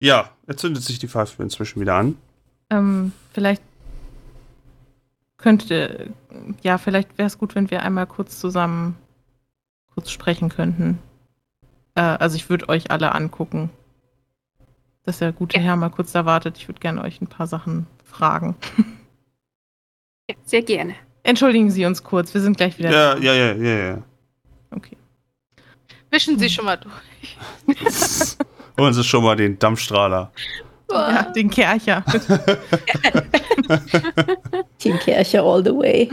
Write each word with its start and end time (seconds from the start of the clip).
Ja, 0.00 0.30
jetzt 0.46 0.60
zündet 0.60 0.82
sich 0.82 0.98
die 0.98 1.08
Pfeife 1.08 1.42
inzwischen 1.42 1.80
wieder 1.80 1.94
an. 1.94 2.16
Ähm, 2.70 3.12
vielleicht 3.32 3.62
könnte, 5.38 6.12
ja, 6.62 6.78
vielleicht 6.78 7.16
wäre 7.18 7.26
es 7.26 7.38
gut, 7.38 7.54
wenn 7.54 7.70
wir 7.70 7.82
einmal 7.82 8.06
kurz 8.06 8.40
zusammen 8.40 8.96
kurz 9.94 10.10
sprechen 10.10 10.50
könnten. 10.50 10.98
Äh, 11.94 12.02
also 12.02 12.36
ich 12.36 12.50
würde 12.50 12.68
euch 12.68 12.90
alle 12.90 13.14
angucken. 13.14 13.70
Dass 15.04 15.18
der 15.18 15.32
gute 15.32 15.56
ja. 15.56 15.62
Herr 15.62 15.76
mal 15.76 15.88
kurz 15.88 16.12
da 16.12 16.26
wartet. 16.26 16.58
Ich 16.58 16.68
würde 16.68 16.80
gerne 16.80 17.02
euch 17.02 17.20
ein 17.20 17.28
paar 17.28 17.46
Sachen 17.46 17.86
fragen. 18.04 18.56
Ja, 20.28 20.34
sehr 20.44 20.62
gerne. 20.62 20.94
Entschuldigen 21.22 21.70
Sie 21.70 21.86
uns 21.86 22.02
kurz, 22.02 22.34
wir 22.34 22.40
sind 22.40 22.56
gleich 22.56 22.78
wieder 22.78 22.90
ja, 22.90 23.14
da. 23.14 23.20
Ja, 23.20 23.32
ja, 23.32 23.52
ja, 23.54 23.88
ja. 23.90 24.02
Okay. 24.72 24.96
Wischen 26.10 26.38
Sie 26.38 26.50
schon 26.50 26.64
mal 26.64 26.76
durch. 26.76 28.36
Holen 28.80 28.92
Sie 28.94 29.04
schon 29.04 29.24
mal 29.24 29.36
den 29.36 29.58
Dampfstrahler. 29.58 30.30
Ja, 30.90 31.22
den 31.32 31.50
Kercher. 31.50 32.04
den 34.84 34.98
Kercher 34.98 35.42
all 35.42 35.64
the 35.64 35.70
way. 35.70 36.10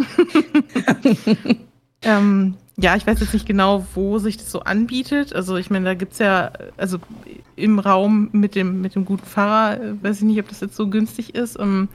ähm, 2.01 2.55
ja, 2.77 2.95
ich 2.95 3.05
weiß 3.05 3.19
jetzt 3.19 3.33
nicht 3.33 3.45
genau, 3.45 3.85
wo 3.93 4.17
sich 4.17 4.37
das 4.37 4.51
so 4.51 4.61
anbietet. 4.61 5.33
Also 5.33 5.57
ich 5.57 5.69
meine, 5.69 5.85
da 5.85 5.93
gibt 5.93 6.13
es 6.13 6.19
ja, 6.19 6.51
also 6.75 6.97
im 7.55 7.77
Raum 7.79 8.29
mit 8.31 8.55
dem, 8.55 8.81
mit 8.81 8.95
dem 8.95 9.05
guten 9.05 9.25
Pfarrer, 9.25 9.79
äh, 9.79 10.03
weiß 10.03 10.17
ich 10.17 10.23
nicht, 10.23 10.39
ob 10.39 10.49
das 10.49 10.61
jetzt 10.61 10.75
so 10.75 10.87
günstig 10.87 11.35
ist. 11.35 11.57
Um, 11.57 11.89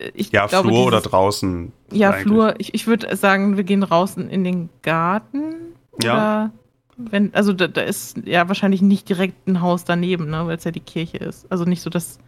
ähm, 0.00 0.10
ich 0.14 0.32
ja, 0.32 0.46
glaube, 0.46 0.68
Flur 0.68 0.78
dieses, 0.78 0.86
oder 0.88 1.00
draußen. 1.00 1.72
Ja, 1.92 2.10
eigentlich. 2.10 2.22
Flur. 2.22 2.54
Ich, 2.58 2.74
ich 2.74 2.88
würde 2.88 3.14
sagen, 3.14 3.56
wir 3.56 3.62
gehen 3.62 3.84
raus 3.84 4.16
in 4.16 4.42
den 4.42 4.68
Garten. 4.82 5.54
Ja. 6.02 6.14
Oder 6.14 6.50
wenn, 6.96 7.34
also 7.34 7.52
da, 7.52 7.68
da, 7.68 7.82
ist 7.82 8.18
ja 8.24 8.48
wahrscheinlich 8.48 8.82
nicht 8.82 9.08
direkt 9.08 9.46
ein 9.46 9.60
Haus 9.60 9.84
daneben, 9.84 10.30
ne, 10.30 10.46
weil 10.46 10.56
es 10.56 10.64
ja 10.64 10.70
die 10.70 10.80
Kirche 10.80 11.18
ist. 11.18 11.50
Also 11.50 11.64
nicht 11.64 11.82
so, 11.82 11.90
dass 11.90 12.18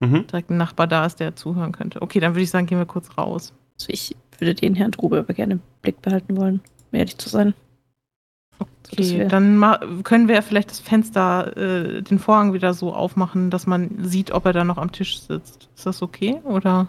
mhm. 0.00 0.26
direkt 0.26 0.50
ein 0.50 0.56
Nachbar 0.56 0.86
da 0.86 1.06
ist, 1.06 1.20
der 1.20 1.36
zuhören 1.36 1.72
könnte. 1.72 2.02
Okay, 2.02 2.20
dann 2.20 2.34
würde 2.34 2.42
ich 2.42 2.50
sagen, 2.50 2.66
gehen 2.66 2.78
wir 2.78 2.86
kurz 2.86 3.16
raus. 3.16 3.52
Also 3.78 3.92
ich 3.92 4.16
würde 4.38 4.54
den 4.54 4.74
Herrn 4.74 4.92
Trube 4.92 5.18
aber 5.18 5.34
gerne 5.34 5.54
im 5.54 5.60
Blick 5.82 6.02
behalten 6.02 6.36
wollen, 6.36 6.60
um 6.90 6.98
ehrlich 6.98 7.18
zu 7.18 7.28
sein. 7.28 7.54
Okay, 8.58 9.02
so, 9.02 9.28
dann 9.28 10.02
können 10.02 10.28
wir 10.28 10.42
vielleicht 10.42 10.70
das 10.70 10.80
Fenster, 10.80 11.56
äh, 11.56 12.02
den 12.02 12.18
Vorhang 12.18 12.54
wieder 12.54 12.74
so 12.74 12.92
aufmachen, 12.92 13.50
dass 13.50 13.66
man 13.66 14.04
sieht, 14.04 14.32
ob 14.32 14.46
er 14.46 14.52
da 14.52 14.64
noch 14.64 14.78
am 14.78 14.90
Tisch 14.90 15.20
sitzt. 15.20 15.68
Ist 15.76 15.86
das 15.86 16.02
okay? 16.02 16.40
Oder? 16.42 16.88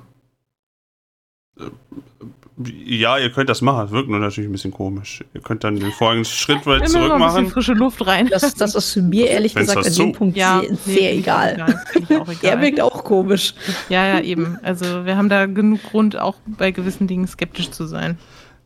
Ja, 2.61 3.17
ihr 3.17 3.31
könnt 3.31 3.49
das 3.49 3.61
machen. 3.61 3.83
Das 3.83 3.91
wirkt 3.91 4.09
nur 4.09 4.19
natürlich 4.19 4.49
ein 4.49 4.51
bisschen 4.51 4.73
komisch. 4.73 5.23
Ihr 5.33 5.39
könnt 5.39 5.63
dann 5.63 5.79
den 5.79 5.93
folgenden 5.93 6.25
Schritt 6.31 6.65
weit 6.65 6.89
zurück 6.89 7.17
machen. 7.17 7.21
Ein 7.21 7.43
bisschen 7.45 7.51
frische 7.51 7.73
Luft 7.73 8.05
rein. 8.05 8.27
Das, 8.27 8.53
das 8.53 8.75
ist 8.75 8.97
mir 8.97 9.27
ehrlich 9.27 9.53
Fenster 9.53 9.75
gesagt 9.75 9.99
an 9.99 10.05
dem 10.07 10.11
Punkt 10.13 10.37
ja, 10.37 10.59
sehr, 10.61 10.71
nee, 10.71 10.77
sehr 10.93 11.13
egal. 11.13 11.53
egal. 12.09 12.25
er 12.41 12.61
wirkt 12.61 12.81
auch 12.81 13.05
komisch. 13.05 13.53
Ja, 13.87 14.05
ja, 14.05 14.19
eben. 14.19 14.59
Also 14.61 15.05
wir 15.05 15.15
haben 15.15 15.29
da 15.29 15.45
genug 15.45 15.81
Grund, 15.83 16.19
auch 16.19 16.35
bei 16.45 16.71
gewissen 16.71 17.07
Dingen 17.07 17.27
skeptisch 17.27 17.71
zu 17.71 17.85
sein. 17.85 18.17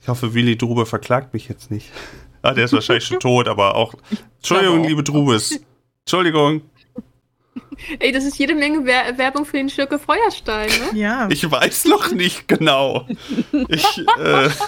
Ich 0.01 0.07
hoffe, 0.07 0.33
Willi 0.33 0.57
Drube 0.57 0.87
verklagt 0.87 1.33
mich 1.33 1.47
jetzt 1.47 1.69
nicht. 1.69 1.91
Ah, 2.41 2.53
der 2.53 2.65
ist 2.65 2.73
wahrscheinlich 2.73 3.05
schon 3.05 3.19
tot, 3.21 3.47
aber 3.47 3.75
auch. 3.75 3.93
Entschuldigung, 4.37 4.83
liebe 4.85 5.03
Drubes. 5.03 5.59
Entschuldigung. 6.01 6.61
Ey, 7.99 8.11
das 8.11 8.23
ist 8.23 8.37
jede 8.37 8.55
Menge 8.55 8.85
Wer 8.85 9.17
Werbung 9.17 9.45
für 9.45 9.57
den 9.57 9.69
Schirke 9.69 9.99
Feuerstein, 9.99 10.69
ne? 10.69 10.99
Ja. 10.99 11.27
Ich 11.29 11.49
weiß 11.49 11.85
noch 11.85 12.11
nicht 12.11 12.47
genau. 12.47 13.07
Ich, 13.67 14.05
äh. 14.17 14.49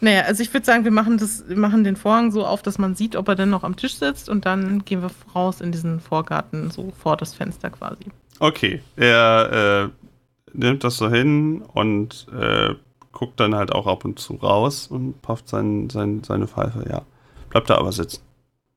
Naja, 0.00 0.22
also 0.22 0.42
ich 0.42 0.52
würde 0.54 0.64
sagen, 0.64 0.84
wir 0.84 0.92
machen, 0.92 1.18
das, 1.18 1.48
wir 1.48 1.56
machen 1.56 1.82
den 1.82 1.96
Vorhang 1.96 2.30
so 2.30 2.46
auf, 2.46 2.62
dass 2.62 2.78
man 2.78 2.94
sieht, 2.94 3.16
ob 3.16 3.26
er 3.28 3.34
denn 3.34 3.50
noch 3.50 3.64
am 3.64 3.74
Tisch 3.74 3.96
sitzt 3.96 4.28
und 4.28 4.46
dann 4.46 4.84
gehen 4.84 5.02
wir 5.02 5.10
raus 5.34 5.60
in 5.60 5.72
diesen 5.72 5.98
Vorgarten, 5.98 6.70
so 6.70 6.92
vor 7.02 7.16
das 7.16 7.34
Fenster 7.34 7.70
quasi. 7.70 8.04
Okay, 8.38 8.80
er 8.96 9.90
äh, 9.90 10.56
nimmt 10.56 10.84
das 10.84 10.98
so 10.98 11.10
hin 11.10 11.62
und 11.62 12.28
äh, 12.32 12.74
guckt 13.10 13.40
dann 13.40 13.56
halt 13.56 13.72
auch 13.72 13.88
ab 13.88 14.04
und 14.04 14.20
zu 14.20 14.34
raus 14.34 14.86
und 14.86 15.20
pufft 15.20 15.48
sein, 15.48 15.90
sein, 15.90 16.22
seine 16.22 16.46
Pfeife, 16.46 16.84
ja. 16.88 17.02
Bleibt 17.50 17.68
da 17.68 17.78
aber 17.78 17.90
sitzen. 17.90 18.20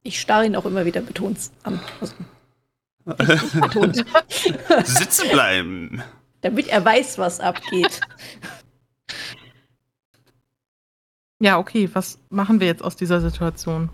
Ich 0.03 0.19
starre 0.19 0.45
ihn 0.45 0.55
auch 0.55 0.65
immer 0.65 0.85
wieder 0.85 1.01
betont 1.01 1.37
an. 1.63 1.79
Also, 1.99 2.13
betont. 3.59 4.05
Sitzen 4.83 5.29
bleiben. 5.29 6.03
Damit 6.41 6.67
er 6.67 6.83
weiß, 6.83 7.17
was 7.17 7.39
abgeht. 7.39 8.01
Ja, 11.39 11.57
okay, 11.57 11.89
was 11.93 12.19
machen 12.29 12.59
wir 12.59 12.67
jetzt 12.67 12.83
aus 12.83 12.95
dieser 12.95 13.21
Situation? 13.21 13.89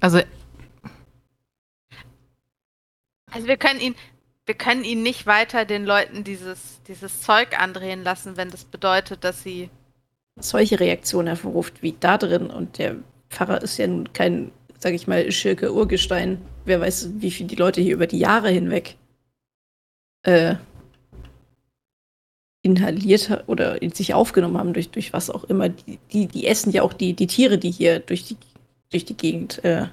Also. 0.00 0.20
Also 3.30 3.46
wir 3.46 3.56
können 3.56 3.80
ihn, 3.80 3.94
wir 4.44 4.56
können 4.56 4.82
ihn 4.82 5.02
nicht 5.02 5.26
weiter 5.26 5.64
den 5.64 5.84
Leuten 5.84 6.24
dieses, 6.24 6.82
dieses 6.88 7.20
Zeug 7.20 7.60
andrehen 7.60 8.02
lassen, 8.02 8.36
wenn 8.36 8.50
das 8.50 8.64
bedeutet, 8.64 9.22
dass 9.22 9.44
sie 9.44 9.70
solche 10.36 10.80
Reaktionen 10.80 11.28
hervorruft 11.28 11.82
wie 11.82 11.94
da 11.98 12.18
drin 12.18 12.50
und 12.50 12.78
der 12.78 12.96
Pfarrer 13.28 13.62
ist 13.62 13.78
ja 13.78 13.86
nun 13.86 14.12
kein 14.12 14.50
sag 14.80 14.94
ich 14.94 15.06
mal, 15.06 15.30
Schirke 15.30 15.72
Urgestein. 15.72 16.40
Wer 16.64 16.80
weiß, 16.80 17.10
wie 17.18 17.30
viel 17.30 17.46
die 17.46 17.56
Leute 17.56 17.80
hier 17.80 17.94
über 17.94 18.06
die 18.06 18.18
Jahre 18.18 18.48
hinweg 18.50 18.96
äh, 20.22 20.56
inhaliert 22.62 23.44
oder 23.46 23.80
in 23.80 23.92
sich 23.92 24.14
aufgenommen 24.14 24.58
haben, 24.58 24.72
durch, 24.72 24.90
durch 24.90 25.12
was 25.12 25.30
auch 25.30 25.44
immer. 25.44 25.68
Die, 25.68 25.98
die, 26.12 26.26
die 26.26 26.46
essen 26.46 26.72
ja 26.72 26.82
auch 26.82 26.92
die, 26.92 27.14
die 27.14 27.26
Tiere, 27.26 27.58
die 27.58 27.70
hier 27.70 28.00
durch 28.00 28.24
die, 28.24 28.36
durch 28.90 29.04
die 29.04 29.16
Gegend, 29.16 29.62
äh, 29.64 29.86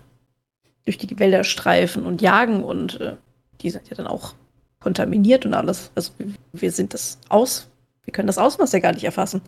durch 0.85 0.97
die 0.97 1.19
Wälder 1.19 1.43
streifen 1.43 2.05
und 2.05 2.21
jagen 2.21 2.63
und 2.63 2.99
äh, 3.01 3.15
die 3.61 3.69
sind 3.69 3.89
ja 3.89 3.95
dann 3.95 4.07
auch 4.07 4.35
kontaminiert 4.79 5.45
und 5.45 5.53
alles. 5.53 5.91
Also 5.95 6.11
wir 6.53 6.71
sind 6.71 6.93
das 6.93 7.19
aus, 7.29 7.69
wir 8.05 8.13
können 8.13 8.27
das 8.27 8.37
Ausmaß 8.37 8.71
ja 8.71 8.79
gar 8.79 8.93
nicht 8.93 9.03
erfassen. 9.03 9.41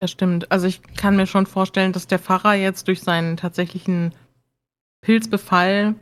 Das 0.00 0.10
stimmt. 0.10 0.50
Also 0.50 0.66
ich 0.66 0.82
kann 0.96 1.16
mir 1.16 1.26
schon 1.26 1.46
vorstellen, 1.46 1.92
dass 1.92 2.06
der 2.06 2.18
Pfarrer 2.18 2.54
jetzt 2.54 2.88
durch 2.88 3.02
seinen 3.02 3.36
tatsächlichen 3.36 4.14
Pilzbefall 5.02 5.94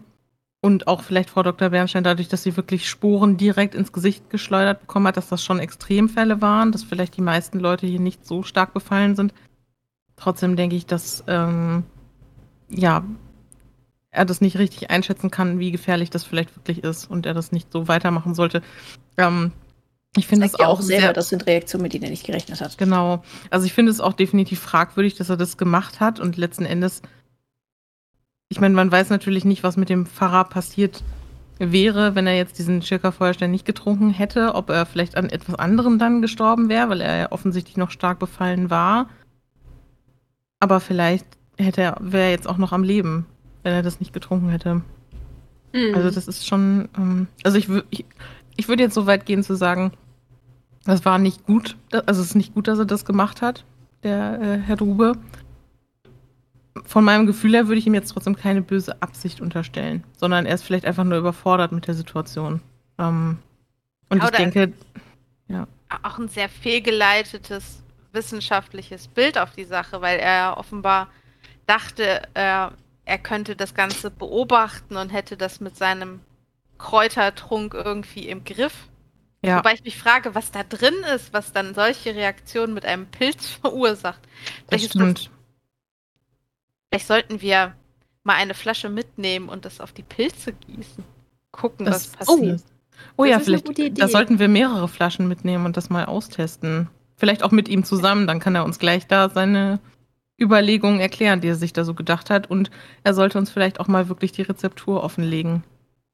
und 0.60 0.88
auch 0.88 1.02
vielleicht 1.02 1.30
Frau 1.30 1.42
Dr. 1.42 1.70
Bernstein 1.70 2.04
dadurch, 2.04 2.28
dass 2.28 2.42
sie 2.42 2.56
wirklich 2.56 2.88
Sporen 2.88 3.36
direkt 3.36 3.74
ins 3.74 3.92
Gesicht 3.92 4.28
geschleudert 4.30 4.80
bekommen 4.80 5.06
hat, 5.06 5.16
dass 5.16 5.28
das 5.28 5.44
schon 5.44 5.60
Extremfälle 5.60 6.40
waren, 6.40 6.72
dass 6.72 6.82
vielleicht 6.82 7.16
die 7.16 7.22
meisten 7.22 7.60
Leute 7.60 7.86
hier 7.86 8.00
nicht 8.00 8.26
so 8.26 8.42
stark 8.42 8.74
befallen 8.74 9.14
sind. 9.14 9.32
Trotzdem 10.16 10.56
denke 10.56 10.74
ich, 10.74 10.86
dass 10.86 11.22
ähm, 11.28 11.84
ja 12.68 13.04
er 14.10 14.24
das 14.24 14.40
nicht 14.40 14.58
richtig 14.58 14.90
einschätzen 14.90 15.30
kann, 15.30 15.58
wie 15.58 15.70
gefährlich 15.70 16.10
das 16.10 16.24
vielleicht 16.24 16.56
wirklich 16.56 16.82
ist 16.82 17.10
und 17.10 17.26
er 17.26 17.34
das 17.34 17.52
nicht 17.52 17.72
so 17.72 17.88
weitermachen 17.88 18.34
sollte. 18.34 18.62
Ähm, 19.16 19.52
ich 20.16 20.26
finde 20.26 20.46
es 20.46 20.54
auch, 20.54 20.66
auch 20.66 20.80
selber, 20.80 21.02
sehr, 21.02 21.12
das 21.12 21.28
sind 21.28 21.46
Reaktionen, 21.46 21.82
mit 21.82 21.92
denen 21.92 22.04
er 22.04 22.10
nicht 22.10 22.26
gerechnet 22.26 22.60
hat. 22.60 22.78
Genau. 22.78 23.22
Also 23.50 23.66
ich 23.66 23.72
finde 23.72 23.92
es 23.92 24.00
auch 24.00 24.14
definitiv 24.14 24.58
fragwürdig, 24.60 25.14
dass 25.14 25.28
er 25.28 25.36
das 25.36 25.56
gemacht 25.56 26.00
hat 26.00 26.18
und 26.18 26.36
letzten 26.36 26.64
Endes 26.64 27.02
ich 28.48 28.60
meine, 28.60 28.74
man 28.74 28.90
weiß 28.90 29.10
natürlich 29.10 29.44
nicht, 29.44 29.62
was 29.62 29.76
mit 29.76 29.88
dem 29.88 30.06
Pfarrer 30.06 30.44
passiert 30.44 31.02
wäre, 31.58 32.14
wenn 32.14 32.26
er 32.26 32.36
jetzt 32.36 32.58
diesen 32.58 32.82
Schirker 32.82 33.12
Feuerstein 33.12 33.50
nicht 33.50 33.64
getrunken 33.64 34.10
hätte, 34.10 34.54
ob 34.54 34.70
er 34.70 34.86
vielleicht 34.86 35.16
an 35.16 35.28
etwas 35.28 35.56
anderem 35.56 35.98
dann 35.98 36.22
gestorben 36.22 36.68
wäre, 36.68 36.88
weil 36.88 37.00
er 37.00 37.16
ja 37.16 37.32
offensichtlich 37.32 37.76
noch 37.76 37.90
stark 37.90 38.18
befallen 38.18 38.70
war. 38.70 39.08
Aber 40.60 40.80
vielleicht 40.80 41.26
hätte 41.58 41.82
er, 41.82 41.96
wäre 42.00 42.24
er 42.24 42.30
jetzt 42.30 42.48
auch 42.48 42.58
noch 42.58 42.72
am 42.72 42.84
Leben, 42.84 43.26
wenn 43.64 43.72
er 43.72 43.82
das 43.82 44.00
nicht 44.00 44.12
getrunken 44.12 44.48
hätte. 44.50 44.82
Mhm. 45.72 45.94
Also 45.94 46.10
das 46.10 46.28
ist 46.28 46.46
schon, 46.46 46.88
ähm, 46.96 47.26
also 47.42 47.58
ich, 47.58 47.68
ich, 47.90 48.04
ich 48.56 48.68
würde 48.68 48.84
jetzt 48.84 48.94
so 48.94 49.06
weit 49.06 49.26
gehen 49.26 49.42
zu 49.42 49.56
sagen, 49.56 49.92
das 50.84 51.04
war 51.04 51.18
nicht 51.18 51.44
gut, 51.44 51.76
also 52.06 52.22
es 52.22 52.28
ist 52.28 52.34
nicht 52.34 52.54
gut, 52.54 52.68
dass 52.68 52.78
er 52.78 52.86
das 52.86 53.04
gemacht 53.04 53.42
hat, 53.42 53.64
der 54.04 54.40
äh, 54.40 54.58
Herr 54.58 54.76
Drube. 54.76 55.12
Von 56.88 57.04
meinem 57.04 57.26
Gefühl 57.26 57.52
her 57.52 57.68
würde 57.68 57.78
ich 57.78 57.86
ihm 57.86 57.92
jetzt 57.94 58.08
trotzdem 58.12 58.34
keine 58.34 58.62
böse 58.62 59.02
Absicht 59.02 59.42
unterstellen, 59.42 60.04
sondern 60.16 60.46
er 60.46 60.54
ist 60.54 60.64
vielleicht 60.64 60.86
einfach 60.86 61.04
nur 61.04 61.18
überfordert 61.18 61.70
mit 61.70 61.86
der 61.86 61.92
Situation. 61.94 62.62
Ähm, 62.98 63.36
und 64.08 64.18
Ja, 64.18 64.24
ich 64.24 64.28
oder- 64.30 64.38
denke, 64.38 64.72
auch 66.02 66.18
ein 66.18 66.28
sehr 66.28 66.48
fehlgeleitetes 66.50 67.82
wissenschaftliches 68.12 69.08
Bild 69.08 69.38
auf 69.38 69.52
die 69.52 69.64
Sache, 69.64 70.00
weil 70.02 70.18
er 70.18 70.56
offenbar 70.58 71.08
dachte, 71.66 72.22
er, 72.34 72.72
er 73.06 73.18
könnte 73.18 73.56
das 73.56 73.74
Ganze 73.74 74.10
beobachten 74.10 74.96
und 74.96 75.10
hätte 75.10 75.36
das 75.38 75.60
mit 75.60 75.76
seinem 75.76 76.20
Kräutertrunk 76.78 77.74
irgendwie 77.74 78.28
im 78.28 78.44
Griff. 78.44 78.74
ja, 79.42 79.58
Wobei 79.58 79.74
ich 79.74 79.82
mich 79.84 79.98
frage, 79.98 80.34
was 80.34 80.50
da 80.50 80.62
drin 80.62 80.94
ist, 81.14 81.32
was 81.32 81.52
dann 81.52 81.74
solche 81.74 82.14
Reaktionen 82.14 82.74
mit 82.74 82.84
einem 82.84 83.06
Pilz 83.06 83.46
verursacht. 83.60 84.20
das 84.22 84.30
Vielleicht, 84.68 84.84
ist 84.84 84.90
stimmt. 84.92 85.30
Vielleicht 86.88 87.06
sollten 87.06 87.40
wir 87.40 87.74
mal 88.24 88.34
eine 88.34 88.54
Flasche 88.54 88.88
mitnehmen 88.88 89.48
und 89.48 89.64
das 89.64 89.80
auf 89.80 89.92
die 89.92 90.02
Pilze 90.02 90.52
gießen. 90.52 91.04
Gucken, 91.52 91.86
Das, 91.86 92.12
was 92.18 92.28
Oh. 92.28 92.36
passiert. 92.36 92.62
oh 93.16 93.22
Das 93.24 93.30
ja, 93.30 93.40
vielleicht 93.40 93.98
da 94.00 94.08
sollten 94.08 94.38
wir 94.38 94.48
mehrere 94.48 94.88
Flaschen 94.88 95.28
mitnehmen 95.28 95.64
und 95.66 95.76
das 95.76 95.88
mal 95.90 96.04
austesten. 96.04 96.88
Vielleicht 97.16 97.42
auch 97.42 97.50
mit 97.50 97.68
ihm 97.68 97.84
zusammen, 97.84 98.26
dann 98.26 98.38
kann 98.40 98.54
er 98.54 98.64
uns 98.64 98.78
gleich 98.78 99.06
da 99.06 99.28
seine 99.28 99.80
Überlegungen 100.40 101.00
erklären, 101.00 101.40
die 101.40 101.48
er 101.48 101.56
sich 101.56 101.72
da 101.72 101.84
so 101.84 101.94
gedacht 101.94 102.30
hat. 102.30 102.48
Und 102.50 102.70
er 103.02 103.14
sollte 103.14 103.38
uns 103.38 103.50
vielleicht 103.50 103.80
auch 103.80 103.88
mal 103.88 104.08
wirklich 104.08 104.30
die 104.32 104.42
Rezeptur 104.42 105.02
offenlegen, 105.02 105.64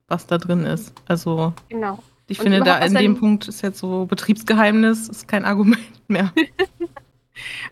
was 0.09 0.27
da 0.27 0.38
drin 0.38 0.65
ist. 0.65 0.94
Also 1.06 1.53
Genau. 1.69 2.03
ich 2.29 2.38
Und 2.38 2.44
finde, 2.44 2.61
da 2.61 2.79
in 2.79 2.94
dem 2.94 3.19
Punkt 3.19 3.49
ist 3.49 3.61
jetzt 3.62 3.79
so 3.81 4.06
Betriebsgeheimnis, 4.06 5.09
ist 5.09 5.29
kein 5.29 5.44
Argument 5.44 5.81
mehr. 6.09 6.32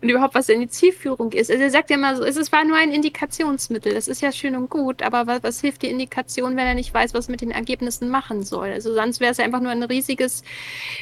Und 0.01 0.09
überhaupt, 0.09 0.35
was 0.35 0.47
denn 0.47 0.59
die 0.59 0.67
Zielführung 0.67 1.31
ist. 1.31 1.49
Also 1.49 1.63
er 1.63 1.69
sagt 1.69 1.89
ja 1.89 1.95
immer 1.95 2.15
so, 2.15 2.23
es 2.23 2.35
ist- 2.35 2.51
war 2.51 2.65
nur 2.65 2.75
ein 2.77 2.91
Indikationsmittel. 2.91 3.93
Das 3.93 4.07
ist 4.07 4.21
ja 4.21 4.31
schön 4.31 4.55
und 4.55 4.69
gut, 4.69 5.01
aber 5.01 5.25
was, 5.27 5.43
was 5.43 5.61
hilft 5.61 5.81
die 5.83 5.89
Indikation, 5.89 6.57
wenn 6.57 6.67
er 6.67 6.73
nicht 6.73 6.93
weiß, 6.93 7.13
was 7.13 7.27
er 7.27 7.31
mit 7.31 7.41
den 7.41 7.51
Ergebnissen 7.51 8.09
machen 8.09 8.43
soll? 8.43 8.69
Also 8.71 8.93
sonst 8.93 9.19
wäre 9.21 9.31
es 9.31 9.37
ja 9.37 9.45
einfach 9.45 9.61
nur 9.61 9.71
ein 9.71 9.83
riesiges, 9.83 10.43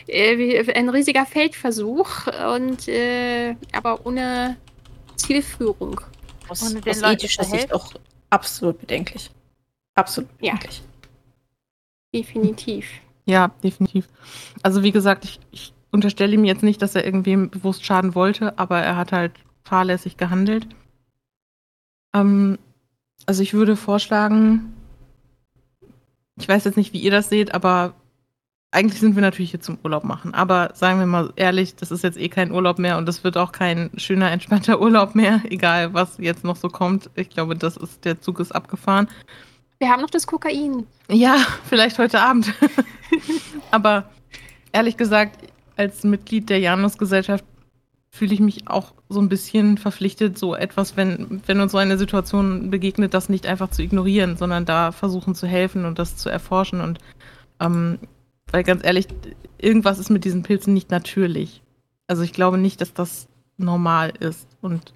äh, 0.08 0.64
ein 0.74 0.90
riesiger 0.90 1.26
Feldversuch 1.26 2.28
und 2.56 2.88
äh, 2.88 3.56
aber 3.74 4.06
ohne 4.06 4.58
Zielführung. 5.16 6.02
Aus, 6.48 6.62
Ohne 6.64 6.82
den 6.82 6.92
aus 6.92 7.02
ethischer 7.02 7.44
Sicht 7.46 7.74
auch 7.74 7.94
absolut 8.30 8.80
bedenklich. 8.80 9.32
Absolut 9.96 10.30
Ja. 10.40 10.54
bedenklich. 10.54 10.82
Definitiv. 12.14 12.88
Ja, 13.26 13.50
definitiv. 13.64 14.08
Also 14.64 14.84
wie 14.84 14.92
gesagt, 14.92 15.24
ich, 15.26 15.40
ich 15.52 15.74
unterstelle 15.92 16.34
ihm 16.34 16.46
jetzt 16.46 16.64
nicht, 16.64 16.82
dass 16.82 16.96
er 16.96 17.06
irgendwem 17.06 17.50
bewusst 17.50 17.86
schaden 17.86 18.16
wollte, 18.16 18.58
aber 18.58 18.80
er 18.80 18.96
hat 18.96 19.12
halt 19.12 19.34
fahrlässig 19.64 20.18
gehandelt. 20.18 20.68
Ähm, 22.14 22.58
also 23.26 23.44
ich 23.44 23.54
würde 23.54 23.76
vorschlagen, 23.76 24.74
ich 26.38 26.48
weiß 26.48 26.66
jetzt 26.66 26.78
nicht, 26.78 26.94
wie 26.94 27.00
ihr 27.00 27.12
das 27.12 27.30
seht, 27.30 27.54
aber 27.54 27.94
eigentlich 28.72 29.02
sind 29.02 29.16
wir 29.16 29.22
natürlich 29.22 29.52
hier 29.52 29.60
zum 29.60 29.78
Urlaub 29.84 30.06
machen. 30.06 30.34
Aber 30.34 30.72
sagen 30.74 31.00
wir 31.00 31.06
mal 31.06 31.34
ehrlich, 31.36 31.76
das 31.76 31.92
ist 31.92 32.04
jetzt 32.04 32.18
eh 32.18 32.30
kein 32.30 32.52
Urlaub 32.52 32.80
mehr 32.80 32.98
und 32.98 33.06
das 33.06 33.24
wird 33.24 33.36
auch 33.38 33.52
kein 33.52 33.92
schöner, 33.98 34.32
entspannter 34.32 34.82
Urlaub 34.82 35.14
mehr, 35.14 35.42
egal 35.50 35.94
was 35.94 36.18
jetzt 36.18 36.44
noch 36.44 36.56
so 36.56 36.70
kommt. 36.70 37.10
Ich 37.16 37.30
glaube, 37.30 37.56
das 37.56 37.78
ist, 37.78 38.06
der 38.06 38.22
Zug 38.22 38.40
ist 38.40 38.54
abgefahren. 38.54 39.08
Wir 39.80 39.90
haben 39.90 40.02
noch 40.02 40.10
das 40.10 40.28
Kokain. 40.28 40.86
Ja, 41.10 41.38
vielleicht 41.68 41.98
heute 41.98 42.22
Abend. 42.22 42.54
Aber 43.72 44.10
ehrlich 44.72 44.96
gesagt, 44.96 45.51
als 45.76 46.04
Mitglied 46.04 46.50
der 46.50 46.60
Janus-Gesellschaft 46.60 47.46
fühle 48.14 48.34
ich 48.34 48.40
mich 48.42 48.68
auch 48.68 48.94
so 49.08 49.22
ein 49.22 49.30
bisschen 49.30 49.78
verpflichtet, 49.78 50.38
so 50.38 50.54
etwas, 50.54 50.98
wenn, 50.98 51.42
wenn 51.46 51.62
uns 51.62 51.72
so 51.72 51.78
eine 51.78 51.98
Situation 51.98 52.70
begegnet, 52.70 53.14
das 53.14 53.30
nicht 53.30 53.46
einfach 53.46 53.72
zu 53.72 53.82
ignorieren, 53.82 54.36
sondern 54.36 54.66
da 54.66 54.92
versuchen 54.92 55.34
zu 55.34 55.48
helfen 55.48 55.86
und 55.86 55.98
das 55.98 56.18
zu 56.18 56.30
erforschen. 56.30 56.82
Und 56.82 57.00
ähm, 57.60 58.00
weil 58.52 58.64
ganz 58.64 58.84
ehrlich, 58.84 59.08
irgendwas 59.58 59.98
ist 59.98 60.10
mit 60.10 60.26
diesen 60.26 60.44
Pilzen 60.44 60.74
nicht 60.74 60.92
natürlich. 60.92 61.62
Also 62.08 62.24
ich 62.24 62.34
glaube 62.34 62.58
nicht, 62.58 62.82
dass 62.82 62.94
das 62.94 63.30
normal 63.58 64.12
ist 64.20 64.48
und 64.60 64.94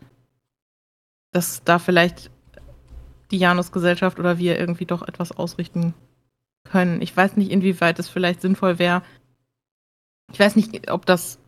dass 1.32 1.64
da 1.64 1.80
vielleicht 1.80 2.32
die 3.32 3.38
Janus-Gesellschaft 3.38 4.20
oder 4.20 4.38
wir 4.38 4.60
irgendwie 4.60 4.86
doch 4.86 5.08
etwas 5.08 5.32
ausrichten 5.32 5.94
können. 6.64 7.02
Ich 7.02 7.16
weiß 7.16 7.38
nicht, 7.38 7.52
inwieweit 7.52 8.00
es 8.00 8.10
vielleicht 8.10 8.42
sinnvoll 8.42 8.80
wäre. 8.80 9.02
Ich 10.32 10.40
weiß 10.40 10.56
nicht, 10.56 10.92
ob 10.92 11.06
das, 11.06 11.40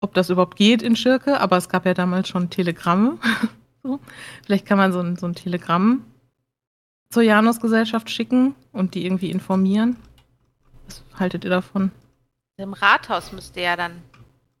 ob 0.00 0.14
das 0.14 0.30
überhaupt 0.30 0.56
geht 0.56 0.82
in 0.82 0.96
Schirke, 0.96 1.40
aber 1.40 1.56
es 1.56 1.68
gab 1.68 1.86
ja 1.86 1.94
damals 1.94 2.28
schon 2.28 2.50
Telegramme. 2.50 3.18
so. 3.82 4.00
Vielleicht 4.44 4.66
kann 4.66 4.78
man 4.78 4.92
so 4.92 5.00
ein, 5.00 5.16
so 5.16 5.26
ein 5.26 5.34
Telegramm 5.34 6.04
zur 7.10 7.22
Janus-Gesellschaft 7.22 8.08
schicken 8.10 8.54
und 8.72 8.94
die 8.94 9.04
irgendwie 9.04 9.30
informieren. 9.30 9.96
Was 10.86 11.02
haltet 11.18 11.44
ihr 11.44 11.50
davon? 11.50 11.90
Im 12.56 12.72
Rathaus 12.72 13.32
müsste 13.32 13.60
ja 13.60 13.76
dann 13.76 14.02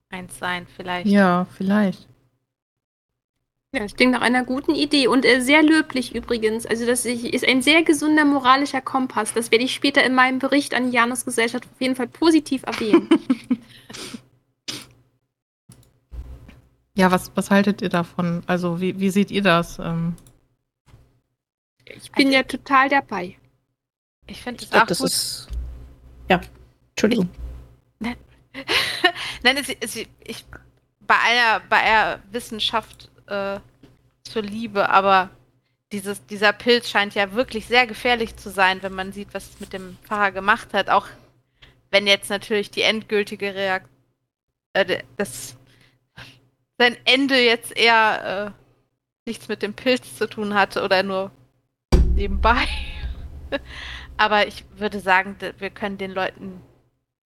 eins 0.08 0.38
sein, 0.38 0.66
vielleicht. 0.74 1.06
Ja, 1.06 1.46
vielleicht. 1.56 2.09
Ja, 3.72 3.80
das 3.82 3.94
klingt 3.94 4.12
nach 4.12 4.20
einer 4.20 4.44
guten 4.44 4.74
Idee 4.74 5.06
und 5.06 5.24
äh, 5.24 5.40
sehr 5.40 5.62
löblich 5.62 6.12
übrigens. 6.14 6.66
Also 6.66 6.86
das 6.86 7.06
ist 7.06 7.46
ein 7.46 7.62
sehr 7.62 7.84
gesunder 7.84 8.24
moralischer 8.24 8.80
Kompass. 8.80 9.32
Das 9.32 9.52
werde 9.52 9.64
ich 9.64 9.72
später 9.74 10.02
in 10.02 10.12
meinem 10.14 10.40
Bericht 10.40 10.74
an 10.74 10.90
die 10.90 10.96
Janus-Gesellschaft 10.96 11.66
auf 11.72 11.80
jeden 11.80 11.94
Fall 11.94 12.08
positiv 12.08 12.62
erwähnen. 12.64 13.08
Ja, 16.96 17.10
was, 17.10 17.30
was 17.34 17.50
haltet 17.50 17.80
ihr 17.80 17.88
davon? 17.88 18.42
Also, 18.46 18.80
wie, 18.80 18.98
wie 19.00 19.10
seht 19.10 19.30
ihr 19.30 19.42
das? 19.42 19.78
Ähm, 19.78 20.16
Ich 21.86 22.10
bin 22.12 22.26
Also- 22.26 22.36
ja 22.36 22.42
total 22.42 22.88
dabei. 22.90 23.36
Ich 24.26 24.42
finde 24.42 24.66
glaube, 24.66 24.82
auch 24.82 24.86
das 24.86 24.98
gut. 24.98 25.06
ist. 25.06 25.48
Ja, 26.28 26.40
Entschuldigung. 26.90 27.28
Nein, 29.42 29.56
es, 29.56 29.68
es, 29.80 29.96
ich, 30.24 30.44
bei 31.00 31.14
aller, 31.14 31.60
bei 31.70 31.80
aller 31.82 32.20
Wissenschaft 32.32 33.09
äh, 33.30 33.60
zur 34.22 34.42
Liebe, 34.42 34.90
aber 34.90 35.30
dieses, 35.92 36.24
dieser 36.26 36.52
Pilz 36.52 36.88
scheint 36.88 37.14
ja 37.14 37.32
wirklich 37.32 37.66
sehr 37.66 37.86
gefährlich 37.86 38.36
zu 38.36 38.50
sein, 38.50 38.82
wenn 38.82 38.92
man 38.92 39.12
sieht, 39.12 39.34
was 39.34 39.50
es 39.50 39.60
mit 39.60 39.72
dem 39.72 39.96
Pfarrer 40.04 40.30
gemacht 40.30 40.72
hat. 40.72 40.88
Auch 40.88 41.06
wenn 41.90 42.06
jetzt 42.06 42.30
natürlich 42.30 42.70
die 42.70 42.82
endgültige 42.82 43.54
Reaktion, 43.54 43.90
äh, 44.74 45.02
das 45.16 45.56
sein 46.78 46.96
Ende 47.04 47.38
jetzt 47.38 47.76
eher 47.76 48.54
äh, 48.54 49.28
nichts 49.28 49.48
mit 49.48 49.62
dem 49.62 49.74
Pilz 49.74 50.16
zu 50.16 50.26
tun 50.26 50.54
hatte 50.54 50.82
oder 50.82 51.02
nur 51.02 51.30
nebenbei. 52.14 52.66
aber 54.16 54.46
ich 54.46 54.64
würde 54.76 55.00
sagen, 55.00 55.36
wir 55.58 55.70
können 55.70 55.98
den 55.98 56.12
Leuten 56.12 56.62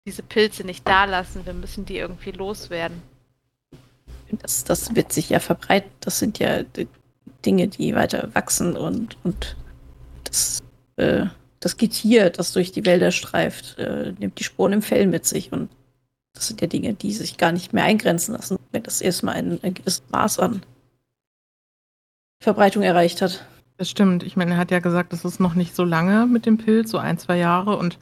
diese 0.07 0.23
Pilze 0.23 0.64
nicht 0.64 0.87
da 0.88 1.05
lassen. 1.05 1.47
Wir 1.47 1.55
müssen 1.55 1.85
die 1.85 1.99
irgendwie 1.99 2.33
loswerden. 2.33 3.02
Das, 4.43 4.64
das 4.64 4.95
wird 4.95 5.12
sich 5.12 5.31
ja 5.31 5.41
verbreiten. 5.41 5.91
Das 6.00 6.19
sind 6.19 6.38
ja 6.38 6.62
Dinge, 7.45 7.69
die 7.69 7.95
weiter 7.95 8.31
wachsen 8.35 8.76
und, 8.76 9.17
und 9.25 9.57
das, 10.25 10.62
äh, 10.97 11.26
das 11.61 11.76
Getier, 11.76 12.31
das 12.31 12.53
durch 12.53 12.73
die 12.73 12.85
Wälder 12.85 13.11
streift, 13.11 13.79
äh, 13.79 14.12
nimmt 14.19 14.38
die 14.38 14.45
Spuren 14.45 14.73
im 14.73 14.83
Fell 14.83 15.07
mit 15.07 15.26
sich. 15.26 15.53
Und 15.53 15.71
das 16.35 16.49
sind 16.49 16.61
ja 16.61 16.67
Dinge, 16.67 16.95
die 16.95 17.12
sich 17.12 17.37
gar 17.37 17.53
nicht 17.53 17.73
mehr 17.73 17.85
eingrenzen 17.85 18.35
lassen, 18.35 18.59
wenn 18.73 18.83
das 18.83 19.00
erstmal 19.00 19.37
ein, 19.37 19.61
ein 19.62 19.75
gewisses 19.75 20.03
Maß 20.11 20.38
an 20.41 20.62
Verbreitung 22.43 22.83
erreicht 22.83 23.23
hat. 23.23 23.47
Das 23.76 23.91
stimmt. 23.91 24.23
Ich 24.23 24.37
meine, 24.37 24.53
er 24.53 24.57
hat 24.59 24.71
ja 24.71 24.79
gesagt, 24.79 25.12
das 25.12 25.25
ist 25.25 25.41
noch 25.41 25.55
nicht 25.55 25.75
so 25.75 25.85
lange 25.85 26.26
mit 26.26 26.47
dem 26.47 26.59
Pilz, 26.59 26.91
so 26.91 26.99
ein, 26.99 27.19
zwei 27.19 27.38
Jahre. 27.38 27.76
Und 27.76 27.99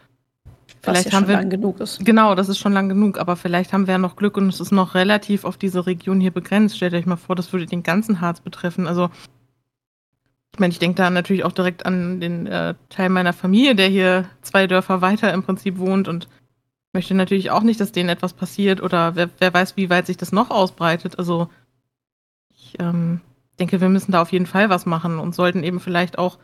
vielleicht 0.83 1.13
ja 1.13 1.13
haben 1.13 1.29
wir. 1.29 1.37
lang 1.37 1.51
genug 1.51 1.81
ist. 1.81 2.05
Genau, 2.05 2.35
das 2.35 2.49
ist 2.49 2.59
schon 2.59 2.73
lang 2.73 2.89
genug, 2.89 3.19
aber 3.19 3.37
vielleicht 3.37 3.73
haben 3.73 3.87
wir 3.87 3.93
ja 3.93 3.99
noch 3.99 4.17
Glück 4.17 4.37
und 4.37 4.49
es 4.49 4.61
ist 4.61 4.73
noch 4.73 4.95
relativ 4.95 5.45
auf 5.45 5.57
diese 5.57 5.87
Region 5.87 6.21
hier 6.21 6.31
begrenzt. 6.31 6.77
Stellt 6.77 6.95
euch 6.95 7.07
mal 7.07 7.17
vor, 7.17 7.37
das 7.37 7.53
würde 7.53 7.67
den 7.67 7.83
ganzen 7.83 8.21
Harz 8.21 8.41
betreffen. 8.41 8.87
Also, 8.87 9.11
ich 10.53 10.59
meine, 10.59 10.73
ich 10.73 10.79
denke 10.79 10.97
da 10.97 11.09
natürlich 11.09 11.45
auch 11.45 11.53
direkt 11.53 11.87
an 11.87 12.21
den 12.21 12.47
äh, 12.47 12.75
Teil 12.89 13.09
meiner 13.09 13.33
Familie, 13.33 13.75
der 13.75 13.89
hier 13.89 14.29
zwei 14.43 14.67
Dörfer 14.67 15.01
weiter 15.01 15.33
im 15.33 15.43
Prinzip 15.43 15.79
wohnt 15.79 16.09
und 16.09 16.29
möchte 16.93 17.15
natürlich 17.15 17.51
auch 17.51 17.63
nicht, 17.63 17.81
dass 17.81 17.93
denen 17.93 18.11
etwas 18.11 18.35
passiert 18.35 18.83
oder 18.83 19.17
wer, 19.17 19.31
wer 19.39 19.55
weiß, 19.55 19.77
wie 19.77 19.89
weit 19.89 20.07
sich 20.07 20.17
das 20.19 20.33
noch 20.33 20.51
ausbreitet. 20.51 21.19
Also, 21.19 21.49
ich 22.51 22.77
ähm, 22.81 23.21
denke, 23.59 23.81
wir 23.81 23.89
müssen 23.89 24.13
da 24.13 24.21
auf 24.21 24.33
jeden 24.33 24.47
Fall 24.47 24.69
was 24.69 24.85
machen 24.85 25.19
und 25.19 25.35
sollten 25.35 25.63
eben 25.63 25.81
vielleicht 25.81 26.19
auch 26.19 26.39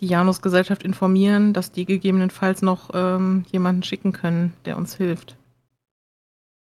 die 0.00 0.06
Janus-Gesellschaft 0.06 0.82
informieren, 0.82 1.52
dass 1.52 1.72
die 1.72 1.84
gegebenenfalls 1.84 2.62
noch 2.62 2.90
ähm, 2.94 3.44
jemanden 3.50 3.82
schicken 3.82 4.12
können, 4.12 4.54
der 4.64 4.76
uns 4.76 4.94
hilft. 4.94 5.36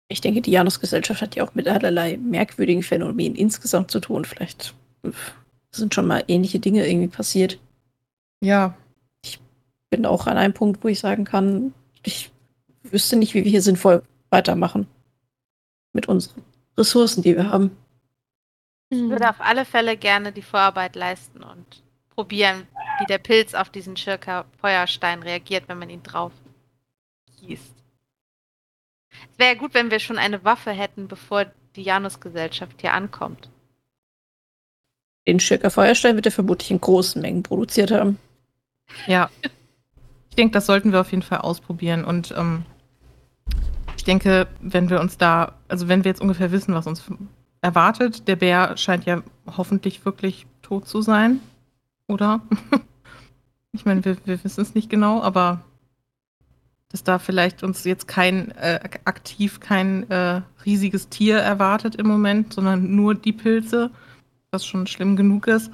Ich 0.09 0.19
denke, 0.19 0.41
die 0.41 0.51
Janus-Gesellschaft 0.51 1.21
hat 1.21 1.35
ja 1.35 1.43
auch 1.45 1.55
mit 1.55 1.67
allerlei 1.67 2.17
merkwürdigen 2.17 2.83
Phänomenen 2.83 3.35
insgesamt 3.35 3.91
zu 3.91 4.01
tun. 4.01 4.25
Vielleicht 4.25 4.73
sind 5.71 5.93
schon 5.93 6.07
mal 6.07 6.23
ähnliche 6.27 6.59
Dinge 6.59 6.85
irgendwie 6.85 7.07
passiert. 7.07 7.59
Ja, 8.41 8.75
bin 9.91 10.05
auch 10.07 10.25
an 10.25 10.37
einem 10.37 10.53
Punkt, 10.53 10.83
wo 10.83 10.87
ich 10.87 10.99
sagen 10.99 11.25
kann, 11.25 11.73
ich 12.03 12.31
wüsste 12.81 13.17
nicht, 13.17 13.35
wie 13.35 13.43
wir 13.43 13.51
hier 13.51 13.61
sinnvoll 13.61 14.01
weitermachen. 14.31 14.87
Mit 15.93 16.07
unseren 16.07 16.41
Ressourcen, 16.77 17.21
die 17.21 17.35
wir 17.35 17.51
haben. 17.51 17.77
Ich 18.89 18.99
würde 18.99 19.29
auf 19.29 19.39
alle 19.39 19.65
Fälle 19.65 19.97
gerne 19.97 20.31
die 20.31 20.41
Vorarbeit 20.41 20.95
leisten 20.95 21.43
und 21.43 21.83
probieren, 22.09 22.63
wie 23.01 23.05
der 23.05 23.17
Pilz 23.17 23.53
auf 23.53 23.69
diesen 23.69 23.97
Schirker 23.97 24.45
Feuerstein 24.59 25.23
reagiert, 25.23 25.63
wenn 25.67 25.79
man 25.79 25.89
ihn 25.89 26.03
drauf 26.03 26.31
gießt. 27.39 27.73
Es 29.31 29.39
wäre 29.39 29.55
gut, 29.55 29.73
wenn 29.73 29.91
wir 29.91 29.99
schon 29.99 30.17
eine 30.17 30.43
Waffe 30.45 30.71
hätten, 30.71 31.07
bevor 31.07 31.45
die 31.75 31.83
Janusgesellschaft 31.83 32.79
hier 32.81 32.93
ankommt. 32.93 33.49
Den 35.27 35.39
Schirker 35.39 35.69
Feuerstein 35.69 36.15
wird 36.15 36.25
er 36.25 36.31
vermutlich 36.31 36.71
in 36.71 36.81
großen 36.81 37.21
Mengen 37.21 37.43
produziert 37.43 37.91
haben. 37.91 38.17
Ja. 39.07 39.29
Ich 40.29 40.35
denke, 40.35 40.53
das 40.53 40.65
sollten 40.65 40.91
wir 40.91 41.01
auf 41.01 41.11
jeden 41.11 41.23
Fall 41.23 41.39
ausprobieren. 41.39 42.05
Und 42.05 42.33
ähm, 42.37 42.65
ich 43.97 44.03
denke, 44.03 44.47
wenn 44.61 44.89
wir 44.89 44.99
uns 44.99 45.17
da, 45.17 45.53
also 45.67 45.87
wenn 45.87 46.03
wir 46.03 46.09
jetzt 46.09 46.21
ungefähr 46.21 46.51
wissen, 46.51 46.73
was 46.73 46.87
uns 46.87 47.03
erwartet, 47.61 48.27
der 48.27 48.35
Bär 48.35 48.77
scheint 48.77 49.05
ja 49.05 49.21
hoffentlich 49.57 50.05
wirklich 50.05 50.47
tot 50.61 50.87
zu 50.87 51.01
sein. 51.01 51.39
Oder? 52.07 52.41
ich 53.71 53.85
meine, 53.85 54.03
wir, 54.03 54.17
wir 54.25 54.43
wissen 54.43 54.61
es 54.61 54.75
nicht 54.75 54.89
genau, 54.89 55.21
aber 55.21 55.61
dass 56.89 57.03
da 57.03 57.19
vielleicht 57.19 57.63
uns 57.63 57.85
jetzt 57.85 58.07
kein 58.07 58.51
äh, 58.51 58.79
aktiv 59.05 59.61
kein 59.61 60.09
äh, 60.09 60.41
riesiges 60.65 61.07
Tier 61.07 61.37
erwartet 61.37 61.95
im 61.95 62.07
Moment, 62.07 62.53
sondern 62.53 62.95
nur 62.95 63.15
die 63.15 63.31
Pilze, 63.31 63.91
was 64.51 64.65
schon 64.65 64.87
schlimm 64.87 65.15
genug 65.15 65.47
ist. 65.47 65.71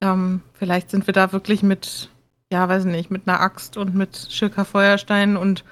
Ähm, 0.00 0.40
vielleicht 0.52 0.90
sind 0.90 1.06
wir 1.08 1.14
da 1.14 1.32
wirklich 1.32 1.64
mit, 1.64 2.10
ja, 2.52 2.68
weiß 2.68 2.84
nicht, 2.84 3.10
mit 3.10 3.26
einer 3.26 3.40
Axt 3.40 3.76
und 3.76 3.94
mit 3.94 4.28
Schirker 4.30 4.64
Feuerstein 4.64 5.36
und 5.36 5.64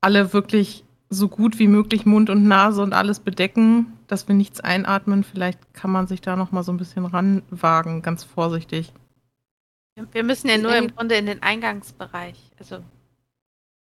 alle 0.00 0.32
wirklich 0.32 0.84
so 1.08 1.28
gut 1.28 1.60
wie 1.60 1.68
möglich 1.68 2.04
Mund 2.04 2.28
und 2.28 2.44
Nase 2.48 2.82
und 2.82 2.92
alles 2.92 3.20
bedecken, 3.20 3.92
dass 4.08 4.26
wir 4.26 4.34
nichts 4.34 4.60
einatmen. 4.60 5.22
Vielleicht 5.22 5.72
kann 5.72 5.92
man 5.92 6.08
sich 6.08 6.20
da 6.20 6.34
noch 6.34 6.50
mal 6.50 6.64
so 6.64 6.72
ein 6.72 6.76
bisschen 6.76 7.06
ranwagen, 7.06 8.02
ganz 8.02 8.24
vorsichtig. 8.24 8.92
Wir 10.12 10.24
müssen 10.24 10.48
ja 10.48 10.58
nur 10.58 10.76
im 10.76 10.94
Grunde 10.94 11.16
in 11.16 11.26
den 11.26 11.42
Eingangsbereich. 11.42 12.36
Also 12.58 12.78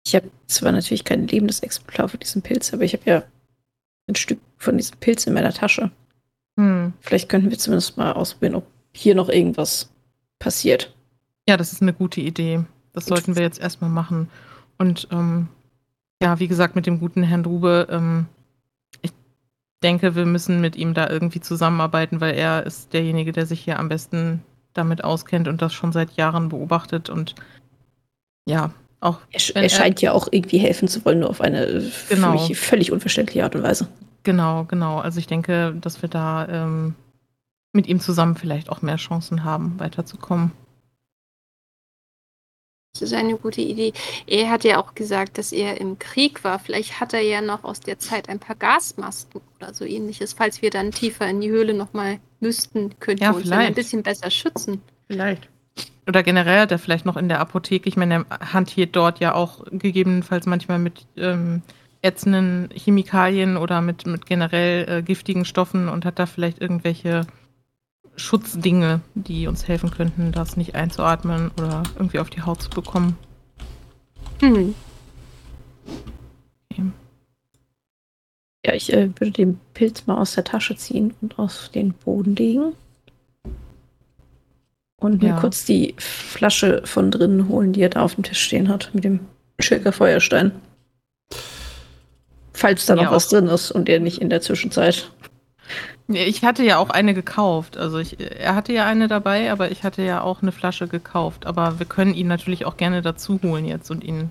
Ich 0.05 0.15
habe 0.15 0.31
zwar 0.47 0.73
natürlich 0.73 1.05
kein 1.05 1.27
lebendes 1.27 1.61
Exemplar 1.61 2.09
von 2.09 2.21
diesem 2.21 2.43
Pilz, 2.43 2.73
aber 2.73 2.83
ich 2.83 2.93
habe 2.93 3.05
ja 3.07 3.25
ein 4.09 4.15
Stück 4.15 4.41
von 4.59 4.77
diesem 4.77 4.99
Pilz 4.99 5.27
in 5.27 5.33
meiner 5.33 5.53
Tasche. 5.53 5.91
Hm. 6.59 6.93
Vielleicht 7.01 7.29
könnten 7.29 7.51
wir 7.51 7.59
zumindest 7.59 7.97
mal 7.97 8.13
ausprobieren, 8.13 8.57
ob 8.57 8.67
hier 8.93 9.15
noch 9.15 9.31
irgendwas 9.31 9.91
passiert. 10.39 10.95
Ja, 11.49 11.57
das 11.57 11.73
ist 11.73 11.83
eine 11.83 11.95
gute 11.95 12.21
Idee. 12.21 12.65
Das 12.93 13.07
sollten 13.07 13.37
wir 13.37 13.43
jetzt 13.43 13.61
erstmal 13.61 13.91
machen. 13.91 14.29
Und 14.77 15.09
ähm, 15.11 15.49
ja, 16.23 16.39
wie 16.39 16.49
gesagt, 16.49 16.77
mit 16.77 16.87
dem 16.87 17.01
guten 17.01 17.23
Herrn 17.23 17.43
Drube, 17.43 17.89
ähm, 17.91 18.27
ich 19.01 19.13
denke, 19.83 20.15
wir 20.15 20.27
müssen 20.27 20.61
mit 20.61 20.77
ihm 20.77 20.93
da 20.93 21.09
irgendwie 21.09 21.41
zusammenarbeiten, 21.41 22.21
weil 22.21 22.35
er 22.35 22.67
ist 22.67 22.93
derjenige, 22.93 23.33
der 23.33 23.47
sich 23.47 23.61
hier 23.61 23.79
am 23.79 23.89
besten 23.89 24.43
damit 24.75 25.05
auskennt 25.05 25.49
und 25.49 25.63
das 25.63 25.73
schon 25.73 25.93
seit 25.93 26.13
Jahren 26.13 26.49
beobachtet 26.49 27.11
und 27.11 27.35
ja, 28.49 28.71
auch 29.01 29.19
Er, 29.33 29.63
er 29.63 29.69
scheint 29.69 30.01
ja 30.01 30.13
auch 30.13 30.29
irgendwie 30.31 30.59
helfen 30.59 30.89
zu 30.89 31.05
wollen, 31.05 31.21
nur 31.21 31.31
auf 31.31 31.41
eine 31.41 31.85
Genau. 32.09 32.39
für 32.39 32.49
mich 32.49 32.59
völlig 32.59 32.93
unverständliche 32.93 33.45
Art 33.45 33.55
und 33.55 33.63
Weise. 33.63 33.89
Genau, 34.23 34.65
genau. 34.65 34.99
Also 34.99 35.19
ich 35.19 35.27
denke, 35.27 35.75
dass 35.81 36.03
wir 36.03 36.09
da 36.09 36.47
ähm, 36.49 36.95
mit 37.73 37.89
ihm 37.89 37.99
zusammen 38.01 38.37
vielleicht 38.37 38.71
auch 38.71 38.83
mehr 38.83 38.97
Chancen 38.97 39.45
haben, 39.45 39.79
weiterzukommen. 39.79 40.53
Das 42.93 43.01
ist 43.01 43.15
eine 43.15 43.37
gute 43.39 43.63
Idee. 43.63 43.95
Er 44.27 44.51
hat 44.51 44.65
ja 44.65 44.79
auch 44.79 44.95
gesagt, 44.95 45.39
dass 45.39 45.53
er 45.53 45.81
im 45.81 45.99
Krieg 45.99 46.45
war. 46.45 46.59
Vielleicht 46.59 47.01
hat 47.01 47.15
er 47.15 47.23
ja 47.23 47.41
noch 47.41 47.65
aus 47.65 47.81
der 47.81 47.99
Zeit 47.99 48.29
ein 48.29 48.39
paar 48.39 48.55
Gasmasken 48.55 49.41
oder 49.59 49.73
so 49.73 49.87
ähnliches. 49.87 50.35
Falls 50.35 50.61
wir 50.61 50.69
dann 50.69 50.91
tiefer 50.91 51.27
in 51.27 51.41
die 51.41 51.49
Höhle 51.49 51.73
nochmal 51.73 52.19
müssten, 52.41 52.99
könnten 53.01 53.25
Ja, 53.25 53.33
wir 53.33 53.37
uns 53.37 53.49
dann 53.49 53.61
ein 53.61 53.75
bisschen 53.75 54.03
besser 54.03 54.31
schützen. 54.31 54.83
Vielleicht. 55.07 55.49
Oder 56.07 56.23
generell 56.23 56.61
hat 56.61 56.73
er 56.73 56.79
vielleicht 56.79 57.07
noch 57.07 57.17
in 57.17 57.29
der 57.29 57.41
Apotheke, 57.41 57.89
ich 57.89 57.97
meine, 57.97 58.27
er 58.29 58.53
hantiert 58.53 58.95
dort 58.95 59.21
ja 59.21 59.35
auch 59.35 59.65
gegebenenfalls 59.71 60.45
manchmal 60.47 60.79
mit 60.79 61.07
ähm, 61.17 61.63
ätzenden 62.03 62.69
Chemikalien 62.75 63.57
oder 63.57 63.81
mit, 63.81 64.05
mit 64.07 64.27
generell 64.27 64.99
äh, 64.99 65.03
giftigen 65.03 65.45
Stoffen 65.45 65.89
und 65.89 66.05
hat 66.05 66.19
da 66.19 66.27
vielleicht 66.27 66.61
irgendwelche 66.61 67.27
Schutzdinge, 68.17 69.01
die 69.15 69.47
uns 69.47 69.67
helfen 69.69 69.91
könnten, 69.91 70.33
das 70.33 70.57
nicht 70.57 70.75
einzuatmen 70.75 71.51
oder 71.59 71.83
irgendwie 71.97 72.19
auf 72.19 72.31
die 72.31 72.43
Haut 72.43 72.63
zu 72.63 72.71
bekommen. 72.71 73.17
Hm. 74.41 74.75
Okay. 76.71 76.83
Ja, 78.67 78.75
ich 78.75 78.93
äh, 78.93 79.09
würde 79.19 79.33
den 79.33 79.61
Pilz 79.75 80.07
mal 80.07 80.19
aus 80.19 80.35
der 80.35 80.45
Tasche 80.45 80.77
ziehen 80.77 81.15
und 81.21 81.39
auf 81.39 81.69
den 81.75 81.93
Boden 81.95 82.37
legen. 82.37 82.75
Und 85.01 85.21
mir 85.23 85.31
Ja. 85.31 85.41
kurz 85.41 85.65
die 85.65 85.95
Flasche 85.99 86.83
von 86.85 87.11
drinnen 87.11 87.49
holen, 87.49 87.73
die 87.73 87.81
er 87.83 87.89
da 87.89 88.03
auf 88.03 88.15
dem 88.15 88.23
Tisch 88.25 88.41
stehen 88.41 88.69
hat, 88.69 88.91
mit 88.93 89.03
dem 89.05 89.21
Schirker 89.59 89.93
Feuerstein. 89.93 90.53
Falls 92.53 92.87
da 92.87 92.95
noch 92.95 93.03
Ja, 93.05 93.11
was 93.11 93.27
auch- 93.27 93.31
drin 93.31 93.47
ist 93.49 93.73
und 93.73 93.89
er 93.89 93.99
nicht 93.99 94.19
in 94.19 94.31
der 94.31 94.41
Zwischenzeit. 94.43 95.11
Ich 96.09 96.45
hatte 96.45 96.65
ja 96.65 96.79
auch 96.79 96.91
eine 96.91 97.15
gekauft. 97.15 97.77
Also 97.77 97.99
ich, 97.99 98.19
er 98.21 98.55
hatte 98.55 98.73
ja 98.73 98.87
eine 98.87 99.09
dabei, 99.09 99.51
aber 99.53 99.71
ich 99.71 99.85
hatte 99.85 100.03
ja 100.03 100.21
auch 100.23 100.43
eine 100.43 100.53
Flasche 100.53 100.89
gekauft. 100.89 101.47
Aber 101.47 101.79
wir 101.79 101.87
können 101.87 102.15
ihn 102.15 102.29
natürlich 102.29 102.65
auch 102.65 102.77
gerne 102.77 103.03
dazu 103.03 103.41
holen 103.43 103.65
jetzt 103.65 103.91
und 103.91 104.05
ihn 104.05 104.31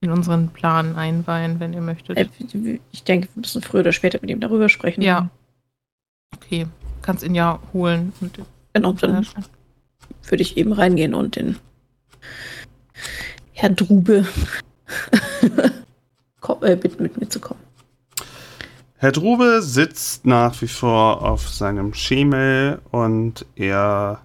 in 0.00 0.10
unseren 0.10 0.48
Plan 0.48 0.96
einweihen, 0.96 1.60
wenn 1.60 1.72
ihr 1.72 1.82
möchtet. 1.82 2.16
Äh, 2.16 2.28
Ich 2.90 3.04
denke, 3.04 3.28
wir 3.34 3.40
müssen 3.40 3.62
früher 3.62 3.80
oder 3.80 3.92
später 3.92 4.18
mit 4.20 4.30
ihm 4.30 4.40
darüber 4.40 4.68
sprechen. 4.68 5.02
Ja. 5.02 5.28
Okay, 6.34 6.66
kannst 7.02 7.22
ihn 7.22 7.34
ja 7.34 7.60
holen. 7.72 8.12
Genau, 8.72 8.92
dann 8.92 9.26
würde 10.28 10.42
ich 10.42 10.56
eben 10.56 10.72
reingehen 10.72 11.14
und 11.14 11.36
den 11.36 11.56
Herrn 13.52 13.76
Drube 13.76 14.26
äh, 16.62 16.76
bitten, 16.76 17.02
mit 17.02 17.18
mir 17.20 17.28
zu 17.28 17.40
kommen. 17.40 17.59
Herr 19.02 19.12
Drube 19.12 19.62
sitzt 19.62 20.26
nach 20.26 20.60
wie 20.60 20.68
vor 20.68 21.22
auf 21.22 21.48
seinem 21.48 21.94
Schemel 21.94 22.82
und 22.90 23.46
er 23.56 24.20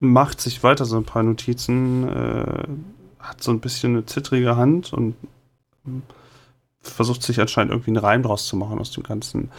macht 0.00 0.40
sich 0.40 0.62
weiter 0.62 0.86
so 0.86 0.96
ein 0.96 1.04
paar 1.04 1.22
Notizen, 1.22 2.08
äh, 2.08 2.64
hat 3.18 3.42
so 3.42 3.50
ein 3.50 3.60
bisschen 3.60 3.92
eine 3.92 4.06
zittrige 4.06 4.56
Hand 4.56 4.94
und 4.94 5.14
versucht 6.80 7.22
sich 7.22 7.38
anscheinend 7.38 7.70
irgendwie 7.70 7.90
einen 7.90 7.98
Reim 7.98 8.22
draus 8.22 8.46
zu 8.46 8.56
machen 8.56 8.78
aus 8.78 8.92
dem 8.92 9.02
Ganzen. 9.02 9.50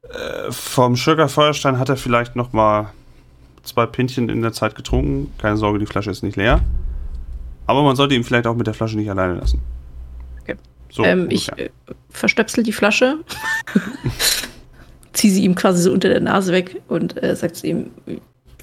Äh, 0.00 0.50
vom 0.50 0.96
Sugar 0.96 1.28
Feuerstein 1.28 1.78
hat 1.78 1.90
er 1.90 1.98
vielleicht 1.98 2.36
noch 2.36 2.54
mal 2.54 2.90
zwei 3.64 3.84
Pinchen 3.84 4.30
in 4.30 4.40
der 4.40 4.54
Zeit 4.54 4.76
getrunken. 4.76 5.30
Keine 5.36 5.58
Sorge, 5.58 5.78
die 5.78 5.84
Flasche 5.84 6.10
ist 6.10 6.22
nicht 6.22 6.36
leer. 6.36 6.64
Aber 7.66 7.82
man 7.82 7.96
sollte 7.96 8.14
ihn 8.14 8.24
vielleicht 8.24 8.46
auch 8.46 8.56
mit 8.56 8.66
der 8.66 8.72
Flasche 8.72 8.96
nicht 8.96 9.10
alleine 9.10 9.34
lassen. 9.34 9.60
So, 10.94 11.04
ähm, 11.04 11.28
ich 11.28 11.50
äh, 11.58 11.70
verstöpsel 12.08 12.62
die 12.62 12.70
Flasche, 12.70 13.18
ziehe 15.12 15.32
sie 15.32 15.42
ihm 15.42 15.56
quasi 15.56 15.82
so 15.82 15.92
unter 15.92 16.08
der 16.08 16.20
Nase 16.20 16.52
weg 16.52 16.82
und 16.86 17.20
äh, 17.20 17.34
sage 17.34 17.52
zu 17.52 17.66
ihm, 17.66 17.90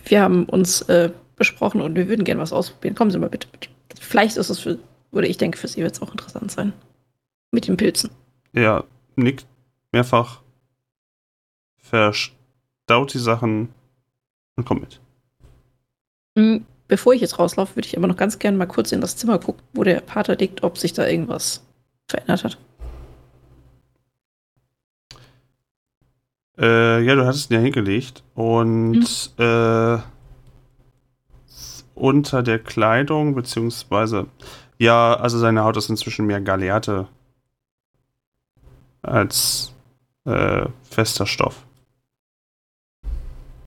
wir 0.06 0.22
haben 0.22 0.46
uns 0.46 0.82
äh, 0.84 1.12
besprochen 1.36 1.82
und 1.82 1.96
wir 1.96 2.08
würden 2.08 2.24
gerne 2.24 2.40
was 2.40 2.54
ausprobieren. 2.54 2.96
Kommen 2.96 3.12
Sie 3.12 3.20
mal 3.20 3.30
bitte 3.30 3.50
mit. 3.52 3.70
Vielleicht 4.00 4.38
ist 4.38 4.50
es 4.50 4.60
für, 4.60 4.80
oder 5.12 5.28
ich 5.28 5.38
denke, 5.38 5.58
für 5.58 5.68
Sie 5.68 5.82
wird 5.82 5.94
es 5.94 6.02
auch 6.02 6.12
interessant 6.12 6.54
sein. 6.54 6.72
Mit 7.52 7.68
den 7.68 7.76
Pilzen. 7.76 8.12
Er 8.54 8.86
nickt 9.18 9.46
mehrfach, 9.92 10.40
verstaut 11.80 13.14
die 13.14 13.20
Sachen 13.20 13.68
und 14.56 14.64
kommt 14.64 14.82
mit. 14.82 15.02
Hm, 16.38 16.66
Bevor 16.88 17.14
ich 17.14 17.22
jetzt 17.22 17.40
rauslaufe, 17.40 17.78
würde 17.78 17.88
ich 17.88 17.98
aber 17.98 18.08
noch 18.08 18.18
ganz 18.18 18.38
gerne 18.38 18.58
mal 18.58 18.66
kurz 18.66 18.92
in 18.92 19.00
das 19.00 19.16
Zimmer 19.18 19.40
gucken, 19.40 19.62
wo 19.74 19.84
der 19.86 20.02
Pater 20.02 20.36
liegt, 20.36 20.64
ob 20.64 20.78
sich 20.78 20.92
da 20.92 21.08
irgendwas 21.08 21.66
verändert 22.12 22.44
hat. 22.44 22.58
Äh, 26.58 27.04
ja, 27.04 27.16
du 27.16 27.26
hattest 27.26 27.50
ihn 27.50 27.56
ja 27.56 27.60
hingelegt 27.62 28.24
und 28.36 29.34
äh, 29.38 29.98
unter 31.96 32.44
der 32.44 32.60
Kleidung, 32.60 33.36
beziehungsweise, 33.36 34.28
ja, 34.78 35.14
also 35.16 35.40
seine 35.40 35.64
Haut 35.64 35.78
ist 35.78 35.90
inzwischen 35.90 36.28
mehr 36.28 36.42
Galeate 36.42 37.08
als 39.02 39.74
äh, 40.26 40.66
fester 40.90 41.26
Stoff. 41.26 41.66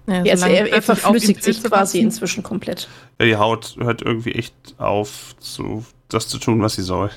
Ja, 0.06 0.22
Ja, 0.22 0.32
also 0.32 0.46
er, 0.46 0.70
er 0.70 0.82
verflüssigt 0.82 1.42
sich 1.42 1.62
quasi 1.62 2.00
inzwischen 2.00 2.42
komplett. 2.42 2.88
Ja, 3.18 3.26
die 3.26 3.36
Haut 3.36 3.76
hört 3.78 4.02
irgendwie 4.02 4.32
echt 4.32 4.54
auf, 4.78 5.34
zu, 5.38 5.84
das 6.08 6.28
zu 6.28 6.38
tun, 6.38 6.60
was 6.60 6.74
sie 6.74 6.82
soll. 6.82 7.10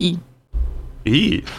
I. 0.00 0.18
I. 1.06 1.42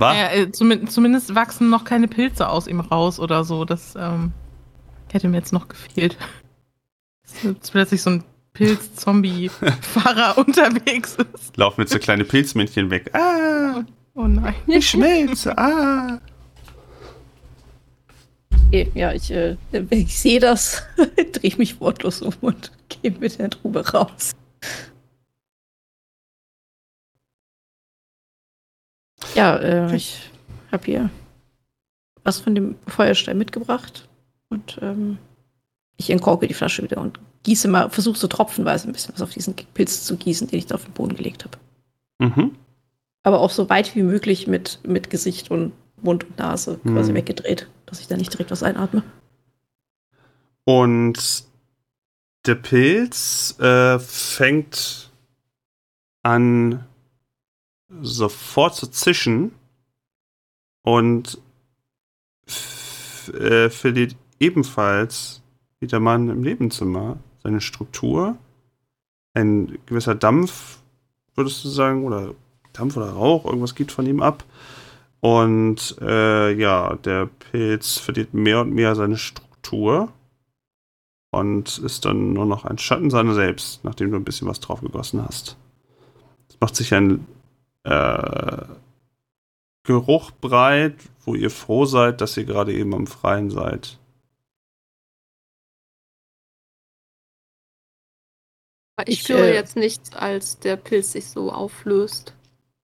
Ja, 0.00 0.30
äh, 0.32 0.44
zumi- 0.52 0.86
zumindest 0.86 1.34
wachsen 1.34 1.68
noch 1.68 1.84
keine 1.84 2.08
Pilze 2.08 2.48
aus 2.48 2.66
ihm 2.66 2.80
raus 2.80 3.20
oder 3.20 3.44
so. 3.44 3.66
Das, 3.66 3.94
ähm, 3.94 4.32
Hätte 5.12 5.28
mir 5.28 5.36
jetzt 5.36 5.52
noch 5.52 5.68
gefehlt. 5.68 6.16
Dass 7.22 7.42
jetzt 7.42 7.70
plötzlich 7.72 8.00
so 8.02 8.08
ein 8.10 8.24
Pilz-Zombie-Fahrer 8.54 10.38
unterwegs 10.46 11.16
ist. 11.34 11.54
Laufen 11.58 11.82
jetzt 11.82 11.92
so 11.92 11.98
kleine 11.98 12.24
Pilzmännchen 12.24 12.88
weg. 12.90 13.10
Ah, 13.14 13.84
Oh 14.14 14.26
nein. 14.26 14.54
ich 14.66 14.88
schmelze. 14.88 15.56
Ah. 15.58 16.18
Okay, 18.68 18.90
ja, 18.94 19.12
ich, 19.12 19.30
äh, 19.30 19.56
ich 19.90 20.18
sehe 20.18 20.40
das, 20.40 20.82
drehe 21.32 21.56
mich 21.58 21.80
wortlos 21.80 22.22
um 22.22 22.32
und 22.40 22.72
gehe 22.88 23.10
mit 23.12 23.38
der 23.38 23.50
Trube 23.50 23.86
raus. 23.90 24.34
Ja, 29.38 29.56
äh, 29.56 29.94
ich 29.94 30.18
habe 30.72 30.84
hier 30.84 31.10
was 32.24 32.40
von 32.40 32.56
dem 32.56 32.74
Feuerstein 32.88 33.38
mitgebracht 33.38 34.08
und 34.48 34.80
ähm, 34.82 35.18
ich 35.96 36.10
entkorke 36.10 36.48
die 36.48 36.54
Flasche 36.54 36.82
wieder 36.82 37.00
und 37.00 37.20
gieße 37.44 37.68
mal, 37.68 37.88
versuche 37.88 38.18
so 38.18 38.26
tropfenweise 38.26 38.88
ein 38.88 38.92
bisschen 38.92 39.14
was 39.14 39.22
auf 39.22 39.30
diesen 39.30 39.54
Pilz 39.54 40.04
zu 40.04 40.16
gießen, 40.16 40.48
den 40.48 40.58
ich 40.58 40.66
da 40.66 40.74
auf 40.74 40.84
den 40.84 40.92
Boden 40.92 41.14
gelegt 41.14 41.44
habe. 41.44 41.56
Mhm. 42.18 42.56
Aber 43.22 43.40
auch 43.40 43.50
so 43.50 43.70
weit 43.70 43.94
wie 43.94 44.02
möglich 44.02 44.48
mit, 44.48 44.80
mit 44.82 45.08
Gesicht 45.08 45.52
und 45.52 45.72
Mund 46.02 46.24
und 46.24 46.38
Nase 46.38 46.80
quasi 46.84 47.10
Hm. 47.10 47.16
weggedreht, 47.16 47.68
dass 47.86 48.00
ich 48.00 48.08
da 48.08 48.16
nicht 48.16 48.32
direkt 48.32 48.50
was 48.50 48.64
einatme. 48.64 49.04
Und 50.64 51.44
der 52.44 52.56
Pilz 52.56 53.56
äh, 53.60 54.00
fängt 54.00 55.10
an 56.24 56.87
sofort 58.00 58.74
zu 58.74 58.86
zischen 58.88 59.52
und 60.82 61.40
äh, 63.32 63.70
verliert 63.70 64.16
ebenfalls 64.40 65.42
wie 65.80 65.86
der 65.86 66.00
Mann 66.00 66.28
im 66.28 66.40
Nebenzimmer 66.40 67.18
seine 67.42 67.60
Struktur. 67.60 68.36
Ein 69.34 69.78
gewisser 69.86 70.14
Dampf, 70.14 70.78
würdest 71.34 71.64
du 71.64 71.68
sagen, 71.68 72.04
oder 72.04 72.34
Dampf 72.72 72.96
oder 72.96 73.10
Rauch, 73.10 73.44
irgendwas 73.44 73.74
geht 73.74 73.92
von 73.92 74.06
ihm 74.06 74.20
ab. 74.20 74.44
Und 75.20 75.96
äh, 76.00 76.52
ja, 76.52 76.94
der 76.96 77.26
Pilz 77.26 77.98
verliert 77.98 78.34
mehr 78.34 78.60
und 78.60 78.72
mehr 78.72 78.94
seine 78.94 79.16
Struktur 79.16 80.12
und 81.30 81.78
ist 81.78 82.04
dann 82.04 82.32
nur 82.32 82.46
noch 82.46 82.64
ein 82.64 82.78
Schatten 82.78 83.10
seiner 83.10 83.34
selbst, 83.34 83.84
nachdem 83.84 84.10
du 84.10 84.16
ein 84.16 84.24
bisschen 84.24 84.48
was 84.48 84.60
drauf 84.60 84.80
gegossen 84.80 85.22
hast. 85.24 85.56
Es 86.48 86.56
macht 86.60 86.76
sich 86.76 86.94
ein 86.94 87.26
äh, 87.88 88.66
Geruch 89.84 90.30
breit, 90.32 90.96
wo 91.24 91.34
ihr 91.34 91.50
froh 91.50 91.86
seid, 91.86 92.20
dass 92.20 92.36
ihr 92.36 92.44
gerade 92.44 92.72
eben 92.74 92.94
am 92.94 93.06
Freien 93.06 93.50
seid. 93.50 93.98
Ich 99.06 99.28
höre 99.28 99.44
äh, 99.46 99.54
jetzt 99.54 99.76
nichts, 99.76 100.12
als 100.14 100.58
der 100.58 100.76
Pilz 100.76 101.12
sich 101.12 101.26
so 101.28 101.52
auflöst. 101.52 102.34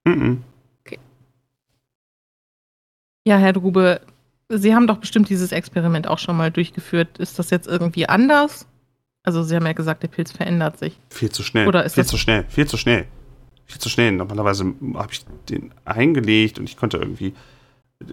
Mhm. 0.05 0.45
Ja, 3.27 3.39
Herr 3.39 3.55
Drube, 3.55 4.03
Sie 4.51 4.75
haben 4.75 4.87
doch 4.87 4.99
bestimmt 4.99 5.31
dieses 5.31 5.51
Experiment 5.51 6.07
auch 6.07 6.19
schon 6.19 6.37
mal 6.37 6.51
durchgeführt. 6.51 7.19
Ist 7.19 7.39
das 7.39 7.49
jetzt 7.51 7.67
irgendwie 7.67 8.07
anders? 8.09 8.69
Also 9.23 9.43
Sie 9.43 9.57
haben 9.57 9.65
ja 9.65 9.73
gesagt, 9.73 10.03
der 10.03 10.09
Pilz 10.09 10.31
verändert 10.31 10.79
sich. 10.79 11.01
Viel 11.09 11.31
zu 11.31 11.43
schnell. 11.43 11.67
Oder 11.67 11.85
ist 11.85 11.95
viel 11.95 12.03
das- 12.05 12.11
zu 12.11 12.19
schnell. 12.19 12.45
Viel 12.51 12.67
zu 12.69 12.77
schnell. 12.77 13.07
Viel 13.67 13.81
zu 13.81 13.89
schnell. 13.89 14.13
Normalerweise 14.13 14.75
habe 14.95 15.13
ich 15.13 15.25
den 15.49 15.73
eingelegt 15.85 16.59
und 16.59 16.69
ich 16.69 16.77
konnte 16.77 16.99
irgendwie. 16.99 17.35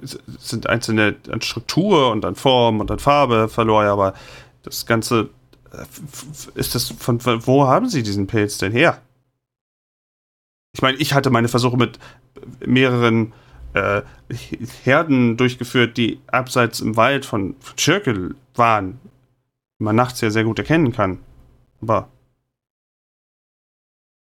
Es 0.01 0.17
sind 0.37 0.67
einzelne 0.67 1.15
an 1.29 1.41
Struktur 1.41 2.11
und 2.11 2.23
an 2.23 2.35
Form 2.35 2.79
und 2.79 2.91
an 2.91 2.99
Farbe 2.99 3.49
verloren, 3.49 3.87
aber 3.87 4.13
das 4.63 4.85
Ganze. 4.85 5.29
äh, 5.73 5.85
Ist 6.55 6.75
das 6.75 6.89
von 6.89 7.19
wo 7.45 7.67
haben 7.67 7.89
Sie 7.89 8.03
diesen 8.03 8.27
Pilz 8.27 8.57
denn 8.57 8.71
her? 8.71 9.01
Ich 10.73 10.81
meine, 10.81 10.97
ich 10.97 11.13
hatte 11.13 11.29
meine 11.29 11.49
Versuche 11.49 11.75
mit 11.75 11.99
mehreren 12.65 13.33
äh, 13.73 14.01
Herden 14.83 15.37
durchgeführt, 15.37 15.97
die 15.97 16.19
abseits 16.27 16.79
im 16.79 16.95
Wald 16.95 17.25
von, 17.25 17.55
Schirkel 17.77 18.35
waren, 18.55 18.99
die 19.79 19.83
man 19.83 19.95
nachts 19.95 20.21
ja 20.21 20.29
sehr 20.29 20.43
gut 20.43 20.59
erkennen 20.59 20.91
kann. 20.91 21.19
Aber 21.81 22.09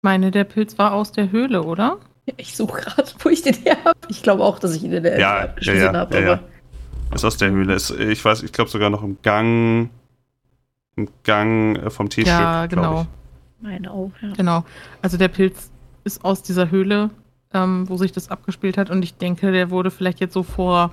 meine, 0.03 0.31
der 0.31 0.45
Pilz 0.45 0.79
war 0.79 0.93
aus 0.93 1.13
der 1.13 1.31
Höhle, 1.31 1.63
oder? 1.63 1.99
Ja, 2.27 2.35
ich 2.37 2.57
suche 2.57 2.83
gerade, 2.83 3.11
wo 3.21 3.29
ich 3.29 3.43
den 3.43 3.55
her 3.55 3.79
habe. 3.85 3.99
Ich 4.09 4.23
glaube 4.23 4.45
auch, 4.45 4.59
dass 4.59 4.75
ich 4.75 4.85
ihn 4.85 4.93
in 4.93 5.03
der 5.03 5.19
Ja, 5.19 5.41
Erde 5.41 5.55
ja, 5.63 5.73
ja, 5.73 5.93
habe, 5.93 6.21
ja, 6.21 6.41
Ist 7.15 7.25
aus 7.25 7.37
der 7.37 7.51
Höhle. 7.51 7.75
Ist, 7.75 7.91
ich 7.91 8.25
weiß, 8.25 8.43
ich 8.43 8.53
glaube 8.53 8.71
sogar 8.71 8.91
noch 8.91 9.03
im 9.03 9.17
Gang. 9.23 9.91
Im 10.97 11.09
Gang 11.23 11.77
äh, 11.79 11.91
vom 11.91 12.11
T-Stück. 12.11 12.27
ja, 12.27 12.67
genau. 12.67 13.07
meine 13.61 13.91
auch, 13.91 14.11
ja. 14.21 14.33
Genau. 14.37 14.65
Also 15.01 15.17
der 15.17 15.29
Pilz 15.29 15.71
ist 16.05 16.25
aus 16.25 16.43
dieser 16.43 16.71
Höhle, 16.71 17.11
ähm, 17.55 17.89
wo 17.89 17.97
sich 17.97 18.13
das 18.13 18.31
abgespielt 18.31 18.77
hat. 18.77 18.91
Und 18.91 19.03
ich 19.03 19.15
denke, 19.15 19.53
der 19.53 19.71
wurde 19.71 19.91
vielleicht 19.91 20.21
jetzt 20.21 20.35
so 20.35 20.43
vor 20.43 20.93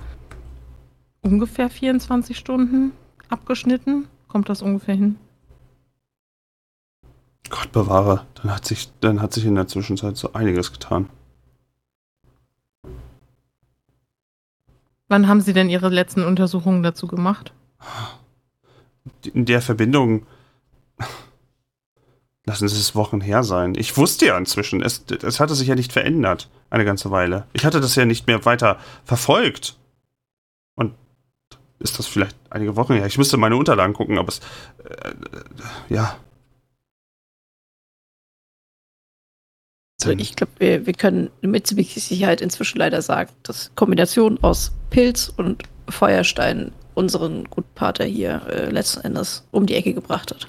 ungefähr 1.22 1.68
24 1.68 2.36
Stunden 2.36 2.92
abgeschnitten. 3.28 4.06
Kommt 4.28 4.48
das 4.48 4.62
ungefähr 4.62 4.94
hin? 4.94 5.16
Gott 7.50 7.72
bewahre. 7.72 8.26
Dann 8.34 8.54
hat, 8.54 8.64
sich, 8.64 8.90
dann 9.00 9.20
hat 9.20 9.32
sich 9.32 9.44
in 9.44 9.54
der 9.54 9.66
Zwischenzeit 9.66 10.16
so 10.16 10.32
einiges 10.32 10.72
getan. 10.72 11.08
Wann 15.08 15.28
haben 15.28 15.40
Sie 15.40 15.52
denn 15.52 15.70
Ihre 15.70 15.88
letzten 15.88 16.24
Untersuchungen 16.24 16.82
dazu 16.82 17.06
gemacht? 17.06 17.52
In 19.32 19.44
der 19.44 19.62
Verbindung. 19.62 20.26
Lassen 22.44 22.68
Sie 22.68 22.78
es 22.78 22.94
Wochen 22.94 23.20
her 23.20 23.42
sein. 23.42 23.74
Ich 23.76 23.96
wusste 23.96 24.26
ja 24.26 24.38
inzwischen, 24.38 24.82
es, 24.82 25.04
es 25.22 25.40
hatte 25.40 25.54
sich 25.54 25.68
ja 25.68 25.74
nicht 25.74 25.92
verändert. 25.92 26.48
Eine 26.70 26.84
ganze 26.84 27.10
Weile. 27.10 27.46
Ich 27.52 27.64
hatte 27.64 27.80
das 27.80 27.94
ja 27.96 28.04
nicht 28.04 28.26
mehr 28.26 28.44
weiter 28.44 28.78
verfolgt. 29.04 29.76
Und 30.74 30.94
ist 31.78 31.98
das 31.98 32.06
vielleicht 32.06 32.36
einige 32.50 32.76
Wochen 32.76 32.94
her? 32.94 33.06
Ich 33.06 33.18
müsste 33.18 33.36
meine 33.36 33.56
Unterlagen 33.56 33.94
gucken, 33.94 34.18
aber 34.18 34.28
es. 34.28 34.40
Äh, 34.84 35.10
äh, 35.10 35.14
ja. 35.94 36.16
Also 40.02 40.12
ich 40.18 40.36
glaube, 40.36 40.52
wir, 40.58 40.86
wir 40.86 40.92
können 40.92 41.30
mit 41.40 41.66
ziemlicher 41.66 42.00
Sicherheit 42.00 42.40
inzwischen 42.40 42.78
leider 42.78 43.00
sagen, 43.00 43.30
dass 43.42 43.70
Kombination 43.76 44.38
aus 44.42 44.72
Pilz 44.90 45.32
und 45.36 45.62
Feuerstein 45.88 46.72
unseren 46.94 47.44
guten 47.44 47.68
Pater 47.74 48.04
hier 48.04 48.42
äh, 48.48 48.70
letzten 48.70 49.00
Endes 49.02 49.44
um 49.52 49.66
die 49.66 49.74
Ecke 49.74 49.94
gebracht 49.94 50.30
hat. 50.32 50.48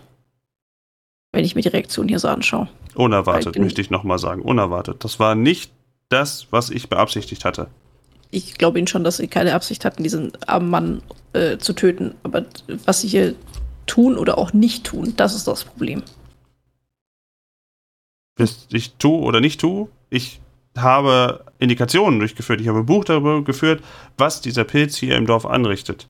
Wenn 1.32 1.46
ich 1.46 1.56
mir 1.56 1.62
die 1.62 1.70
Reaktion 1.70 2.08
hier 2.08 2.20
so 2.20 2.28
anschaue. 2.28 2.68
Unerwartet, 2.96 3.56
Weil- 3.56 3.64
möchte 3.64 3.82
ich 3.82 3.90
nochmal 3.90 4.20
sagen. 4.20 4.42
Unerwartet. 4.42 5.04
Das 5.04 5.20
war 5.20 5.36
nicht 5.36 5.72
das, 6.10 6.48
was 6.52 6.70
ich 6.70 6.90
beabsichtigt 6.90 7.46
hatte. 7.46 7.68
Ich 8.32 8.58
glaube 8.58 8.80
Ihnen 8.80 8.88
schon, 8.88 9.04
dass 9.04 9.18
Sie 9.18 9.28
keine 9.28 9.54
Absicht 9.54 9.86
hatten, 9.86 10.04
diesen 10.04 10.32
armen 10.46 10.70
Mann 10.70 11.02
äh, 11.34 11.58
zu 11.58 11.74
töten. 11.74 12.16
Aber 12.24 12.46
was 12.86 13.02
Sie 13.02 13.08
hier 13.08 13.36
tun 13.86 14.18
oder 14.18 14.38
auch 14.38 14.52
nicht 14.52 14.86
tun, 14.86 15.14
das 15.16 15.34
ist 15.36 15.48
das 15.48 15.64
Problem. 15.64 16.04
Was 18.38 18.68
ich 18.72 18.94
tue 18.94 19.20
oder 19.20 19.40
nicht 19.40 19.60
tue, 19.60 19.88
ich 20.10 20.40
habe 20.78 21.44
Indikationen 21.60 22.20
durchgeführt. 22.20 22.62
Ich 22.62 22.68
habe 22.68 22.80
ein 22.80 22.86
Buch 22.86 23.04
darüber 23.04 23.44
geführt, 23.44 23.84
was 24.18 24.42
dieser 24.42 24.64
Pilz 24.64 24.96
hier 24.96 25.16
im 25.16 25.26
Dorf 25.26 25.46
anrichtet. 25.46 26.08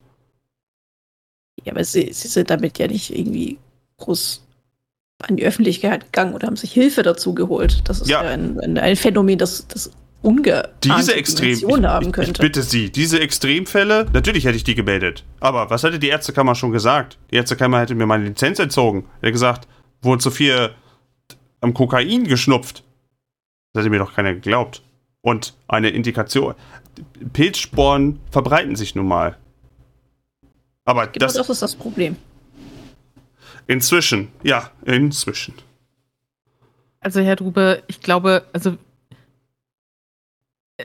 Ja, 1.64 1.72
aber 1.72 1.84
Sie, 1.84 2.12
Sie 2.12 2.28
sind 2.28 2.50
damit 2.50 2.78
ja 2.78 2.86
nicht 2.86 3.16
irgendwie 3.16 3.58
groß 3.96 4.44
an 5.26 5.36
die 5.36 5.44
Öffentlichkeit 5.44 6.04
gegangen 6.12 6.34
oder 6.34 6.46
haben 6.46 6.56
sich 6.56 6.72
Hilfe 6.72 7.02
dazu 7.02 7.34
geholt. 7.34 7.82
Das 7.84 8.00
ist 8.00 8.08
Ja. 8.08 8.22
ja, 8.22 8.30
ein, 8.30 8.60
ein, 8.60 8.78
ein 8.78 8.94
Phänomen, 8.94 9.38
das, 9.38 9.66
das 9.66 9.90
ungeahnte 10.22 10.70
Diese 10.84 11.14
Extrem. 11.14 11.50
Ich, 11.50 11.64
haben 11.64 12.02
ich, 12.02 12.08
ich 12.08 12.12
könnte. 12.12 12.42
bitte 12.42 12.62
Sie, 12.62 12.90
diese 12.90 13.20
Extremfälle, 13.20 14.06
natürlich 14.12 14.44
hätte 14.44 14.56
ich 14.56 14.64
die 14.64 14.74
gemeldet. 14.74 15.24
Aber 15.40 15.70
was 15.70 15.82
hätte 15.82 15.98
die 15.98 16.08
Ärztekammer 16.08 16.54
schon 16.54 16.70
gesagt? 16.70 17.18
Die 17.30 17.36
Ärztekammer 17.36 17.80
hätte 17.80 17.94
mir 17.94 18.06
meine 18.06 18.24
Lizenz 18.24 18.58
entzogen. 18.58 19.06
Er 19.20 19.26
hätte 19.26 19.32
gesagt, 19.32 19.66
wurde 20.02 20.20
zu 20.22 20.30
viel 20.30 20.70
am 21.60 21.74
Kokain 21.74 22.24
geschnupft. 22.24 22.82
Das 23.72 23.82
hätte 23.82 23.90
mir 23.90 23.98
doch 23.98 24.14
keiner 24.14 24.34
geglaubt. 24.34 24.82
Und 25.20 25.54
eine 25.66 25.90
Indikation. 25.90 26.54
Pilzsporen 27.32 28.20
verbreiten 28.30 28.76
sich 28.76 28.94
nun 28.94 29.06
mal. 29.08 29.36
Aber 30.84 31.06
genau 31.08 31.26
das, 31.26 31.34
das 31.34 31.50
ist 31.50 31.60
das 31.62 31.74
Problem. 31.76 32.16
inzwischen, 33.66 34.28
ja, 34.42 34.70
inzwischen. 34.84 35.54
Also 37.00 37.20
Herr 37.20 37.36
Drube, 37.36 37.82
ich 37.88 38.00
glaube, 38.00 38.44
also 38.52 38.76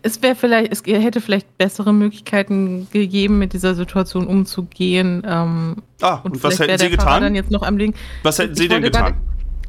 es 0.02 0.22
wäre 0.22 0.36
vielleicht, 0.36 0.72
es 0.72 0.84
hätte 0.86 1.22
vielleicht 1.22 1.58
bessere 1.58 1.94
Möglichkeiten 1.94 2.88
gegeben, 2.92 3.38
mit 3.40 3.54
dieser 3.54 3.76
Situation 3.76 4.28
umzugehen. 4.28 5.24
Ähm, 5.26 5.78
Ah, 6.02 6.16
und, 6.24 6.34
und, 6.34 6.44
was 6.44 6.60
hätten 6.60 6.78
Sie 6.80 6.90
getan? 6.90 7.36
jetzt 7.36 7.52
noch 7.52 7.62
am 7.62 7.78
Leben. 7.78 7.94
Was 8.24 8.40
hätten 8.40 8.54
Ich 8.54 8.58
Sie 8.60 8.68
denn 8.68 8.82
getan? 8.82 9.16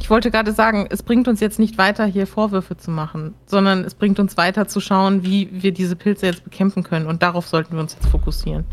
Ich 0.00 0.10
wollte 0.10 0.30
gerade 0.30 0.52
sagen, 0.52 0.86
es 0.90 1.02
bringt 1.02 1.28
uns 1.28 1.40
jetzt 1.40 1.58
nicht 1.58 1.78
weiter, 1.78 2.04
hier 2.04 2.26
Vorwürfe 2.26 2.76
zu 2.76 2.90
machen, 2.90 3.34
sondern 3.46 3.84
es 3.84 3.94
bringt 3.94 4.18
uns 4.18 4.36
weiter 4.36 4.68
zu 4.68 4.80
schauen, 4.80 5.24
wie 5.24 5.48
wir 5.50 5.72
diese 5.72 5.96
Pilze 5.96 6.26
jetzt 6.26 6.44
bekämpfen 6.44 6.82
können. 6.82 7.06
Und 7.06 7.22
darauf 7.22 7.46
sollten 7.46 7.74
wir 7.74 7.80
uns 7.80 7.94
jetzt 7.94 8.08
fokussieren. 8.08 8.64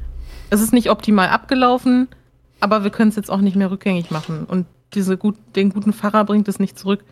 Es 0.50 0.62
ist 0.62 0.74
nicht 0.74 0.90
optimal 0.90 1.30
abgelaufen. 1.30 2.10
aber 2.60 2.84
wir 2.84 2.92
können 2.92 3.10
es 3.10 3.16
jetzt 3.16 3.32
auch 3.32 3.42
nicht 3.42 3.56
mehr 3.56 3.72
rückgängig 3.72 4.12
machen. 4.12 4.46
Und 4.46 4.68
diese 4.94 5.18
gut, 5.18 5.36
den 5.56 5.72
guten 5.72 5.94
Pfarrer 5.94 6.26
bringt 6.26 6.48
es 6.48 6.60
nicht 6.60 6.78
zurück. 6.78 7.04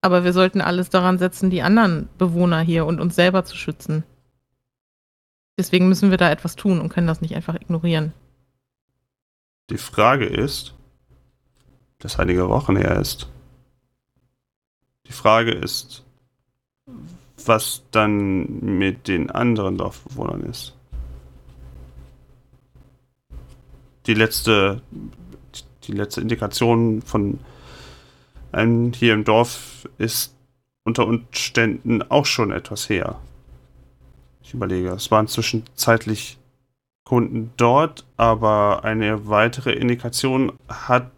Aber 0.00 0.24
wir 0.24 0.32
sollten 0.32 0.60
alles 0.60 0.90
daran 0.90 1.18
setzen, 1.18 1.50
die 1.50 1.62
anderen 1.62 2.08
Bewohner 2.18 2.60
hier 2.60 2.86
und 2.86 3.00
uns 3.00 3.14
selber 3.14 3.44
zu 3.44 3.56
schützen. 3.56 4.04
Deswegen 5.58 5.88
müssen 5.88 6.10
wir 6.10 6.18
da 6.18 6.30
etwas 6.30 6.56
tun 6.56 6.80
und 6.80 6.88
können 6.88 7.06
das 7.06 7.20
nicht 7.20 7.34
einfach 7.36 7.54
ignorieren. 7.54 8.12
Die 9.70 9.78
Frage 9.78 10.26
ist, 10.26 10.74
das 11.98 12.18
einige 12.18 12.48
Wochen 12.48 12.76
her 12.76 13.00
ist. 13.00 13.28
Die 15.06 15.12
Frage 15.12 15.52
ist, 15.52 16.04
was 17.44 17.82
dann 17.90 18.60
mit 18.78 19.08
den 19.08 19.30
anderen 19.30 19.76
Dorfbewohnern 19.76 20.42
ist. 20.42 20.74
Die 24.06 24.14
letzte, 24.14 24.82
die 25.84 25.92
letzte 25.92 26.20
Indikation 26.20 27.02
von 27.02 27.38
einem 28.52 28.92
hier 28.92 29.14
im 29.14 29.24
Dorf 29.24 29.88
ist 29.98 30.34
unter 30.84 31.06
Umständen 31.06 32.02
auch 32.02 32.26
schon 32.26 32.50
etwas 32.50 32.88
her. 32.88 33.18
Ich 34.42 34.52
überlege, 34.52 34.90
es 34.90 35.10
waren 35.10 35.26
zwischenzeitlich 35.26 36.38
Kunden 37.04 37.52
dort, 37.56 38.06
aber 38.16 38.84
eine 38.84 39.26
weitere 39.28 39.72
Indikation 39.72 40.52
hat, 40.68 41.10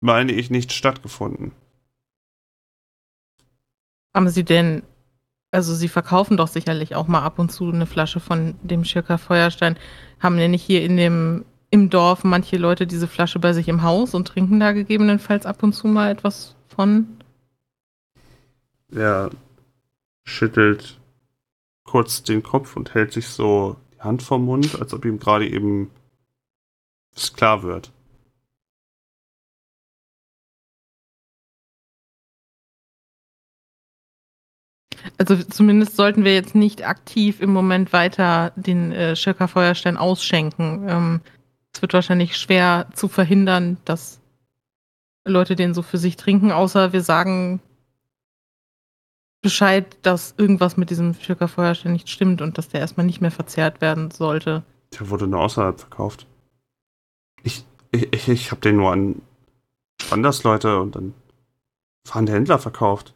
meine 0.00 0.32
ich, 0.32 0.50
nicht 0.50 0.72
stattgefunden. 0.72 1.52
Haben 4.14 4.28
Sie 4.28 4.44
denn, 4.44 4.82
also 5.50 5.74
Sie 5.74 5.88
verkaufen 5.88 6.36
doch 6.36 6.48
sicherlich 6.48 6.94
auch 6.94 7.08
mal 7.08 7.22
ab 7.22 7.38
und 7.38 7.50
zu 7.50 7.70
eine 7.70 7.86
Flasche 7.86 8.20
von 8.20 8.54
dem 8.62 8.84
Schirker 8.84 9.18
Feuerstein. 9.18 9.76
Haben 10.20 10.36
denn 10.36 10.50
nicht 10.50 10.62
hier 10.62 10.82
in 10.82 10.96
dem, 10.96 11.44
im 11.70 11.90
Dorf 11.90 12.24
manche 12.24 12.56
Leute 12.58 12.86
diese 12.86 13.08
Flasche 13.08 13.38
bei 13.38 13.52
sich 13.52 13.68
im 13.68 13.82
Haus 13.82 14.14
und 14.14 14.28
trinken 14.28 14.60
da 14.60 14.72
gegebenenfalls 14.72 15.46
ab 15.46 15.62
und 15.62 15.72
zu 15.72 15.86
mal 15.86 16.10
etwas 16.10 16.54
von? 16.68 17.06
Er 18.94 19.30
schüttelt 20.24 20.98
kurz 21.84 22.22
den 22.22 22.42
Kopf 22.42 22.76
und 22.76 22.94
hält 22.94 23.12
sich 23.12 23.28
so 23.28 23.76
die 23.94 24.00
Hand 24.00 24.22
vom 24.22 24.44
Mund, 24.44 24.80
als 24.80 24.92
ob 24.94 25.04
ihm 25.04 25.18
gerade 25.18 25.48
eben 25.48 25.90
es 27.14 27.32
klar 27.32 27.62
wird. 27.62 27.92
Also 35.22 35.36
zumindest 35.44 35.94
sollten 35.94 36.24
wir 36.24 36.34
jetzt 36.34 36.56
nicht 36.56 36.84
aktiv 36.84 37.40
im 37.40 37.52
Moment 37.52 37.92
weiter 37.92 38.50
den 38.56 38.90
äh, 38.90 39.14
Schirker 39.14 39.46
Feuerstein 39.46 39.96
ausschenken. 39.96 40.88
Ähm, 40.88 41.20
es 41.72 41.80
wird 41.80 41.94
wahrscheinlich 41.94 42.36
schwer 42.36 42.88
zu 42.94 43.06
verhindern, 43.06 43.76
dass 43.84 44.20
Leute 45.24 45.54
den 45.54 45.74
so 45.74 45.82
für 45.82 45.98
sich 45.98 46.16
trinken, 46.16 46.50
außer 46.50 46.92
wir 46.92 47.02
sagen 47.02 47.60
Bescheid, 49.42 49.96
dass 50.02 50.34
irgendwas 50.38 50.76
mit 50.76 50.90
diesem 50.90 51.14
Schirker 51.14 51.46
Feuerstein 51.46 51.92
nicht 51.92 52.08
stimmt 52.08 52.42
und 52.42 52.58
dass 52.58 52.68
der 52.68 52.80
erstmal 52.80 53.06
nicht 53.06 53.20
mehr 53.20 53.30
verzehrt 53.30 53.80
werden 53.80 54.10
sollte. 54.10 54.64
Der 54.98 55.08
wurde 55.08 55.28
nur 55.28 55.40
außerhalb 55.40 55.78
verkauft. 55.78 56.26
Ich, 57.44 57.64
ich, 57.92 58.28
ich 58.28 58.50
habe 58.50 58.60
den 58.60 58.76
nur 58.76 58.90
an 58.90 59.22
Wandersleute 60.10 60.80
und 60.80 60.96
dann 60.96 61.14
fahrende 62.04 62.32
Händler 62.32 62.58
verkauft. 62.58 63.14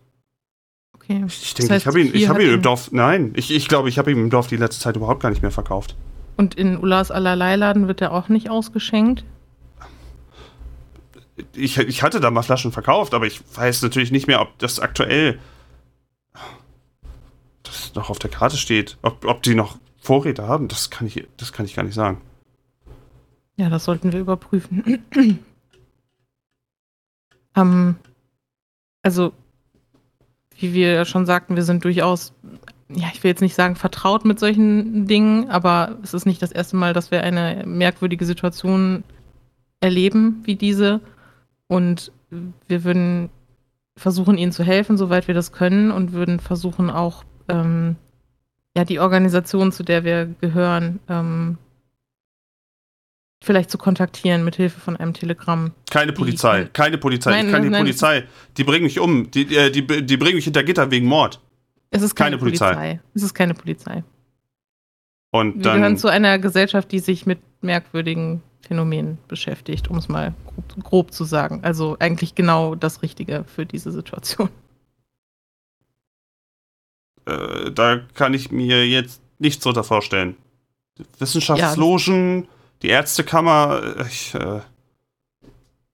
Okay. 1.09 1.25
Ich, 1.27 1.55
denke, 1.55 1.77
ich 1.77 1.87
habe 1.87 2.01
ihn, 2.01 2.11
ich 2.12 2.29
hab 2.29 2.40
ihn 2.40 2.51
im 2.51 2.62
Dorf. 2.62 2.90
Nein, 2.90 3.33
ich, 3.37 3.53
ich 3.53 3.69
glaube, 3.69 3.88
ich 3.88 3.99
habe 3.99 4.11
ihn 4.11 4.19
im 4.19 4.31
Dorf 4.31 4.49
die 4.49 4.57
letzte 4.57 4.83
Zeit 4.83 4.97
überhaupt 4.97 5.23
gar 5.23 5.31
nicht 5.31 5.42
mehr 5.42 5.53
verkauft. 5.53 5.95
Und 6.37 6.55
in 6.55 6.77
Ullas 6.79 7.11
Allerlei-Laden 7.11 7.87
wird 7.87 8.01
er 8.01 8.12
auch 8.12 8.29
nicht 8.29 8.51
ausgeschenkt? 8.51 9.25
Ich, 11.55 11.79
ich 11.79 12.03
hatte 12.03 12.19
da 12.19 12.31
mal 12.31 12.42
Flaschen 12.42 12.73
verkauft, 12.73 13.14
aber 13.14 13.27
ich 13.27 13.40
weiß 13.55 13.83
natürlich 13.83 14.11
nicht 14.11 14.27
mehr, 14.27 14.40
ob 14.40 14.59
das 14.59 14.81
aktuell 14.81 15.38
das 17.62 17.95
noch 17.95 18.11
auf 18.11 18.19
der 18.19 18.31
Karte 18.31 18.57
steht. 18.57 18.99
Ob, 19.03 19.25
ob 19.25 19.42
die 19.42 19.55
noch 19.55 19.79
Vorräte 19.99 20.49
haben, 20.49 20.69
das 20.69 20.90
kann, 20.90 21.07
ich, 21.07 21.27
das 21.37 21.53
kann 21.53 21.66
ich 21.66 21.75
gar 21.75 21.83
nicht 21.83 21.95
sagen. 21.95 22.21
Ja, 23.57 23.71
das 23.71 23.85
sollten 23.85 24.12
wir 24.12 24.21
überprüfen. 24.21 25.03
ähm, 27.57 27.97
also, 29.03 29.33
wie 30.59 30.75
wir 30.75 31.05
schon 31.05 31.27
sagten, 31.27 31.57
wir 31.57 31.62
sind 31.62 31.85
durchaus, 31.85 32.33
ja, 32.88 33.09
ich 33.12 33.23
will 33.23 33.31
jetzt 33.31 33.42
nicht 33.42 33.55
sagen 33.55 33.77
vertraut 33.77 34.25
mit 34.25 34.38
solchen 34.38 35.07
Dingen, 35.07 35.51
aber 35.51 35.97
es 36.03 36.14
ist 36.14 36.27
nicht 36.27 36.42
das 36.42 36.53
erste 36.53 36.77
Mal, 36.77 36.92
dass 36.92 37.11
wir 37.11 37.23
eine 37.23 37.64
merkwürdige 37.66 38.25
Situation 38.25 39.05
erleben 39.81 40.42
wie 40.45 40.57
diese. 40.57 41.01
Und 41.69 42.12
wir 42.69 42.85
würden 42.85 43.31
versuchen, 43.97 44.38
ihnen 44.38 44.53
zu 44.53 44.62
helfen, 44.62 44.97
soweit 44.97 45.27
wir 45.27 45.35
das 45.35 45.53
können, 45.53 45.90
und 45.90 46.12
würden 46.12 46.38
versuchen 46.40 46.90
auch, 46.90 47.25
ähm, 47.49 47.97
ja, 48.77 48.85
die 48.85 49.01
Organisation, 49.01 49.73
zu 49.73 49.83
der 49.83 50.05
wir 50.05 50.27
gehören, 50.40 51.01
ähm, 51.09 51.59
vielleicht 53.47 53.71
zu 53.71 53.79
kontaktieren 53.79 54.45
mit 54.45 54.57
Hilfe 54.57 54.81
von 54.81 54.97
einem 54.97 55.15
Telegramm. 55.15 55.73
Keine 55.91 56.13
Polizei, 56.13 56.65
die, 56.65 56.71
keine 56.71 56.99
Polizei, 56.99 57.31
nein, 57.31 57.47
ich 57.47 57.53
kann 57.53 57.63
nein, 57.63 57.71
die 57.71 57.71
nein, 57.71 57.83
Polizei. 57.83 58.25
Die 58.57 58.65
bringen 58.65 58.85
mich 58.85 59.01
um, 59.01 59.31
die, 59.31 59.57
äh, 59.57 59.71
die, 59.71 59.87
die 59.87 60.17
bringen 60.17 60.35
mich 60.35 60.45
hinter 60.45 60.65
Gitter 60.65 60.91
wegen 60.91 61.07
Mord. 61.07 61.41
Es 61.91 62.03
ist 62.03 62.15
keine, 62.15 62.31
keine 62.31 62.39
Polizei. 62.39 62.75
Polizei. 62.75 63.01
Es 63.15 63.23
ist 63.23 63.35
keine 63.35 63.55
Polizei. 63.55 64.05
Und 65.31 65.57
wir 65.57 65.63
dann, 65.63 65.77
gehören 65.77 65.97
zu 65.97 66.09
einer 66.09 66.39
Gesellschaft, 66.39 66.91
die 66.93 66.99
sich 66.99 67.27
mit 67.27 67.39
merkwürdigen 67.61 68.43
Phänomenen 68.61 69.19
beschäftigt, 69.29 69.89
um 69.89 69.97
es 69.97 70.09
mal 70.09 70.35
grob, 70.47 70.85
grob 70.85 71.13
zu 71.13 71.25
sagen. 71.25 71.61
Also 71.63 71.97
eigentlich 72.01 72.35
genau 72.35 72.75
das 72.75 73.03
Richtige 73.03 73.45
für 73.45 73.65
diese 73.65 73.93
Situation. 73.93 74.49
Äh, 77.27 77.71
da 77.73 78.01
kann 78.15 78.35
ich 78.35 78.51
mir 78.51 78.87
jetzt 78.87 79.21
nichts 79.39 79.63
drunter 79.63 79.85
vorstellen. 79.85 80.37
Wissenschaftslogen, 81.19 82.43
ja, 82.43 82.49
die 82.83 82.89
Ärztekammer, 82.89 83.97
äh, 83.99 84.07
ich, 84.07 84.35
äh 84.35 84.61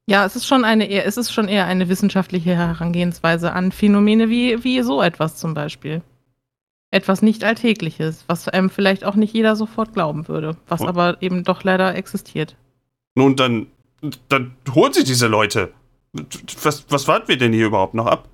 ja, 0.06 0.24
es 0.24 0.34
ist 0.34 0.46
schon 0.46 0.64
eine 0.64 0.86
eher, 0.86 1.06
es 1.06 1.16
ist 1.16 1.32
schon 1.32 1.48
eher 1.48 1.66
eine 1.66 1.88
wissenschaftliche 1.88 2.56
Herangehensweise 2.56 3.52
an 3.52 3.70
Phänomene 3.70 4.28
wie, 4.28 4.62
wie 4.64 4.82
so 4.82 5.00
etwas 5.00 5.36
zum 5.36 5.54
Beispiel. 5.54 6.02
Etwas 6.90 7.22
nicht 7.22 7.44
Alltägliches, 7.44 8.24
was 8.26 8.48
einem 8.48 8.68
vielleicht 8.68 9.04
auch 9.04 9.14
nicht 9.14 9.32
jeder 9.32 9.56
sofort 9.56 9.94
glauben 9.94 10.28
würde, 10.28 10.56
was 10.68 10.80
oh. 10.80 10.88
aber 10.88 11.22
eben 11.22 11.44
doch 11.44 11.62
leider 11.62 11.94
existiert. 11.94 12.56
Nun, 13.14 13.36
dann, 13.36 13.68
dann 14.28 14.56
holen 14.74 14.92
sich 14.92 15.04
diese 15.04 15.28
Leute. 15.28 15.72
Was, 16.62 16.84
was 16.90 17.08
warten 17.08 17.28
wir 17.28 17.38
denn 17.38 17.52
hier 17.52 17.66
überhaupt 17.66 17.94
noch 17.94 18.06
ab? 18.06 18.28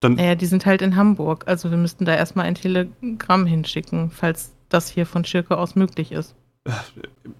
Dann 0.00 0.14
naja, 0.14 0.36
die 0.36 0.46
sind 0.46 0.66
halt 0.66 0.82
in 0.82 0.94
Hamburg, 0.94 1.44
also 1.48 1.70
wir 1.70 1.78
müssten 1.78 2.04
da 2.04 2.14
erstmal 2.14 2.46
ein 2.46 2.54
Telegramm 2.54 3.46
hinschicken, 3.46 4.10
falls 4.12 4.52
das 4.68 4.88
hier 4.88 5.06
von 5.06 5.24
Schirke 5.24 5.56
aus 5.56 5.74
möglich 5.74 6.12
ist. 6.12 6.36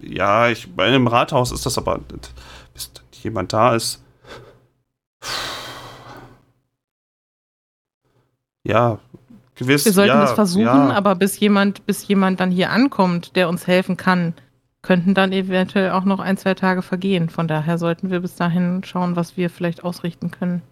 Ja, 0.01 0.49
ich, 0.49 0.75
bei 0.75 0.87
einem 0.87 1.07
Rathaus 1.07 1.53
ist 1.53 1.67
das 1.67 1.79
aber, 1.79 2.01
bis 2.75 2.91
jemand 3.23 3.53
da 3.53 3.75
ist. 3.75 4.03
Ja, 8.65 8.99
gewiss. 9.55 9.85
Wir 9.85 9.93
sollten 9.93 10.17
ja, 10.17 10.25
es 10.25 10.33
versuchen, 10.33 10.65
ja. 10.65 10.91
aber 10.93 11.15
bis 11.15 11.39
jemand, 11.41 11.87
bis 11.87 12.07
jemand 12.07 12.41
dann 12.41 12.51
hier 12.51 12.71
ankommt, 12.71 13.35
der 13.37 13.49
uns 13.49 13.67
helfen 13.67 13.97
kann, 13.97 14.35
könnten 14.83 15.15
dann 15.15 15.33
eventuell 15.33 15.91
auch 15.91 16.05
noch 16.05 16.21
ein, 16.21 16.37
zwei 16.37 16.55
Tage 16.55 16.83
vergehen. 16.83 17.29
Von 17.29 17.49
daher 17.49 17.79
sollten 17.79 18.11
wir 18.11 18.21
bis 18.21 18.37
dahin 18.37 18.83
schauen, 18.85 19.17
was 19.17 19.37
wir 19.37 19.51
vielleicht 19.51 19.85
ausrichten 19.85 20.31
können. 20.31 20.63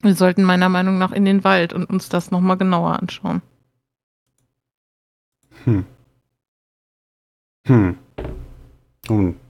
Wir 0.00 0.14
sollten 0.14 0.42
meiner 0.42 0.68
Meinung 0.68 0.98
nach 0.98 1.12
in 1.12 1.24
den 1.24 1.44
Wald 1.44 1.72
und 1.72 1.86
uns 1.86 2.08
das 2.08 2.30
nochmal 2.30 2.58
genauer 2.58 3.00
anschauen. 3.00 3.42
Hm. 5.64 5.86
Hm. 7.66 7.98
Nun. 9.08 9.40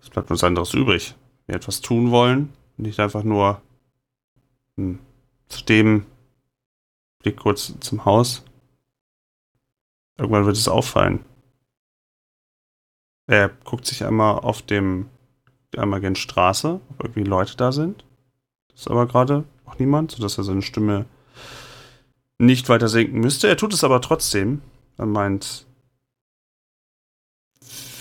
Es 0.00 0.10
bleibt 0.10 0.30
uns 0.30 0.44
anderes 0.44 0.72
übrig. 0.74 1.14
Wir 1.46 1.56
etwas 1.56 1.80
tun 1.80 2.10
wollen. 2.10 2.52
Nicht 2.76 3.00
einfach 3.00 3.22
nur 3.22 3.60
hm, 4.76 4.98
zu 5.48 5.64
dem 5.64 6.06
Blick 7.18 7.38
kurz 7.38 7.74
zum 7.80 8.04
Haus. 8.04 8.44
Irgendwann 10.18 10.46
wird 10.46 10.56
es 10.56 10.68
auffallen. 10.68 11.24
Er 13.26 13.48
guckt 13.48 13.86
sich 13.86 14.04
einmal 14.04 14.38
auf 14.38 14.62
dem 14.62 15.08
einmal 15.76 16.00
gen 16.00 16.16
Straße, 16.16 16.80
ob 16.88 17.00
irgendwie 17.00 17.24
Leute 17.24 17.56
da 17.56 17.70
sind. 17.70 18.04
Das 18.68 18.82
ist 18.82 18.88
aber 18.88 19.06
gerade 19.06 19.44
auch 19.66 19.78
niemand, 19.78 20.12
sodass 20.12 20.38
er 20.38 20.44
seine 20.44 20.62
Stimme 20.62 21.04
nicht 22.38 22.68
weiter 22.68 22.88
senken 22.88 23.20
müsste. 23.20 23.48
Er 23.48 23.56
tut 23.56 23.74
es 23.74 23.84
aber 23.84 24.00
trotzdem. 24.00 24.62
Er 24.98 25.06
meint, 25.06 25.66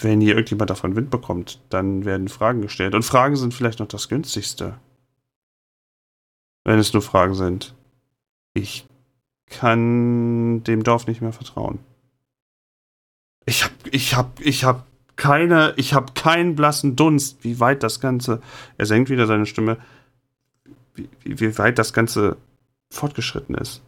wenn 0.01 0.21
hier 0.21 0.36
irgendjemand 0.36 0.69
davon 0.69 0.95
Wind 0.95 1.10
bekommt, 1.10 1.60
dann 1.69 2.05
werden 2.05 2.27
Fragen 2.27 2.62
gestellt. 2.62 2.95
Und 2.95 3.03
Fragen 3.03 3.36
sind 3.36 3.53
vielleicht 3.53 3.79
noch 3.79 3.88
das 3.88 4.08
günstigste. 4.10 4.79
Wenn 6.63 6.79
es 6.79 6.93
nur 6.93 7.01
Fragen 7.01 7.36
sind. 7.36 7.75
Ich 8.53 8.88
kann 9.47 10.63
dem 10.63 10.84
Dorf 10.84 11.08
nicht 11.08 11.21
mehr 11.21 11.34
vertrauen. 11.34 11.79
Ich 13.45 13.63
hab, 13.63 13.71
ich 13.91 14.15
habe 14.15 14.41
ich 14.41 14.63
hab 14.63 14.86
keine, 15.15 15.73
ich 15.77 15.93
habe 15.93 16.13
keinen 16.13 16.55
blassen 16.55 16.95
Dunst, 16.95 17.43
wie 17.43 17.60
weit 17.60 17.84
das 17.84 17.99
Ganze, 17.99 18.41
er 18.77 18.86
senkt 18.86 19.10
wieder 19.10 19.27
seine 19.27 19.45
Stimme, 19.45 19.77
wie, 20.95 21.10
wie 21.23 21.58
weit 21.58 21.77
das 21.77 21.93
Ganze 21.93 22.38
fortgeschritten 22.91 23.55
ist. 23.55 23.81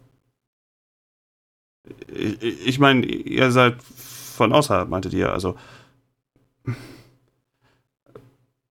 Ich, 2.13 2.67
ich 2.67 2.79
meine, 2.79 3.05
ihr 3.05 3.51
seid 3.51 3.81
von 3.83 4.53
außerhalb, 4.53 4.89
meintet 4.89 5.13
ihr, 5.13 5.31
also. 5.31 5.55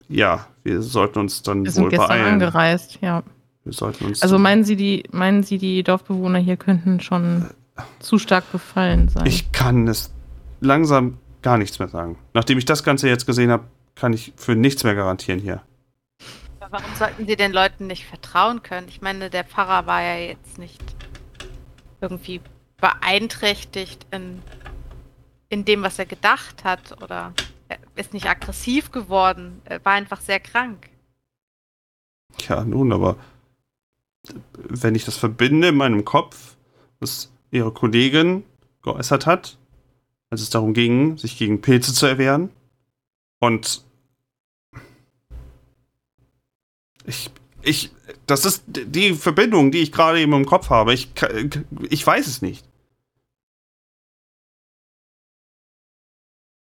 Ja, 0.09 0.47
wir 0.63 0.81
sollten 0.81 1.19
uns 1.19 1.43
dann 1.43 1.65
Wir 1.65 1.71
sind 1.71 1.83
wohl 1.83 1.89
gestern 1.89 2.07
beeilen. 2.07 2.33
angereist, 2.33 2.99
ja. 3.01 3.23
Wir 3.63 3.73
sollten 3.73 4.05
uns 4.05 4.21
Also 4.21 4.39
meinen 4.39 4.63
Sie, 4.63 4.77
die, 4.77 5.03
meinen 5.11 5.43
Sie, 5.43 5.57
die 5.57 5.83
Dorfbewohner 5.83 6.39
hier 6.39 6.55
könnten 6.55 7.01
schon 7.01 7.47
zu 7.99 8.17
stark 8.17 8.49
befallen 8.51 9.09
sein? 9.09 9.25
Ich 9.25 9.51
kann 9.51 9.87
es 9.87 10.11
langsam 10.61 11.17
gar 11.41 11.57
nichts 11.57 11.79
mehr 11.79 11.89
sagen. 11.89 12.17
Nachdem 12.33 12.57
ich 12.57 12.65
das 12.65 12.83
Ganze 12.83 13.07
jetzt 13.09 13.25
gesehen 13.25 13.51
habe, 13.51 13.65
kann 13.95 14.13
ich 14.13 14.33
für 14.35 14.55
nichts 14.55 14.83
mehr 14.83 14.95
garantieren 14.95 15.39
hier. 15.39 15.61
Aber 16.59 16.79
warum 16.79 16.95
sollten 16.95 17.27
sie 17.27 17.35
den 17.35 17.51
Leuten 17.51 17.87
nicht 17.87 18.05
vertrauen 18.05 18.63
können? 18.63 18.87
Ich 18.87 19.01
meine, 19.01 19.29
der 19.29 19.43
Pfarrer 19.43 19.85
war 19.87 20.01
ja 20.01 20.15
jetzt 20.17 20.57
nicht 20.57 20.81
irgendwie 22.01 22.41
beeinträchtigt 22.77 24.05
in, 24.11 24.41
in 25.49 25.65
dem, 25.65 25.83
was 25.83 25.99
er 25.99 26.05
gedacht 26.05 26.63
hat 26.63 27.01
oder 27.01 27.33
er 27.67 27.79
ist 27.95 28.13
nicht 28.13 28.27
aggressiv 28.27 28.91
geworden. 28.91 29.61
Er 29.65 29.83
war 29.83 29.93
einfach 29.93 30.21
sehr 30.21 30.39
krank. 30.39 30.89
Ja, 32.47 32.63
nun, 32.63 32.93
aber 32.93 33.17
wenn 34.53 34.95
ich 34.95 35.05
das 35.05 35.17
verbinde 35.17 35.69
in 35.69 35.77
meinem 35.77 36.05
Kopf, 36.05 36.55
was 36.99 37.31
ihre 37.51 37.71
Kollegin 37.71 38.43
geäußert 38.83 39.25
hat, 39.25 39.57
als 40.29 40.41
es 40.41 40.49
darum 40.49 40.73
ging, 40.73 41.17
sich 41.17 41.37
gegen 41.37 41.61
Pilze 41.61 41.93
zu 41.93 42.05
erwehren, 42.05 42.49
und 43.39 43.83
ich, 47.05 47.29
ich, 47.67 47.91
das 48.25 48.45
ist 48.45 48.63
die 48.67 49.13
Verbindung, 49.13 49.71
die 49.71 49.79
ich 49.79 49.91
gerade 49.91 50.19
eben 50.21 50.33
im 50.33 50.45
Kopf 50.45 50.69
habe. 50.69 50.93
Ich, 50.93 51.09
ich 51.89 52.07
weiß 52.07 52.25
es 52.27 52.41
nicht. 52.41 52.65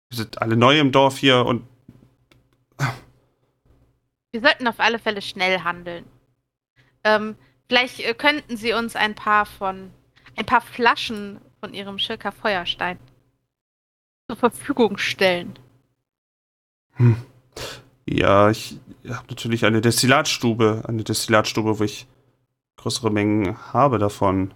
Wir 0.09 0.17
sind 0.17 0.41
alle 0.41 0.55
neu 0.55 0.79
im 0.79 0.91
Dorf 0.91 1.17
hier 1.17 1.45
und 1.45 1.65
Wir 4.31 4.41
sollten 4.41 4.67
auf 4.67 4.79
alle 4.79 4.99
Fälle 4.99 5.21
schnell 5.21 5.61
handeln. 5.61 6.05
Ähm, 7.03 7.35
vielleicht 7.67 7.99
äh, 7.99 8.13
könnten 8.13 8.55
Sie 8.55 8.73
uns 8.73 8.95
ein 8.95 9.15
paar 9.15 9.45
von 9.45 9.91
ein 10.35 10.45
paar 10.45 10.61
Flaschen 10.61 11.41
von 11.59 11.73
Ihrem 11.73 11.97
Schirker 11.97 12.31
Feuerstein 12.31 12.99
zur 14.27 14.37
Verfügung 14.37 14.97
stellen. 14.97 15.57
Ja, 18.05 18.49
ich 18.49 18.77
habe 19.09 19.27
natürlich 19.29 19.65
eine 19.65 19.81
Destillatstube, 19.81 20.83
eine 20.87 21.03
Destillatstube, 21.03 21.79
wo 21.79 21.83
ich 21.83 22.07
größere 22.77 23.11
Mengen 23.11 23.57
habe 23.73 23.97
davon. 23.99 24.53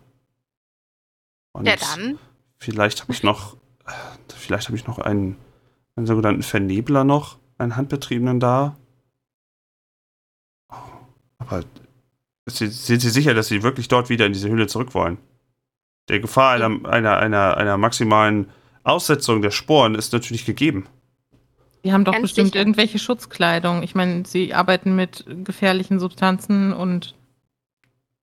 Und 1.54 1.66
Ja, 1.68 1.76
dann. 1.76 2.18
vielleicht 2.58 3.02
habe 3.02 3.12
ich 3.14 3.24
noch, 3.24 3.58
vielleicht 4.36 4.68
habe 4.68 4.78
ich 4.78 4.88
noch 4.88 5.00
einen, 5.00 5.38
einen 5.96 6.08
sogenannten 6.08 6.44
Vernebler 6.44 7.04
noch, 7.04 7.38
einen 7.58 7.76
handbetriebenen 7.76 8.40
da. 8.40 8.78
Aber 11.40 11.64
Sie- 12.50 12.68
sind 12.68 13.02
Sie 13.02 13.10
sicher, 13.10 13.34
dass 13.34 13.48
Sie 13.48 13.64
wirklich 13.64 13.88
dort 13.88 14.10
wieder 14.10 14.26
in 14.26 14.34
diese 14.34 14.50
Höhle 14.50 14.68
zurück 14.68 14.94
wollen? 14.94 15.18
Der 16.10 16.20
Gefahr 16.20 16.54
einer, 16.54 16.86
einer, 16.90 17.18
einer, 17.18 17.58
einer 17.58 17.78
maximalen 17.78 18.50
Aussetzung 18.84 19.42
der 19.42 19.52
Sporen 19.52 19.96
ist 19.96 20.14
natürlich 20.14 20.46
gegeben. 20.46 20.88
Die 21.84 21.94
haben 21.94 22.04
doch 22.04 22.14
Ganz 22.14 22.24
bestimmt 22.24 22.48
sicher. 22.50 22.60
irgendwelche 22.60 23.00
Schutzkleidung. 23.00 23.84
Ich 23.84 23.96
meine, 23.96 24.26
sie 24.26 24.54
arbeiten 24.54 24.96
mit 24.96 25.26
gefährlichen 25.46 26.00
Substanzen 26.00 26.74
und 26.74 27.16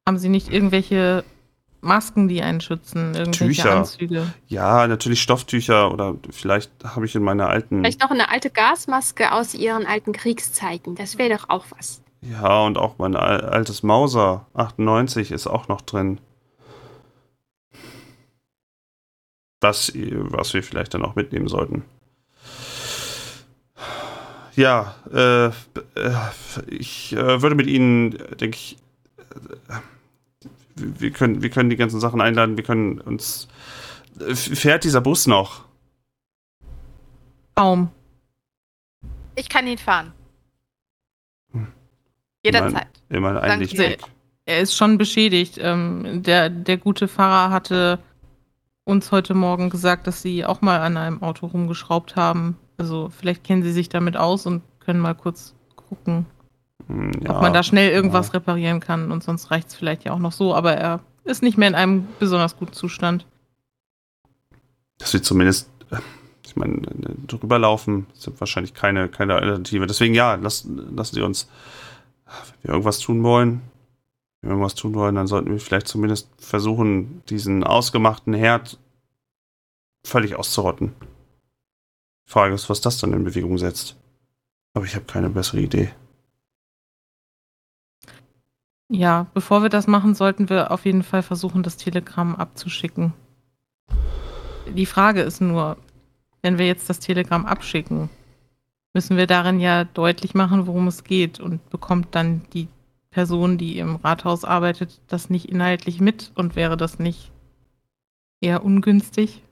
haben 0.06 0.18
sie 0.18 0.28
nicht 0.28 0.52
irgendwelche 0.52 1.24
Masken, 1.80 2.28
die 2.28 2.42
einen 2.42 2.60
schützen, 2.60 3.14
irgendwelche 3.14 3.62
Tücher. 3.62 3.76
Anzüge. 3.76 4.26
Ja, 4.48 4.86
natürlich 4.86 5.22
Stofftücher 5.22 5.92
oder 5.92 6.16
vielleicht 6.30 6.70
habe 6.84 7.04
ich 7.06 7.14
in 7.14 7.22
meiner 7.22 7.48
alten. 7.48 7.80
Vielleicht 7.80 8.00
noch 8.00 8.10
eine 8.10 8.28
alte 8.30 8.50
Gasmaske 8.50 9.32
aus 9.32 9.54
ihren 9.54 9.86
alten 9.86 10.12
Kriegszeiten. 10.12 10.94
Das 10.94 11.18
wäre 11.18 11.36
doch 11.36 11.48
auch 11.48 11.66
was. 11.76 12.02
Ja, 12.22 12.60
und 12.62 12.78
auch 12.78 12.96
mein 12.98 13.16
al- 13.16 13.42
altes 13.44 13.82
Mauser 13.82 14.46
98 14.54 15.30
ist 15.30 15.46
auch 15.46 15.68
noch 15.68 15.82
drin. 15.82 16.20
Das, 19.60 19.92
was 19.94 20.52
wir 20.54 20.62
vielleicht 20.62 20.94
dann 20.94 21.04
auch 21.04 21.14
mitnehmen 21.14 21.48
sollten. 21.48 21.84
Ja, 24.56 24.94
äh, 25.12 25.50
ich 26.68 27.12
äh, 27.12 27.42
würde 27.42 27.56
mit 27.56 27.66
Ihnen, 27.66 28.10
denke 28.40 28.56
ich, 28.56 28.78
äh, 29.18 29.74
wir 30.76 31.10
können, 31.10 31.42
wir 31.42 31.50
können 31.50 31.70
die 31.70 31.76
ganzen 31.76 32.00
Sachen 32.00 32.20
einladen, 32.20 32.56
wir 32.56 32.64
können 32.64 33.00
uns. 33.00 33.48
äh, 34.20 34.34
Fährt 34.34 34.84
dieser 34.84 35.00
Bus 35.00 35.26
noch? 35.26 35.64
Baum. 37.54 37.90
Ich 39.36 39.48
kann 39.48 39.66
ihn 39.66 39.78
fahren. 39.78 40.12
Hm. 41.52 41.68
Jederzeit. 42.44 42.88
Immer 43.08 43.42
eigentlich. 43.42 43.74
Danke. 43.74 43.92
weg. 43.92 44.02
Er 44.46 44.60
ist 44.60 44.76
schon 44.76 44.98
beschädigt. 44.98 45.58
Ähm, 45.60 46.22
der, 46.22 46.50
der 46.50 46.76
gute 46.76 47.08
Pfarrer 47.08 47.50
hatte 47.50 47.98
uns 48.84 49.10
heute 49.10 49.34
Morgen 49.34 49.70
gesagt, 49.70 50.06
dass 50.06 50.20
sie 50.20 50.44
auch 50.44 50.60
mal 50.60 50.80
an 50.80 50.96
einem 50.96 51.22
Auto 51.22 51.46
rumgeschraubt 51.46 52.16
haben. 52.16 52.58
Also 52.76 53.10
vielleicht 53.10 53.44
kennen 53.44 53.62
sie 53.62 53.72
sich 53.72 53.88
damit 53.88 54.16
aus 54.16 54.46
und 54.46 54.62
können 54.80 55.00
mal 55.00 55.14
kurz 55.14 55.54
gucken, 55.76 56.26
Hm, 56.88 57.12
ob 57.20 57.24
ja, 57.24 57.40
man 57.40 57.52
da 57.52 57.62
schnell 57.62 57.90
irgendwas 57.90 58.28
ja. 58.28 58.34
reparieren 58.34 58.80
kann. 58.80 59.10
Und 59.10 59.22
sonst 59.22 59.50
reicht 59.50 59.68
es 59.68 59.74
vielleicht 59.74 60.04
ja 60.04 60.12
auch 60.12 60.18
noch 60.18 60.32
so. 60.32 60.54
Aber 60.54 60.74
er 60.74 61.00
ist 61.24 61.42
nicht 61.42 61.56
mehr 61.56 61.68
in 61.68 61.74
einem 61.74 62.06
besonders 62.18 62.56
guten 62.56 62.72
Zustand. 62.72 63.26
dass 64.98 65.12
wir 65.12 65.22
zumindest, 65.22 65.70
äh, 65.90 65.98
ich 66.44 66.56
meine, 66.56 66.74
äh, 66.74 67.26
drüber 67.26 67.58
laufen, 67.58 68.06
sind 68.12 68.38
wahrscheinlich 68.40 68.74
keine, 68.74 69.08
keine 69.08 69.34
Alternative. 69.34 69.86
Deswegen 69.86 70.14
ja, 70.14 70.34
lassen, 70.34 70.94
lassen 70.94 71.14
Sie 71.14 71.22
uns, 71.22 71.48
wenn 72.26 72.62
wir 72.62 72.70
irgendwas 72.70 72.98
tun 72.98 73.22
wollen, 73.22 73.62
wenn 74.40 74.50
wir 74.50 74.54
irgendwas 74.54 74.74
tun 74.74 74.94
wollen, 74.94 75.14
dann 75.14 75.26
sollten 75.26 75.50
wir 75.50 75.58
vielleicht 75.58 75.88
zumindest 75.88 76.28
versuchen, 76.38 77.22
diesen 77.28 77.64
ausgemachten 77.64 78.34
Herd 78.34 78.78
völlig 80.06 80.36
auszurotten. 80.36 80.92
Frage 82.24 82.54
ist, 82.54 82.70
was 82.70 82.80
das 82.80 82.98
dann 82.98 83.12
in 83.12 83.24
Bewegung 83.24 83.58
setzt. 83.58 83.96
Aber 84.72 84.84
ich 84.84 84.94
habe 84.94 85.04
keine 85.04 85.30
bessere 85.30 85.60
Idee. 85.60 85.90
Ja, 88.88 89.26
bevor 89.34 89.62
wir 89.62 89.70
das 89.70 89.86
machen, 89.86 90.14
sollten 90.14 90.48
wir 90.48 90.70
auf 90.70 90.84
jeden 90.84 91.02
Fall 91.02 91.22
versuchen, 91.22 91.62
das 91.62 91.76
Telegramm 91.76 92.36
abzuschicken. 92.36 93.12
Die 94.74 94.86
Frage 94.86 95.22
ist 95.22 95.40
nur, 95.40 95.76
wenn 96.42 96.58
wir 96.58 96.66
jetzt 96.66 96.88
das 96.90 97.00
Telegramm 97.00 97.46
abschicken, 97.46 98.10
müssen 98.92 99.16
wir 99.16 99.26
darin 99.26 99.60
ja 99.60 99.84
deutlich 99.84 100.34
machen, 100.34 100.66
worum 100.66 100.86
es 100.88 101.04
geht 101.04 101.40
und 101.40 101.68
bekommt 101.70 102.14
dann 102.14 102.42
die 102.52 102.68
Person, 103.10 103.58
die 103.58 103.78
im 103.78 103.96
Rathaus 103.96 104.44
arbeitet, 104.44 105.00
das 105.08 105.30
nicht 105.30 105.48
inhaltlich 105.48 106.00
mit 106.00 106.32
und 106.34 106.56
wäre 106.56 106.76
das 106.76 106.98
nicht 106.98 107.30
eher 108.40 108.64
ungünstig? 108.64 109.42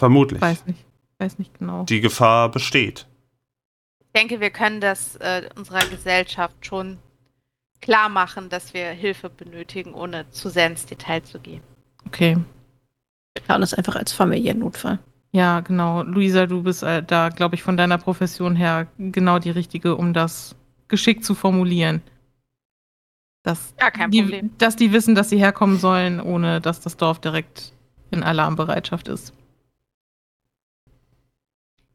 Vermutlich. 0.00 0.40
Weiß 0.40 0.64
nicht. 0.64 0.82
Weiß 1.18 1.38
nicht 1.38 1.58
genau. 1.58 1.84
Die 1.84 2.00
Gefahr 2.00 2.50
besteht. 2.50 3.06
Ich 4.00 4.08
denke, 4.18 4.40
wir 4.40 4.48
können 4.48 4.80
das 4.80 5.16
äh, 5.16 5.42
unserer 5.56 5.86
Gesellschaft 5.90 6.64
schon 6.64 6.96
klar 7.82 8.08
machen, 8.08 8.48
dass 8.48 8.72
wir 8.72 8.86
Hilfe 8.92 9.28
benötigen, 9.28 9.92
ohne 9.92 10.28
zu 10.30 10.48
sehr 10.48 10.68
ins 10.68 10.86
Detail 10.86 11.22
zu 11.22 11.38
gehen. 11.38 11.60
Okay. 12.06 12.38
Wir 13.34 13.42
planen 13.44 13.60
das 13.60 13.74
einfach 13.74 13.94
als 13.94 14.10
Familiennotfall. 14.14 15.00
Ja, 15.32 15.60
genau. 15.60 16.02
Luisa, 16.02 16.46
du 16.46 16.62
bist 16.62 16.82
äh, 16.82 17.02
da, 17.02 17.28
glaube 17.28 17.54
ich, 17.56 17.62
von 17.62 17.76
deiner 17.76 17.98
Profession 17.98 18.56
her 18.56 18.86
genau 18.96 19.38
die 19.38 19.50
Richtige, 19.50 19.96
um 19.96 20.14
das 20.14 20.56
geschickt 20.88 21.26
zu 21.26 21.34
formulieren. 21.34 22.00
Dass 23.42 23.74
Ja, 23.78 23.90
kein 23.90 24.10
die, 24.10 24.22
Problem. 24.22 24.50
Dass 24.56 24.76
die 24.76 24.92
wissen, 24.92 25.14
dass 25.14 25.28
sie 25.28 25.38
herkommen 25.38 25.76
sollen, 25.78 26.22
ohne 26.22 26.62
dass 26.62 26.80
das 26.80 26.96
Dorf 26.96 27.20
direkt 27.20 27.74
in 28.10 28.22
Alarmbereitschaft 28.22 29.08
ist. 29.08 29.34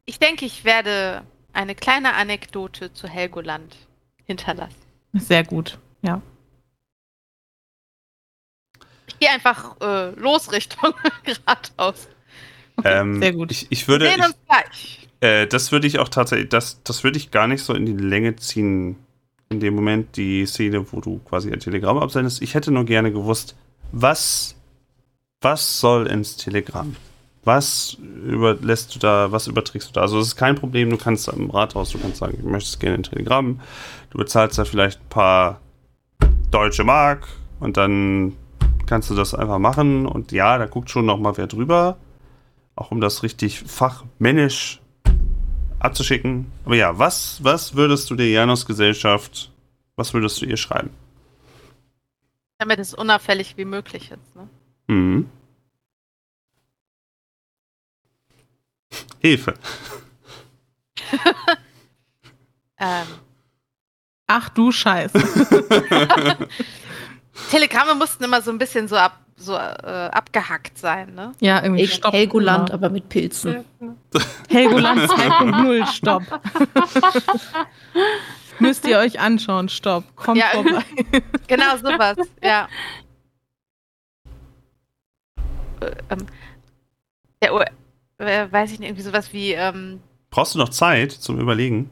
Ich 0.06 0.18
denke, 0.18 0.44
ich 0.44 0.64
werde 0.64 1.24
eine 1.52 1.74
kleine 1.74 2.14
Anekdote 2.14 2.92
zu 2.92 3.08
Helgoland 3.08 3.76
hinterlassen. 4.24 4.76
Sehr 5.14 5.44
gut. 5.44 5.78
Ja. 6.02 6.22
Ich 9.08 9.18
gehe 9.18 9.30
einfach 9.30 9.80
äh, 9.80 10.10
los 10.10 10.52
Richtung 10.52 10.94
Rathaus. 11.46 12.08
Okay, 12.76 13.00
Ähm, 13.00 13.20
sehr 13.20 13.32
gut. 13.32 13.50
Ich, 13.50 13.66
ich 13.70 13.88
Wir 13.88 13.88
würde. 13.88 14.06
sehen 14.10 14.20
Ich, 14.20 14.26
uns 14.26 14.36
gleich. 14.46 15.08
Äh, 15.20 15.46
das 15.46 15.72
würde 15.72 15.86
ich 15.86 15.98
auch 15.98 16.08
tatsächlich, 16.08 16.50
das, 16.50 16.82
das 16.84 17.02
würde 17.04 17.18
ich 17.18 17.30
gar 17.30 17.46
nicht 17.48 17.62
so 17.62 17.74
in 17.74 17.86
die 17.86 17.92
Länge 17.96 18.36
ziehen. 18.36 18.96
In 19.48 19.60
dem 19.60 19.74
Moment, 19.76 20.16
die 20.16 20.44
Szene, 20.44 20.92
wo 20.92 21.00
du 21.00 21.20
quasi 21.20 21.52
ein 21.52 21.60
Telegramm 21.60 21.98
absendest. 21.98 22.42
Ich 22.42 22.54
hätte 22.54 22.72
nur 22.72 22.84
gerne 22.84 23.12
gewusst, 23.12 23.54
was 23.92 24.56
Was 25.40 25.80
soll 25.80 26.06
ins 26.08 26.36
Telegramm? 26.36 26.96
Was 27.46 27.96
überlässt 28.24 28.92
du 28.92 28.98
da, 28.98 29.30
was 29.30 29.46
überträgst 29.46 29.90
du 29.90 29.92
da? 29.92 30.00
Also 30.00 30.18
es 30.18 30.26
ist 30.26 30.36
kein 30.36 30.56
Problem, 30.56 30.90
du 30.90 30.96
kannst 30.96 31.28
im 31.28 31.48
Rathaus, 31.48 31.90
du 31.90 31.98
kannst 31.98 32.16
sagen, 32.16 32.34
ich 32.36 32.44
möchte 32.44 32.68
es 32.68 32.80
gerne 32.80 32.96
in 32.96 33.04
Telegramm. 33.04 33.60
Du 34.10 34.18
bezahlst 34.18 34.58
da 34.58 34.64
vielleicht 34.64 35.00
ein 35.00 35.08
paar 35.08 35.60
deutsche 36.50 36.82
Mark 36.82 37.28
und 37.60 37.76
dann 37.76 38.32
kannst 38.86 39.10
du 39.10 39.14
das 39.14 39.32
einfach 39.32 39.60
machen. 39.60 40.06
Und 40.06 40.32
ja, 40.32 40.58
da 40.58 40.66
guckt 40.66 40.90
schon 40.90 41.06
noch 41.06 41.20
mal 41.20 41.36
wer 41.36 41.46
drüber. 41.46 41.98
Auch 42.74 42.90
um 42.90 43.00
das 43.00 43.22
richtig 43.22 43.60
fachmännisch 43.60 44.80
abzuschicken. 45.78 46.50
Aber 46.64 46.74
ja, 46.74 46.98
was, 46.98 47.44
was 47.44 47.76
würdest 47.76 48.10
du 48.10 48.16
der 48.16 48.28
Janus-Gesellschaft, 48.28 49.52
was 49.94 50.12
würdest 50.14 50.42
du 50.42 50.46
ihr 50.46 50.56
schreiben? 50.56 50.90
Damit 52.58 52.80
es 52.80 52.92
unauffällig 52.92 53.56
wie 53.56 53.64
möglich 53.64 54.10
ist. 54.10 54.34
Ne? 54.34 54.48
Mhm. 54.88 55.26
Hilfe. 59.20 59.54
Ähm, 62.78 63.06
Ach 64.26 64.50
du 64.50 64.70
Scheiße. 64.70 65.18
Telegramme 67.50 67.94
mussten 67.94 68.22
immer 68.24 68.42
so 68.42 68.50
ein 68.50 68.58
bisschen 68.58 68.86
so, 68.86 68.96
ab, 68.96 69.18
so 69.36 69.54
äh, 69.54 69.56
abgehackt 70.12 70.76
sein, 70.76 71.14
ne? 71.14 71.32
ja, 71.40 71.62
irgendwie 71.62 71.84
Ich 71.84 71.94
Stopp. 71.94 72.12
Helgoland, 72.12 72.66
Genau. 72.68 72.74
aber 72.78 72.90
mit 72.90 73.08
Pilzen. 73.08 73.64
Helgoland 74.50 75.00
2.0, 75.10 75.86
Stopp. 75.86 76.22
Müsst 78.58 78.86
ihr 78.86 78.98
euch 78.98 79.18
anschauen, 79.18 79.70
Stopp. 79.70 80.04
Kommt 80.16 80.36
Ja. 80.36 80.48
vorbei. 80.48 80.84
Genau 81.46 81.78
sowas, 81.78 82.18
ja. 82.42 82.68
Äh, 85.80 85.92
ähm, 86.10 86.26
der, 87.42 87.54
Ur- 87.54 87.64
äh, 88.18 88.46
weiß 88.50 88.72
ich 88.72 88.78
nicht, 88.78 88.88
irgendwie 88.88 89.02
sowas 89.04 89.32
wie, 89.32 89.52
ähm, 89.52 90.00
Brauchst 90.30 90.54
du 90.54 90.58
noch 90.58 90.68
Zeit 90.70 91.12
zum 91.12 91.38
Überlegen? 91.40 91.90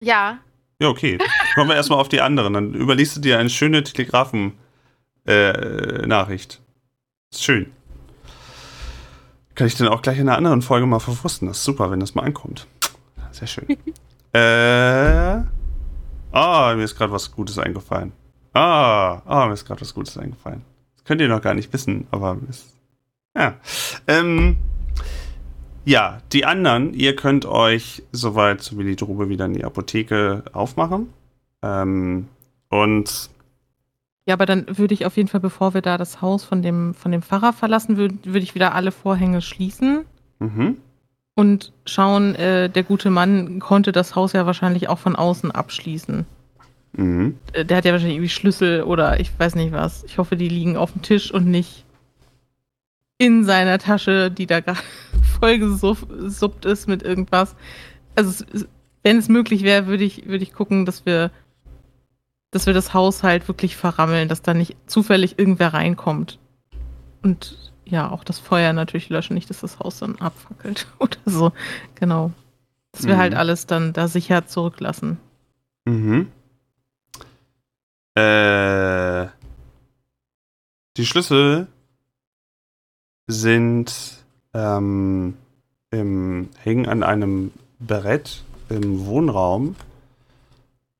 ja, 0.00 0.38
Ja, 0.80 0.88
okay. 0.88 1.18
Kommen 1.54 1.68
wir 1.70 1.76
erstmal 1.76 1.98
auf 2.00 2.08
die 2.08 2.20
anderen. 2.20 2.52
Dann 2.54 2.74
überlegst 2.74 3.16
du 3.16 3.20
dir 3.20 3.38
eine 3.38 3.50
schöne 3.50 3.82
Telegrafen-Nachricht. 3.82 6.60
ist 7.32 7.44
schön. 7.44 7.72
Kann 9.54 9.66
ich 9.66 9.74
dann 9.76 9.88
auch 9.88 10.02
gleich 10.02 10.18
in 10.18 10.28
einer 10.28 10.38
anderen 10.38 10.62
Folge 10.62 10.86
mal 10.86 11.00
verwursten. 11.00 11.48
Das 11.48 11.58
ist 11.58 11.64
super, 11.64 11.90
wenn 11.90 11.98
das 12.00 12.14
mal 12.14 12.22
ankommt. 12.22 12.66
Sehr 13.32 13.48
schön. 13.48 13.66
äh. 14.32 15.42
Ah, 16.30 16.74
mir 16.76 16.84
ist 16.84 16.94
gerade 16.96 17.12
was 17.12 17.32
Gutes 17.32 17.58
eingefallen. 17.58 18.12
Ah, 18.52 19.20
ah, 19.26 19.46
mir 19.46 19.54
ist 19.54 19.64
gerade 19.64 19.80
was 19.80 19.94
Gutes 19.94 20.16
eingefallen. 20.16 20.62
Das 20.94 21.04
könnt 21.04 21.20
ihr 21.20 21.28
noch 21.28 21.42
gar 21.42 21.54
nicht 21.54 21.72
wissen, 21.72 22.06
aber 22.12 22.36
ist. 22.48 22.66
Ja. 23.36 23.54
Ähm. 24.06 24.56
Ja, 25.88 26.18
die 26.34 26.44
anderen, 26.44 26.92
ihr 26.92 27.16
könnt 27.16 27.46
euch 27.46 28.02
soweit 28.12 28.76
wie 28.76 28.84
die 28.84 28.94
Drube 28.96 29.30
wieder 29.30 29.46
in 29.46 29.54
die 29.54 29.64
Apotheke 29.64 30.42
aufmachen. 30.52 31.08
Ähm, 31.62 32.28
und 32.68 33.30
Ja, 34.26 34.34
aber 34.34 34.44
dann 34.44 34.66
würde 34.76 34.92
ich 34.92 35.06
auf 35.06 35.16
jeden 35.16 35.30
Fall, 35.30 35.40
bevor 35.40 35.72
wir 35.72 35.80
da 35.80 35.96
das 35.96 36.20
Haus 36.20 36.44
von 36.44 36.60
dem, 36.60 36.92
von 36.92 37.10
dem 37.10 37.22
Pfarrer 37.22 37.54
verlassen, 37.54 37.96
würde 37.96 38.16
würd 38.24 38.42
ich 38.42 38.54
wieder 38.54 38.74
alle 38.74 38.92
Vorhänge 38.92 39.40
schließen 39.40 40.04
mhm, 40.40 40.76
und 41.34 41.72
schauen, 41.86 42.34
äh, 42.34 42.68
der 42.68 42.82
gute 42.82 43.08
Mann 43.08 43.58
konnte 43.58 43.90
das 43.90 44.14
Haus 44.14 44.34
ja 44.34 44.44
wahrscheinlich 44.44 44.90
auch 44.90 44.98
von 44.98 45.16
außen 45.16 45.50
abschließen. 45.52 46.26
mhm, 46.92 47.38
Äh, 47.54 47.64
Der 47.64 47.78
hat 47.78 47.86
ja 47.86 47.92
wahrscheinlich 47.92 48.16
irgendwie 48.16 48.28
Schlüssel 48.28 48.82
oder 48.82 49.20
ich 49.20 49.30
weiß 49.38 49.54
nicht 49.54 49.72
was. 49.72 50.04
Ich 50.04 50.18
hoffe, 50.18 50.36
die 50.36 50.50
liegen 50.50 50.76
auf 50.76 50.92
dem 50.92 51.00
Tisch 51.00 51.32
und 51.32 51.46
nicht 51.46 51.86
in 53.18 53.44
seiner 53.44 53.78
Tasche, 53.78 54.30
die 54.30 54.46
da 54.46 54.60
gerade 54.60 54.78
vollgesuppt 55.40 56.64
ist 56.64 56.86
mit 56.86 57.02
irgendwas. 57.02 57.56
Also 58.14 58.44
wenn 59.02 59.18
es 59.18 59.28
möglich 59.28 59.62
wäre, 59.62 59.86
würde 59.86 60.04
ich, 60.04 60.26
würde 60.26 60.42
ich 60.42 60.52
gucken, 60.52 60.86
dass 60.86 61.04
wir, 61.06 61.30
dass 62.50 62.66
wir 62.66 62.74
das 62.74 62.94
Haus 62.94 63.22
halt 63.22 63.46
wirklich 63.48 63.76
verrammeln, 63.76 64.28
dass 64.28 64.42
da 64.42 64.54
nicht 64.54 64.76
zufällig 64.86 65.38
irgendwer 65.38 65.74
reinkommt. 65.74 66.38
Und 67.22 67.72
ja, 67.84 68.10
auch 68.10 68.22
das 68.24 68.38
Feuer 68.38 68.72
natürlich 68.72 69.08
löschen, 69.08 69.34
nicht, 69.34 69.48
dass 69.50 69.60
das 69.60 69.78
Haus 69.78 69.98
dann 69.98 70.16
abfackelt 70.16 70.86
oder 70.98 71.16
so. 71.26 71.52
Genau. 71.96 72.32
Dass 72.92 73.06
wir 73.06 73.14
Mhm. 73.14 73.18
halt 73.18 73.34
alles 73.34 73.66
dann 73.66 73.92
da 73.92 74.08
sicher 74.08 74.46
zurücklassen. 74.46 75.18
mhm. 75.84 76.28
Äh, 78.14 79.28
die 80.96 81.06
Schlüssel 81.06 81.68
sind 83.28 84.24
ähm, 84.54 85.34
im, 85.90 86.48
hängen 86.62 86.86
an 86.86 87.02
einem 87.02 87.52
Brett 87.78 88.42
im 88.68 89.06
Wohnraum. 89.06 89.76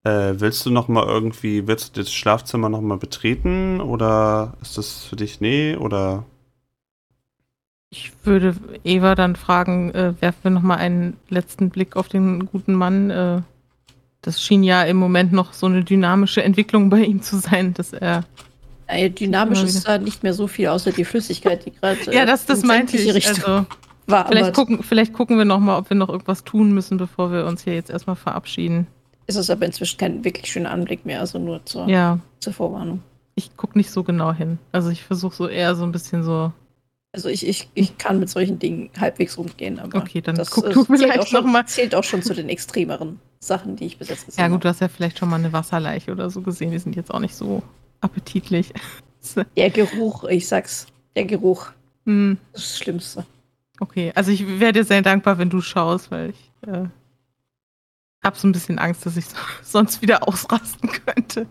Äh, 0.05 0.35
willst 0.39 0.65
du 0.65 0.71
noch 0.71 0.89
mal 0.89 1.07
irgendwie, 1.07 1.67
willst 1.67 1.97
du 1.97 2.03
das 2.03 2.13
Schlafzimmer 2.13 2.69
noch 2.69 2.81
mal 2.81 2.99
betreten 2.99 3.81
oder 3.81 4.55
ist 4.63 4.79
das 4.79 5.05
für 5.05 5.17
dich 5.17 5.41
nee 5.41 5.75
oder 5.75 6.25
Ich 7.91 8.13
würde 8.23 8.55
Eva 8.85 9.15
dann 9.15 9.35
fragen, 9.35 9.91
äh, 9.91 10.15
werfen 10.21 10.45
wir 10.45 10.51
nochmal 10.53 10.79
einen 10.79 11.17
letzten 11.29 11.71
Blick 11.71 11.97
auf 11.97 12.09
den 12.09 12.47
guten 12.47 12.75
Mann. 12.75 13.11
Äh, 13.11 13.43
das 14.23 14.43
schien 14.43 14.63
ja 14.63 14.83
im 14.83 14.99
Moment 14.99 15.33
noch 15.33 15.53
so 15.53 15.67
eine 15.67 15.85
dynamische 15.85 16.43
Entwicklung 16.43 16.91
bei 16.91 17.01
ihm 17.01 17.23
zu 17.23 17.39
sein, 17.39 17.75
dass 17.75 17.93
er. 17.93 18.25
Naja, 18.89 19.09
dynamisch 19.11 19.63
ist 19.63 19.87
da 19.87 19.99
nicht 19.99 20.23
mehr 20.23 20.33
so 20.35 20.47
viel, 20.47 20.69
außer 20.69 20.93
die 20.93 21.05
Flüssigkeit, 21.05 21.65
die 21.67 21.73
gerade 21.73 21.99
ja, 22.13 22.25
das, 22.25 22.47
das 22.47 22.63
in 22.63 22.69
meinte 22.69 22.97
ich. 22.97 23.13
Richtung 23.15 23.45
Also, 23.45 23.67
war. 24.07 24.27
vielleicht, 24.29 24.55
gucken, 24.55 24.83
vielleicht 24.83 25.13
gucken 25.13 25.37
wir 25.37 25.45
nochmal, 25.45 25.79
ob 25.79 25.91
wir 25.91 25.97
noch 25.97 26.09
irgendwas 26.09 26.43
tun 26.45 26.73
müssen, 26.73 26.97
bevor 26.97 27.31
wir 27.31 27.45
uns 27.47 27.63
hier 27.65 27.75
jetzt 27.75 27.91
erstmal 27.91 28.17
verabschieden. 28.17 28.87
ist 29.27 29.37
es 29.37 29.51
aber 29.51 29.67
inzwischen 29.67 29.99
kein 29.99 30.25
wirklich 30.25 30.51
schöner 30.51 30.71
Anblick 30.71 31.05
mehr, 31.05 31.21
also 31.21 31.39
nur 31.39 31.65
zur, 31.67 31.87
Ja, 31.89 32.19
zur 32.41 32.55
Vorwarnung. 32.55 33.03
ich 33.35 33.57
gucke 33.59 33.77
nicht 33.77 33.91
so 33.91 34.03
genau 34.05 34.33
hin. 34.33 34.59
Also 34.73 34.89
ich 34.89 35.05
versuche 35.05 35.37
so 35.37 35.49
eher 35.49 35.75
so 35.75 35.85
ein 35.85 35.93
bisschen 35.93 36.23
so. 36.25 36.51
Also 37.15 37.29
ich, 37.29 37.47
ich, 37.47 37.69
ich 37.75 37.99
kann 37.99 38.19
mit 38.21 38.29
solchen 38.31 38.59
Dingen 38.59 38.91
halbwegs 38.99 39.37
umgehen, 39.37 39.79
aber 39.81 39.99
Okay, 39.99 40.21
dann 40.23 40.37
das 40.37 40.51
guck 40.51 40.67
äh, 40.67 40.73
du 40.73 40.85
zählt, 40.85 40.99
vielleicht 41.01 41.21
auch 41.21 41.27
schon, 41.27 41.45
noch 41.45 41.53
mal. 41.53 41.67
zählt 41.67 41.95
auch 41.95 42.05
schon 42.05 42.23
zu 42.23 42.35
den 42.35 42.49
extremeren 42.49 43.19
Sachen, 43.41 43.77
die 43.77 43.87
ich 43.87 43.99
bis 43.99 44.09
jetzt 44.09 44.27
gesehen 44.27 44.41
Ja 44.41 44.49
gut, 44.49 44.55
habe. 44.55 44.63
du 44.63 44.69
hast 44.71 44.81
ja 44.81 44.89
vielleicht 44.89 45.19
schon 45.19 45.29
mal 45.29 45.37
eine 45.37 45.53
Wasserleiche 45.53 46.11
oder 46.13 46.31
so 46.31 46.41
gesehen. 46.43 46.71
Die 46.71 46.79
sind 46.79 46.97
jetzt 46.97 47.13
auch 47.13 47.21
nicht 47.21 47.35
so 47.35 47.63
appetitlich. 48.01 48.73
Der 49.57 49.71
Geruch, 49.71 50.25
ich 50.25 50.49
sag's, 50.49 50.87
der 51.15 51.27
Geruch, 51.27 51.71
hm. 52.07 52.39
das 52.53 52.63
ist 52.63 52.73
das 52.73 52.79
Schlimmste. 52.79 53.27
Okay, 53.81 54.13
also 54.15 54.31
ich 54.31 54.61
wäre 54.61 54.73
dir 54.73 54.85
sehr 54.85 55.03
dankbar, 55.03 55.39
wenn 55.39 55.51
du 55.51 55.61
schaust, 55.61 56.11
weil 56.11 56.31
ich 56.31 56.69
äh, 56.69 56.85
habe 58.23 58.39
so 58.39 58.49
ein 58.49 58.53
bisschen 58.53 58.79
Angst, 58.79 59.05
dass 59.05 59.17
ich 59.17 59.27
so, 59.27 59.37
sonst 59.63 60.03
wieder 60.03 60.27
ausrasten 60.27 60.91
könnte. 60.91 61.47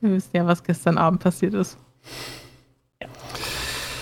Wir 0.00 0.12
wissen 0.12 0.30
ja, 0.32 0.46
was 0.46 0.64
gestern 0.64 0.98
Abend 0.98 1.20
passiert 1.20 1.54
ist. 1.54 1.78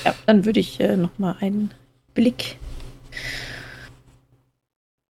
Ja, 0.04 0.14
dann 0.26 0.44
würde 0.44 0.60
ich 0.60 0.80
äh, 0.80 0.96
noch 0.96 1.18
mal 1.18 1.36
einen 1.40 1.72
Blick 2.14 2.58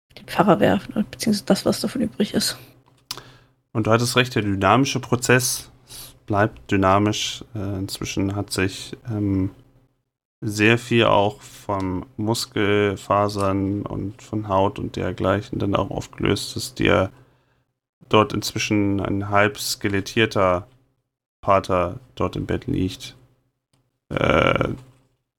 auf 0.07 0.13
den 0.15 0.27
Pfarrer 0.27 0.59
werfen, 0.59 1.05
beziehungsweise 1.11 1.45
das, 1.45 1.65
was 1.65 1.79
davon 1.79 2.01
übrig 2.01 2.33
ist. 2.33 2.57
Und 3.71 3.87
du 3.87 3.91
hattest 3.91 4.15
recht, 4.15 4.33
der 4.35 4.41
dynamische 4.41 4.99
Prozess 4.99 5.68
bleibt 6.29 6.69
dynamisch. 6.69 7.43
Äh, 7.55 7.79
inzwischen 7.79 8.35
hat 8.35 8.53
sich 8.53 8.95
ähm, 9.11 9.49
sehr 10.41 10.77
viel 10.77 11.05
auch 11.05 11.41
von 11.41 12.05
Muskelfasern 12.17 13.81
und 13.81 14.21
von 14.21 14.47
Haut 14.47 14.77
und 14.77 14.95
dergleichen 14.95 15.57
dann 15.57 15.75
auch 15.75 15.89
aufgelöst, 15.89 16.55
dass 16.55 16.75
dir 16.75 17.11
dort 18.09 18.31
inzwischen 18.31 19.01
ein 19.01 19.29
halb 19.29 19.57
skelettierter 19.57 20.67
Pater 21.41 21.99
dort 22.13 22.35
im 22.35 22.45
Bett 22.45 22.67
liegt. 22.67 23.17
Äh, 24.09 24.69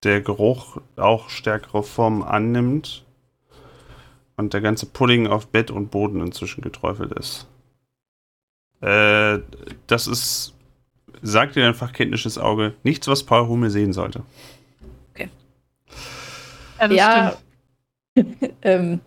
der 0.02 0.20
Geruch 0.22 0.78
auch 0.96 1.28
stärkere 1.28 1.84
Form 1.84 2.22
annimmt 2.22 3.04
und 4.36 4.54
der 4.54 4.60
ganze 4.60 4.86
Pudding 4.86 5.28
auf 5.28 5.46
Bett 5.46 5.70
und 5.70 5.92
Boden 5.92 6.20
inzwischen 6.20 6.62
geträufelt 6.62 7.12
ist. 7.12 7.46
Äh, 8.80 9.38
das 9.86 10.08
ist, 10.08 10.54
sagt 11.22 11.56
dir 11.56 11.62
dein 11.62 11.74
fachkenntnisches 11.74 12.38
Auge, 12.38 12.74
nichts, 12.82 13.06
was 13.08 13.24
Paul 13.24 13.48
Hummel 13.48 13.70
sehen 13.70 13.92
sollte. 13.92 14.22
das 16.78 16.92
ja, 16.92 17.36
ähm, 18.62 19.00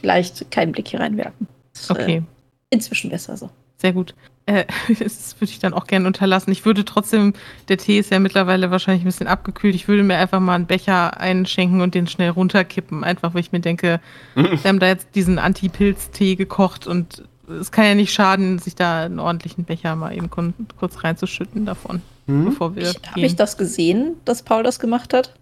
vielleicht 0.00 0.50
keinen 0.50 0.72
Blick 0.72 0.88
hier 0.88 1.00
reinwerfen. 1.00 1.46
Ist, 1.74 1.90
Okay, 1.90 2.16
Äh, 2.16 2.22
inzwischen 2.70 3.10
besser 3.10 3.36
so. 3.36 3.50
sehr 3.76 3.92
gut. 3.92 4.14
Äh, 4.46 4.64
das 4.98 5.34
würde 5.40 5.50
ich 5.50 5.58
dann 5.58 5.74
auch 5.74 5.86
gerne 5.86 6.06
unterlassen. 6.06 6.50
Ich 6.52 6.64
würde 6.64 6.84
trotzdem, 6.84 7.34
der 7.68 7.78
Tee 7.78 7.98
ist 7.98 8.10
ja 8.10 8.18
mittlerweile 8.18 8.70
wahrscheinlich 8.70 9.02
ein 9.02 9.06
bisschen 9.06 9.26
abgekühlt. 9.28 9.74
Ich 9.74 9.88
würde 9.88 10.02
mir 10.02 10.16
einfach 10.16 10.40
mal 10.40 10.54
einen 10.54 10.66
Becher 10.66 11.20
einschenken 11.20 11.80
und 11.80 11.94
den 11.94 12.06
schnell 12.06 12.30
runterkippen. 12.30 13.04
Einfach, 13.04 13.34
weil 13.34 13.40
ich 13.40 13.52
mir 13.52 13.60
denke, 13.60 14.00
wir 14.34 14.58
haben 14.64 14.80
da 14.80 14.88
jetzt 14.88 15.14
diesen 15.14 15.38
Anti-Pilz-Tee 15.38 16.36
gekocht 16.36 16.86
und 16.86 17.24
es 17.48 17.70
kann 17.72 17.84
ja 17.86 17.94
nicht 17.94 18.12
schaden, 18.12 18.58
sich 18.58 18.74
da 18.74 19.04
einen 19.04 19.18
ordentlichen 19.18 19.64
Becher 19.64 19.96
mal 19.96 20.14
eben 20.16 20.30
kurz 20.30 21.04
reinzuschütten 21.04 21.64
davon, 21.66 22.02
Hm? 22.26 22.44
bevor 22.46 22.74
wir 22.76 22.90
Ich, 22.90 23.00
Habe 23.10 23.20
ich 23.20 23.36
das 23.36 23.56
gesehen, 23.56 24.16
dass 24.24 24.42
Paul 24.42 24.62
das 24.62 24.78
gemacht 24.80 25.14
hat? 25.14 25.34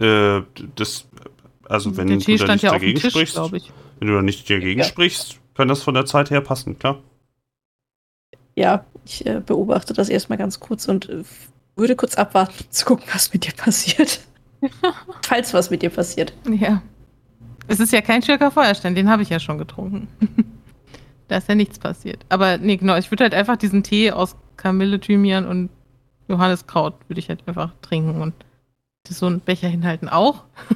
Äh, 0.00 0.42
das, 0.76 1.06
also 1.68 1.96
wenn 1.96 2.08
Der 2.08 2.18
du 2.18 2.24
da 2.24 2.36
stand 2.36 2.52
nicht 2.52 2.62
ja 2.62 2.70
dagegen 2.70 2.98
Tisch, 3.00 3.12
sprichst, 3.12 3.34
glaube 3.34 3.56
ich. 3.56 3.72
wenn 3.98 4.08
du 4.08 4.14
da 4.14 4.22
nicht 4.22 4.48
dagegen 4.48 4.80
Ja. 4.80 4.86
sprichst, 4.86 5.38
kann 5.54 5.68
das 5.68 5.82
von 5.82 5.94
der 5.94 6.06
Zeit 6.06 6.30
her 6.30 6.40
passen, 6.40 6.78
klar. 6.78 7.00
Ja, 8.54 8.84
ich 9.04 9.26
äh, 9.26 9.40
beobachte 9.44 9.92
das 9.94 10.08
erstmal 10.08 10.38
ganz 10.38 10.60
kurz 10.60 10.86
und 10.88 11.08
äh, 11.08 11.24
würde 11.76 11.96
kurz 11.96 12.14
abwarten, 12.16 12.64
zu 12.70 12.84
gucken, 12.84 13.04
was 13.12 13.32
mit 13.32 13.44
dir 13.46 13.52
passiert. 13.52 14.20
Falls 15.22 15.54
was 15.54 15.70
mit 15.70 15.82
dir 15.82 15.90
passiert. 15.90 16.32
Ja. 16.48 16.82
Es 17.68 17.80
ist 17.80 17.92
ja 17.92 18.00
kein 18.00 18.22
Schirker 18.22 18.50
Feuerstein, 18.50 18.94
den 18.94 19.10
habe 19.10 19.22
ich 19.22 19.28
ja 19.28 19.38
schon 19.38 19.58
getrunken. 19.58 20.08
da 21.28 21.36
ist 21.36 21.48
ja 21.48 21.54
nichts 21.54 21.78
passiert. 21.78 22.24
Aber 22.30 22.56
nee, 22.56 22.78
genau, 22.78 22.96
ich 22.96 23.10
würde 23.10 23.24
halt 23.24 23.34
einfach 23.34 23.56
diesen 23.56 23.82
Tee 23.82 24.10
aus 24.10 24.36
Kamille, 24.56 24.98
Thymian 24.98 25.46
und 25.46 25.68
Johanniskraut 26.28 26.94
würde 27.08 27.20
ich 27.20 27.28
halt 27.28 27.46
einfach 27.46 27.72
trinken 27.82 28.20
und 28.22 28.34
das 29.04 29.18
so 29.18 29.26
einen 29.26 29.40
Becher 29.40 29.68
hinhalten 29.68 30.08
auch. 30.08 30.44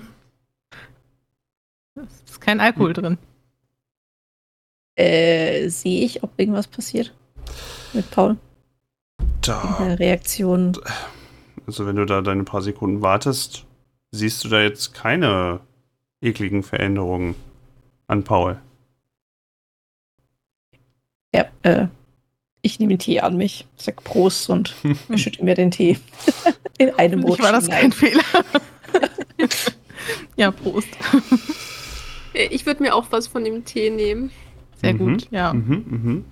Es 1.94 2.22
ist 2.32 2.40
kein 2.40 2.58
Alkohol 2.58 2.94
drin. 2.94 3.18
Äh, 4.96 5.68
sehe 5.68 6.02
ich, 6.04 6.22
ob 6.22 6.30
irgendwas 6.38 6.66
passiert 6.66 7.14
mit 7.92 8.10
Paul? 8.10 8.38
Da, 9.42 9.76
Eine 9.78 9.98
Reaktion. 9.98 10.72
also 11.66 11.86
wenn 11.86 11.96
du 11.96 12.06
da 12.06 12.22
deine 12.22 12.44
paar 12.44 12.62
Sekunden 12.62 13.02
wartest, 13.02 13.66
siehst 14.10 14.42
du 14.42 14.48
da 14.48 14.62
jetzt 14.62 14.94
keine 14.94 15.60
ekligen 16.22 16.62
Veränderungen 16.62 17.34
an 18.06 18.24
Paul. 18.24 18.58
Ja, 21.34 21.46
äh, 21.62 21.86
ich 22.62 22.78
nehme 22.78 22.90
den 22.94 22.98
Tee 22.98 23.20
an 23.20 23.36
mich, 23.36 23.66
sag 23.76 24.02
Prost 24.04 24.48
und 24.50 24.74
schütte 25.16 25.44
mir 25.44 25.54
den 25.54 25.70
Tee 25.70 25.98
in 26.78 26.90
einem 26.94 27.20
mich 27.20 27.38
war 27.40 27.52
das 27.52 27.64
hinein. 27.64 27.80
kein 27.80 27.92
Fehler. 27.92 28.22
ja, 30.36 30.50
Prost. 30.50 30.88
Äh, 32.34 32.46
Ich 32.50 32.66
würde 32.66 32.82
mir 32.82 32.94
auch 32.94 33.06
was 33.10 33.26
von 33.28 33.44
dem 33.44 33.64
Tee 33.64 33.90
nehmen. 33.90 34.30
Sehr 34.76 34.94
Mhm. 34.94 34.98
gut, 34.98 35.28
ja. 35.30 35.52
Mhm, 35.52 35.84
mhm. 35.88 36.24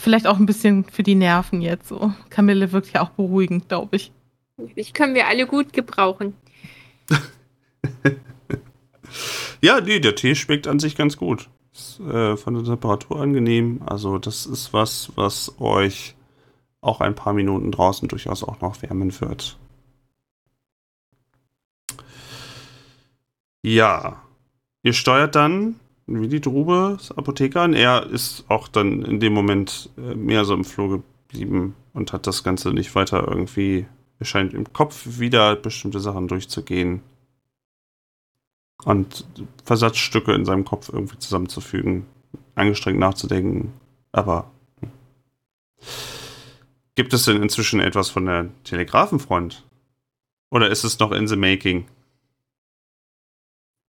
Vielleicht 0.00 0.26
auch 0.26 0.38
ein 0.38 0.46
bisschen 0.46 0.84
für 0.84 1.02
die 1.04 1.14
Nerven 1.14 1.60
jetzt 1.62 1.88
so. 1.88 2.12
Kamille 2.30 2.72
wirkt 2.72 2.92
ja 2.92 3.00
auch 3.02 3.10
beruhigend, 3.10 3.68
glaube 3.68 3.94
ich. 3.96 4.10
Ich 4.74 4.92
können 4.92 5.14
wir 5.14 5.28
alle 5.28 5.46
gut 5.46 5.72
gebrauchen. 5.72 6.34
Ja, 9.60 9.80
nee, 9.80 10.00
der 10.00 10.14
Tee 10.14 10.34
schmeckt 10.34 10.66
an 10.66 10.78
sich 10.78 10.96
ganz 10.96 11.16
gut. 11.16 11.48
Ist, 11.72 12.00
äh, 12.00 12.36
von 12.36 12.54
der 12.54 12.64
Temperatur 12.64 13.20
angenehm. 13.20 13.80
Also 13.86 14.18
das 14.18 14.46
ist 14.46 14.72
was, 14.72 15.12
was 15.16 15.54
euch 15.60 16.14
auch 16.80 17.00
ein 17.00 17.14
paar 17.14 17.32
Minuten 17.32 17.72
draußen 17.72 18.08
durchaus 18.08 18.42
auch 18.42 18.60
noch 18.60 18.82
wärmen 18.82 19.18
wird. 19.20 19.58
Ja, 23.62 24.22
ihr 24.82 24.92
steuert 24.92 25.34
dann 25.34 25.76
wie 26.08 26.28
die 26.28 26.40
Drube 26.40 26.94
das 26.96 27.12
Apotheker 27.12 27.62
an. 27.62 27.74
Er 27.74 28.06
ist 28.06 28.44
auch 28.48 28.66
dann 28.68 29.02
in 29.02 29.20
dem 29.20 29.34
Moment 29.34 29.90
äh, 29.98 30.14
mehr 30.14 30.44
so 30.44 30.54
im 30.54 30.64
Floh 30.64 30.88
geblieben 31.28 31.74
und 31.92 32.12
hat 32.12 32.26
das 32.26 32.42
Ganze 32.42 32.72
nicht 32.72 32.94
weiter 32.94 33.26
irgendwie. 33.28 33.86
Er 34.18 34.26
scheint 34.26 34.54
im 34.54 34.72
Kopf 34.72 35.18
wieder 35.18 35.54
bestimmte 35.54 36.00
Sachen 36.00 36.26
durchzugehen 36.26 37.02
und 38.84 39.24
Versatzstücke 39.64 40.32
in 40.32 40.44
seinem 40.44 40.64
Kopf 40.64 40.88
irgendwie 40.92 41.18
zusammenzufügen, 41.18 42.06
angestrengt 42.54 42.98
nachzudenken. 42.98 43.72
Aber 44.12 44.50
hm. 44.80 44.90
gibt 46.94 47.12
es 47.12 47.24
denn 47.24 47.42
inzwischen 47.42 47.80
etwas 47.80 48.10
von 48.10 48.26
der 48.26 48.48
Telegrafenfront? 48.64 49.64
Oder 50.50 50.70
ist 50.70 50.84
es 50.84 50.98
noch 50.98 51.12
in 51.12 51.28
the 51.28 51.36
making? 51.36 51.86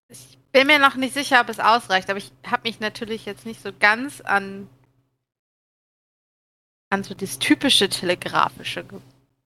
Ich 0.08 0.38
bin 0.52 0.66
mir 0.66 0.78
noch 0.78 0.96
nicht 0.96 1.14
sicher, 1.14 1.40
ob 1.40 1.48
es 1.48 1.60
ausreicht, 1.60 2.10
aber 2.10 2.18
ich 2.18 2.32
habe 2.44 2.62
mich 2.64 2.80
natürlich 2.80 3.24
jetzt 3.24 3.46
nicht 3.46 3.62
so 3.62 3.70
ganz 3.78 4.20
an 4.20 4.68
an 6.90 7.04
so 7.04 7.14
das 7.14 7.38
typische 7.38 7.88
telegrafische. 7.88 8.84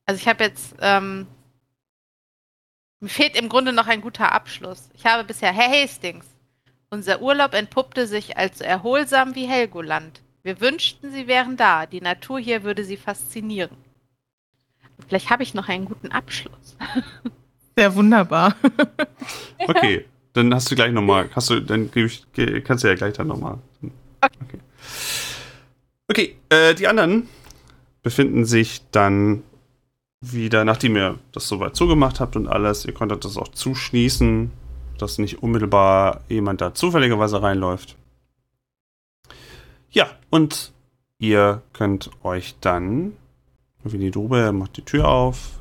Also 0.07 0.21
ich 0.21 0.27
habe 0.27 0.45
jetzt 0.45 0.75
ähm, 0.81 1.27
mir 3.05 3.11
fehlt 3.11 3.37
im 3.37 3.51
Grunde 3.51 3.75
noch 3.75 3.87
ein 3.87 4.01
guter 4.01 4.33
Abschluss. 4.33 4.89
Ich 4.95 5.05
habe 5.05 5.25
bisher 5.25 5.53
Herr 5.53 5.71
Hastings. 5.71 6.25
Unser 6.89 7.21
Urlaub 7.21 7.53
entpuppte 7.53 8.07
sich 8.07 8.39
als 8.39 8.59
so 8.59 8.65
erholsam 8.65 9.35
wie 9.35 9.47
Helgoland. 9.47 10.23
Wir 10.43 10.59
wünschten, 10.63 11.13
Sie 11.13 11.27
wären 11.27 11.59
da. 11.59 11.85
Die 11.85 12.01
Natur 12.01 12.39
hier 12.39 12.63
würde 12.63 12.83
Sie 12.83 12.97
faszinieren. 12.97 13.77
Vielleicht 15.07 15.29
habe 15.29 15.43
ich 15.43 15.53
noch 15.53 15.69
einen 15.69 15.85
guten 15.85 16.13
Abschluss. 16.13 16.79
Sehr 17.77 17.95
wunderbar. 17.95 18.57
Okay, 19.67 20.05
dann 20.35 20.55
hast 20.55 20.71
du 20.71 20.75
gleich 20.75 20.93
nochmal, 20.93 21.31
hast 21.35 21.49
du, 21.49 21.61
dann 21.61 21.91
gebe 21.91 22.07
ich, 22.07 22.27
kannst 22.65 22.85
du 22.85 22.89
ja 22.89 22.95
gleich 22.95 23.15
dann 23.15 23.29
nochmal. 23.29 23.59
Okay. 24.21 24.59
Okay, 26.09 26.37
äh, 26.51 26.75
die 26.75 26.87
anderen 26.87 27.29
befinden 28.03 28.45
sich 28.45 28.83
dann 28.91 29.43
wieder, 30.33 30.65
nachdem 30.65 30.97
ihr 30.97 31.19
das 31.33 31.49
soweit 31.49 31.77
zugemacht 31.77 32.21
habt 32.21 32.37
und 32.37 32.49
alles, 32.49 32.85
ihr 32.85 32.95
konntet 32.95 33.25
das 33.25 33.37
auch 33.37 33.49
zuschließen, 33.49 34.51
dass 34.99 35.19
nicht 35.19 35.43
unmittelbar 35.43 36.21
jemand 36.29 36.61
da 36.61 36.75
zufälligerweise 36.75 37.43
reinläuft. 37.43 37.97
Ja, 39.91 40.07
und 40.31 40.73
ihr 41.19 41.63
könnt 41.73 42.11
euch 42.23 42.57
dann, 42.61 43.13
wie 43.83 43.99
die 43.99 44.11
Drube 44.11 44.53
macht 44.53 44.77
die 44.77 44.83
Tür 44.83 45.09
auf, 45.09 45.59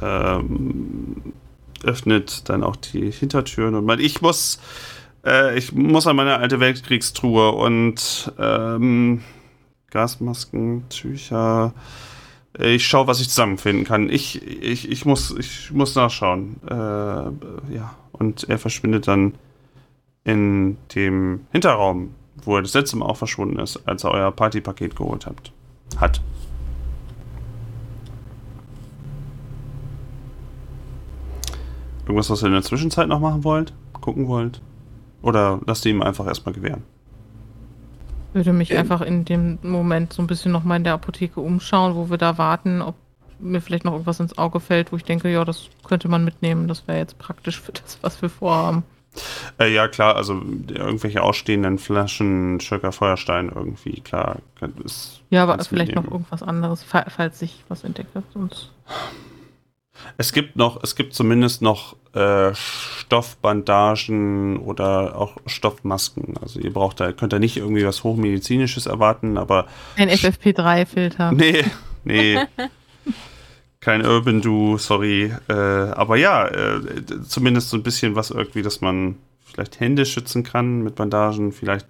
ähm, 0.00 1.32
öffnet 1.82 2.48
dann 2.48 2.62
auch 2.62 2.76
die 2.76 3.10
Hintertüren 3.10 3.74
und 3.74 3.84
meint, 3.84 4.00
ich 4.00 4.20
muss, 4.20 4.60
äh, 5.24 5.56
ich 5.56 5.72
muss 5.72 6.06
an 6.06 6.16
meine 6.16 6.36
alte 6.38 6.60
Weltkriegstruhe 6.60 7.52
und 7.52 8.32
ähm, 8.38 9.22
Gasmasken, 9.90 10.88
Tücher. 10.88 11.72
Ich 12.56 12.86
schaue, 12.86 13.06
was 13.06 13.20
ich 13.20 13.28
zusammenfinden 13.28 13.84
kann. 13.84 14.08
Ich, 14.08 14.42
ich, 14.42 14.90
ich, 14.90 15.04
muss, 15.04 15.34
ich 15.38 15.70
muss 15.70 15.94
nachschauen. 15.94 16.56
Äh, 16.66 16.74
ja, 16.74 17.94
und 18.12 18.48
er 18.48 18.58
verschwindet 18.58 19.06
dann 19.06 19.34
in 20.24 20.76
dem 20.94 21.46
Hinterraum, 21.52 22.14
wo 22.42 22.56
er 22.56 22.62
das 22.62 22.74
letzte 22.74 22.96
Mal 22.96 23.06
auch 23.06 23.16
verschwunden 23.16 23.58
ist, 23.58 23.86
als 23.86 24.04
er 24.04 24.10
euer 24.10 24.32
Partypaket 24.32 24.96
geholt 24.96 25.26
habt. 25.26 25.52
Hat. 25.98 26.20
Irgendwas, 32.04 32.30
was 32.30 32.42
ihr 32.42 32.46
in 32.46 32.52
der 32.54 32.62
Zwischenzeit 32.62 33.08
noch 33.08 33.20
machen 33.20 33.44
wollt? 33.44 33.74
Gucken 34.00 34.28
wollt? 34.28 34.62
Oder 35.20 35.60
lasst 35.66 35.84
ihr 35.84 35.92
ihm 35.92 36.02
einfach 36.02 36.26
erstmal 36.26 36.54
gewähren? 36.54 36.82
Würde 38.32 38.52
mich 38.52 38.70
Ähm. 38.72 38.78
einfach 38.78 39.00
in 39.00 39.24
dem 39.24 39.58
Moment 39.62 40.12
so 40.12 40.22
ein 40.22 40.26
bisschen 40.26 40.52
nochmal 40.52 40.78
in 40.78 40.84
der 40.84 40.94
Apotheke 40.94 41.40
umschauen, 41.40 41.94
wo 41.96 42.10
wir 42.10 42.18
da 42.18 42.38
warten, 42.38 42.82
ob 42.82 42.94
mir 43.40 43.60
vielleicht 43.60 43.84
noch 43.84 43.92
irgendwas 43.92 44.20
ins 44.20 44.36
Auge 44.36 44.60
fällt, 44.60 44.92
wo 44.92 44.96
ich 44.96 45.04
denke, 45.04 45.30
ja, 45.30 45.44
das 45.44 45.68
könnte 45.86 46.08
man 46.08 46.24
mitnehmen. 46.24 46.66
Das 46.68 46.86
wäre 46.88 46.98
jetzt 46.98 47.18
praktisch 47.18 47.60
für 47.60 47.72
das, 47.72 47.98
was 48.02 48.20
wir 48.20 48.28
vorhaben. 48.28 48.82
Äh, 49.58 49.72
ja, 49.72 49.88
klar, 49.88 50.16
also 50.16 50.34
irgendwelche 50.68 51.22
ausstehenden 51.22 51.78
Flaschen, 51.78 52.60
Schöcker 52.60 52.92
Feuerstein 52.92 53.50
irgendwie, 53.52 54.00
klar. 54.00 54.36
kann- 54.60 54.74
Ist, 54.84 55.22
Ja, 55.30 55.44
aber 55.44 55.58
vielleicht 55.64 55.94
noch 55.94 56.02
mitnehmen. 56.02 56.20
irgendwas 56.22 56.42
anderes, 56.42 56.82
fa- 56.82 57.06
falls 57.08 57.38
sich 57.38 57.64
was 57.68 57.84
entdeckt 57.84 58.14
hat. 58.14 58.24
Sonst. 58.34 58.70
Es 60.16 60.32
gibt 60.32 60.56
noch, 60.56 60.82
es 60.82 60.96
gibt 60.96 61.14
zumindest 61.14 61.62
noch 61.62 61.96
äh, 62.14 62.52
Stoffbandagen 62.54 64.58
oder 64.58 65.16
auch 65.16 65.36
Stoffmasken. 65.46 66.34
Also 66.40 66.60
ihr 66.60 66.72
braucht 66.72 67.00
da, 67.00 67.12
könnt 67.12 67.32
da 67.32 67.38
nicht 67.38 67.56
irgendwie 67.56 67.84
was 67.86 68.04
Hochmedizinisches 68.04 68.86
erwarten, 68.86 69.38
aber 69.38 69.66
Ein 69.96 70.08
FFP3-Filter. 70.10 71.32
nee, 71.36 71.64
nee. 72.04 72.38
Kein 73.80 74.04
Urban 74.04 74.40
Do, 74.40 74.76
sorry. 74.78 75.32
Äh, 75.48 75.52
aber 75.52 76.16
ja, 76.16 76.46
äh, 76.48 76.80
zumindest 77.26 77.70
so 77.70 77.76
ein 77.76 77.82
bisschen 77.82 78.16
was 78.16 78.30
irgendwie, 78.30 78.62
dass 78.62 78.80
man 78.80 79.16
vielleicht 79.44 79.80
Hände 79.80 80.04
schützen 80.04 80.42
kann 80.42 80.82
mit 80.82 80.96
Bandagen, 80.96 81.52
vielleicht 81.52 81.86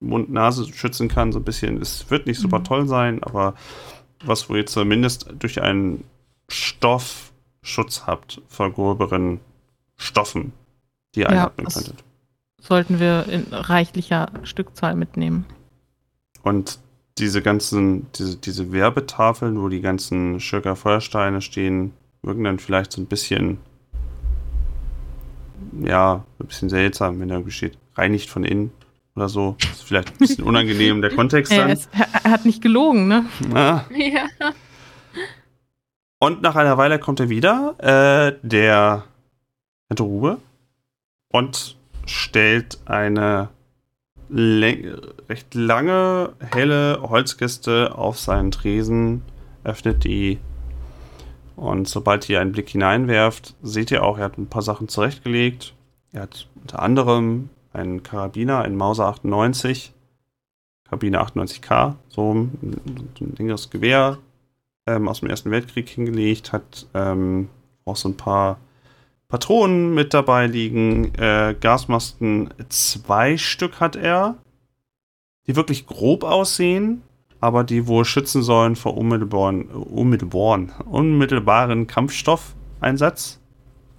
Mund, 0.00 0.30
Nase 0.30 0.66
schützen 0.72 1.08
kann, 1.08 1.30
so 1.32 1.38
ein 1.38 1.44
bisschen. 1.44 1.80
Es 1.80 2.10
wird 2.10 2.26
nicht 2.26 2.40
super 2.40 2.60
Mhm. 2.60 2.64
toll 2.64 2.86
sein, 2.88 3.22
aber 3.22 3.54
was, 4.24 4.48
wo 4.48 4.56
ihr 4.56 4.66
zumindest 4.66 5.26
durch 5.38 5.60
einen 5.60 6.04
Stoff 6.48 7.29
Schutz 7.62 8.04
habt 8.06 8.40
vor 8.48 8.70
gröberen 8.72 9.40
Stoffen, 9.96 10.52
die 11.14 11.20
ihr 11.20 11.26
Ja, 11.26 11.30
einatmen 11.30 11.64
das- 11.66 11.74
könntet. 11.74 12.04
Sollten 12.62 13.00
wir 13.00 13.26
in 13.26 13.46
reichlicher 13.52 14.28
Stückzahl 14.42 14.94
mitnehmen. 14.94 15.46
Und 16.42 16.78
diese 17.18 17.40
ganzen, 17.42 18.06
diese, 18.12 18.36
diese 18.36 18.70
Werbetafeln, 18.72 19.60
wo 19.60 19.68
die 19.68 19.80
ganzen 19.80 20.40
Schöcker 20.40 20.76
Feuersteine 20.76 21.40
stehen, 21.40 21.92
wirken 22.22 22.44
dann 22.44 22.58
vielleicht 22.58 22.92
so 22.92 23.00
ein 23.00 23.06
bisschen, 23.06 23.58
ja, 25.82 26.24
ein 26.38 26.46
bisschen 26.46 26.68
seltsam, 26.68 27.20
wenn 27.20 27.28
da 27.28 27.36
irgendwie 27.36 27.52
steht, 27.52 27.78
reinigt 27.94 28.28
von 28.30 28.44
innen. 28.44 28.72
oder 29.16 29.28
so. 29.28 29.56
Das 29.60 29.70
ist 29.70 29.82
vielleicht 29.84 30.10
ein 30.12 30.18
bisschen 30.18 30.44
unangenehm 30.46 31.00
der 31.02 31.10
Kontext 31.14 31.52
Er, 31.52 31.58
dann. 31.62 31.70
ist, 31.70 31.88
er, 31.92 32.08
er 32.24 32.30
hat 32.30 32.44
nicht 32.44 32.62
gelogen, 32.62 33.08
ne? 33.08 33.24
Ah. 33.54 33.82
Ja. 33.90 34.26
Und 36.20 36.42
nach 36.42 36.54
einer 36.54 36.78
Weile 36.78 36.98
kommt 37.00 37.18
er 37.18 37.28
wieder, 37.28 37.74
äh, 37.78 38.36
der 38.42 39.04
Drube, 39.88 40.38
und 41.32 41.76
stellt 42.06 42.78
eine 42.84 43.48
recht 44.30 45.54
lange, 45.54 46.34
helle 46.52 47.00
Holzkiste 47.02 47.96
auf 47.96 48.18
seinen 48.18 48.52
Tresen, 48.52 49.22
öffnet 49.64 50.04
die 50.04 50.38
und 51.60 51.88
sobald 51.88 52.26
ihr 52.30 52.40
einen 52.40 52.52
Blick 52.52 52.70
hineinwerft, 52.70 53.54
seht 53.60 53.90
ihr 53.90 54.02
auch, 54.02 54.16
er 54.16 54.24
hat 54.24 54.38
ein 54.38 54.46
paar 54.46 54.62
Sachen 54.62 54.88
zurechtgelegt. 54.88 55.74
Er 56.10 56.22
hat 56.22 56.48
unter 56.58 56.80
anderem 56.80 57.50
einen 57.74 58.02
Karabiner, 58.02 58.62
einen 58.62 58.76
Mauser 58.76 59.08
98, 59.08 59.92
Karabiner 60.84 61.22
98K, 61.22 61.96
so 62.08 62.32
ein, 62.32 62.80
so 63.18 63.26
ein 63.26 63.34
längeres 63.36 63.68
Gewehr 63.68 64.16
ähm, 64.96 65.08
aus 65.08 65.20
dem 65.20 65.30
Ersten 65.30 65.50
Weltkrieg 65.50 65.88
hingelegt, 65.88 66.52
hat 66.52 66.86
ähm, 66.94 67.48
auch 67.84 67.96
so 67.96 68.08
ein 68.08 68.16
paar 68.16 68.58
Patronen 69.28 69.94
mit 69.94 70.12
dabei 70.12 70.46
liegen. 70.46 71.14
Äh, 71.14 71.54
Gasmasken, 71.58 72.52
zwei 72.68 73.36
Stück 73.36 73.80
hat 73.80 73.96
er, 73.96 74.36
die 75.46 75.56
wirklich 75.56 75.86
grob 75.86 76.24
aussehen, 76.24 77.02
aber 77.40 77.64
die 77.64 77.86
wohl 77.86 78.04
schützen 78.04 78.42
sollen 78.42 78.76
vor 78.76 78.96
unmittelbaren, 78.96 79.68
unmittelbaren, 79.70 80.72
unmittelbaren 80.84 81.86
Kampfstoffeinsatz. 81.86 83.40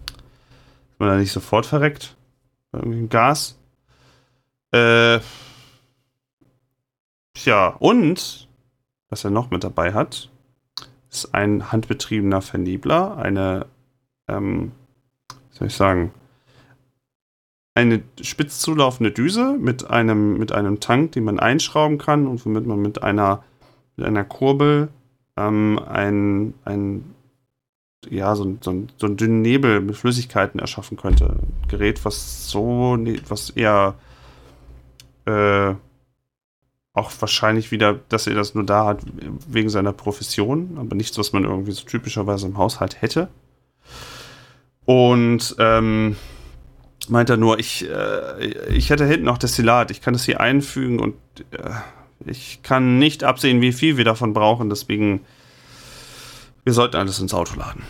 Dass 0.06 1.00
man 1.00 1.10
da 1.10 1.16
nicht 1.16 1.32
sofort 1.32 1.66
verreckt. 1.66 2.16
bei 2.72 2.80
irgendwelchem 2.80 3.10
Gas. 3.10 3.58
Äh, 4.72 5.20
tja, 7.34 7.76
und 7.80 8.48
was 9.10 9.24
er 9.24 9.32
noch 9.32 9.50
mit 9.50 9.64
dabei 9.64 9.94
hat, 9.94 10.30
ist 11.12 11.34
ein 11.34 11.72
handbetriebener 11.72 12.42
Vernebler, 12.42 13.18
eine, 13.18 13.66
ähm, 14.28 14.72
wie 15.30 15.58
soll 15.58 15.68
ich 15.68 15.76
sagen, 15.76 16.12
eine 17.76 18.02
spitz 18.22 18.60
zulaufende 18.60 19.12
Düse 19.12 19.58
mit 19.60 19.90
einem, 19.90 20.38
mit 20.38 20.52
einem 20.52 20.80
Tank, 20.80 21.14
den 21.14 21.24
man 21.24 21.40
einschrauben 21.40 21.98
kann 21.98 22.28
und 22.28 22.46
womit 22.46 22.66
man 22.66 22.82
mit 22.82 23.04
einer, 23.04 23.44
mit 23.96 24.06
einer 24.06 24.24
Kurbel 24.24 24.90
ähm, 25.38 25.80
ein, 25.88 26.54
ein, 26.66 27.14
ja, 28.10 28.36
so, 28.36 28.58
so, 28.62 28.88
so 28.98 29.06
einen 29.06 29.18
dünnen 29.18 29.42
Nebel 29.42 29.82
mit 29.82 29.96
Flüssigkeiten 29.96 30.60
erschaffen 30.60 30.98
könnte. 30.98 31.38
Ein 31.40 31.68
Gerät, 31.68 32.04
was 32.04 32.50
so, 32.50 32.98
ne- 32.98 33.22
was 33.28 33.52
eher 33.52 33.96
äh, 35.26 35.76
auch 36.94 37.12
wahrscheinlich 37.20 37.72
wieder, 37.72 38.00
dass 38.10 38.28
er 38.28 38.36
das 38.36 38.54
nur 38.54 38.66
da 38.66 38.86
hat 38.86 39.02
wegen 39.48 39.70
seiner 39.70 39.94
Profession, 39.94 40.78
aber 40.78 40.96
nichts, 40.96 41.18
was 41.18 41.32
man 41.32 41.46
irgendwie 41.46 41.72
so 41.72 41.86
typischerweise 41.86 42.48
im 42.48 42.58
Haushalt 42.58 43.02
hätte. 43.02 43.30
Und 44.86 45.56
ähm, 45.60 46.18
meint 47.08 47.30
er 47.30 47.38
nur, 47.38 47.60
ich, 47.60 47.90
äh, 47.90 48.46
ich 48.70 48.90
hätte 48.90 49.06
hinten 49.06 49.26
noch 49.26 49.38
Destillat, 49.38 49.92
ich 49.92 50.02
kann 50.02 50.14
das 50.14 50.26
hier 50.26 50.42
einfügen 50.42 51.00
und 51.00 51.16
äh, 51.52 51.72
ich 52.26 52.62
kann 52.62 53.00
nicht 53.00 53.24
absehen, 53.24 53.62
wie 53.62 53.72
viel 53.72 53.98
wir 53.98 54.06
davon 54.06 54.34
brauchen, 54.34 54.70
deswegen 54.70 55.22
wir 56.64 56.74
sollten 56.74 56.98
alles 56.98 57.20
ins 57.20 57.34
Auto 57.34 57.56
laden. 57.56 57.84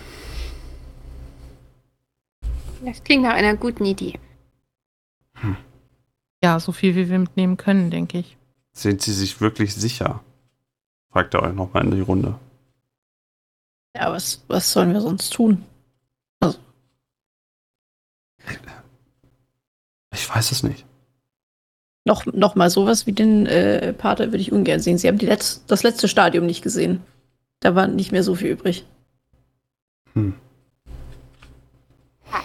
Das 2.86 3.04
klingt 3.04 3.24
nach 3.24 3.34
einer 3.34 3.56
guten 3.56 3.86
Idee. 3.86 4.20
Ja, 6.44 6.60
so 6.60 6.72
viel 6.72 6.96
wie 6.96 7.10
wir 7.10 7.20
mitnehmen 7.20 7.58
können, 7.58 7.92
denke 7.92 8.20
ich. 8.20 8.38
Sind 8.74 9.02
Sie 9.02 9.14
sich 9.14 9.42
wirklich 9.42 9.76
sicher? 9.76 10.24
Fragt 11.12 11.34
er 11.34 11.44
euch 11.44 11.54
nochmal 11.54 11.84
in 11.86 11.92
die 11.92 12.02
Runde. 12.02 12.40
Ja, 13.96 14.12
was, 14.12 14.44
was 14.48 14.72
sollen 14.72 14.94
wir 14.94 15.02
sonst 15.02 15.32
tun? 15.32 15.66
Ich 20.14 20.30
weiß 20.30 20.52
es 20.52 20.64
nicht. 20.64 20.86
Noch, 22.04 22.26
noch 22.26 22.56
mal 22.56 22.70
sowas 22.70 23.06
wie 23.06 23.12
den 23.14 23.46
äh, 23.46 23.94
Pater 23.94 24.28
würde 24.28 24.38
ich 24.38 24.52
ungern 24.52 24.80
sehen. 24.80 24.98
Sie 24.98 25.08
haben 25.08 25.18
die 25.18 25.28
Letz 25.28 25.64
das 25.68 25.84
letzte 25.84 26.08
Stadium 26.08 26.46
nicht 26.46 26.64
gesehen. 26.64 27.02
Da 27.60 27.76
war 27.76 27.88
nicht 27.88 28.12
mehr 28.12 28.24
so 28.24 28.36
viel 28.36 28.52
übrig. 28.52 28.86
Hm. 30.14 30.34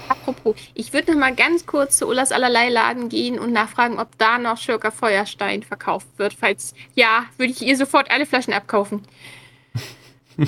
Apropos, 0.09 0.57
ich 0.75 0.93
würde 0.93 1.13
noch 1.13 1.21
mal 1.21 1.35
ganz 1.35 1.67
kurz 1.67 1.99
zu 1.99 2.07
Ullas 2.07 2.33
allerlei 2.33 2.69
Laden 2.69 3.09
gehen 3.09 3.39
und 3.39 3.53
nachfragen, 3.53 3.99
ob 3.99 4.19
da 4.19 4.39
noch 4.39 4.59
Schurker 4.59 4.91
Feuerstein 4.91 5.63
verkauft 5.63 6.09
wird. 6.17 6.35
Falls 6.35 6.75
ja, 6.95 7.25
würde 7.37 7.53
ich 7.53 7.63
ihr 7.63 7.77
sofort 7.77 8.11
alle 8.11 8.27
Flaschen 8.27 8.53
abkaufen. 8.53 9.03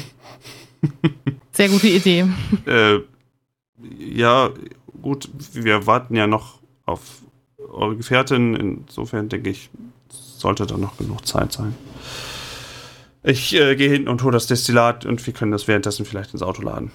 Sehr 1.53 1.68
gute 1.68 1.89
Idee. 1.89 2.26
Äh, 2.66 2.99
ja, 3.99 4.51
gut, 5.03 5.28
wir 5.53 5.86
warten 5.86 6.14
ja 6.14 6.26
noch 6.26 6.61
auf 6.84 7.22
eure 7.59 7.97
Gefährtin. 7.97 8.55
Insofern 8.55 9.28
denke 9.28 9.51
ich, 9.51 9.70
sollte 10.09 10.66
da 10.66 10.76
noch 10.76 10.97
genug 10.99 11.26
Zeit 11.26 11.53
sein. 11.53 11.74
Ich 13.22 13.55
äh, 13.55 13.74
gehe 13.76 13.91
hinten 13.91 14.09
und 14.09 14.22
hole 14.22 14.32
das 14.32 14.47
Destillat 14.47 15.05
und 15.05 15.26
wir 15.26 15.34
können 15.34 15.51
das 15.51 15.68
währenddessen 15.68 16.07
vielleicht 16.07 16.32
ins 16.32 16.43
Auto 16.43 16.62
laden. 16.62 16.93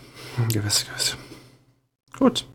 Gewiss, 0.51 0.85
gewiss. 0.85 1.17
Gut. 2.17 2.45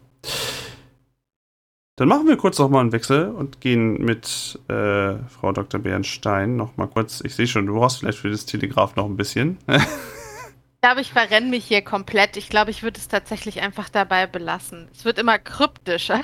Dann 1.96 2.09
machen 2.09 2.28
wir 2.28 2.36
kurz 2.36 2.59
noch 2.59 2.68
mal 2.68 2.80
einen 2.80 2.92
Wechsel 2.92 3.28
und 3.28 3.61
gehen 3.61 4.04
mit 4.04 4.59
äh, 4.68 5.14
Frau 5.28 5.50
Dr. 5.52 5.80
Bernstein 5.80 6.54
noch 6.56 6.76
mal 6.76 6.86
kurz. 6.86 7.20
Ich 7.24 7.34
sehe 7.34 7.48
schon, 7.48 7.66
du 7.66 7.74
brauchst 7.74 7.98
vielleicht 7.98 8.18
für 8.18 8.30
das 8.30 8.46
Telegraph 8.46 8.94
noch 8.94 9.06
ein 9.06 9.16
bisschen. 9.16 9.59
Ich 9.68 10.80
glaube, 10.80 11.00
ich 11.00 11.12
verrenne 11.12 11.48
mich 11.48 11.64
hier 11.64 11.82
komplett. 11.82 12.36
Ich 12.36 12.48
glaube, 12.50 12.70
ich 12.70 12.84
würde 12.84 13.00
es 13.00 13.09
tatsächlich 13.09 13.61
einfach 13.62 13.88
dabei 13.88 14.28
belassen. 14.28 14.86
Es 14.96 15.04
wird 15.04 15.18
immer 15.18 15.40
kryptischer. 15.40 16.22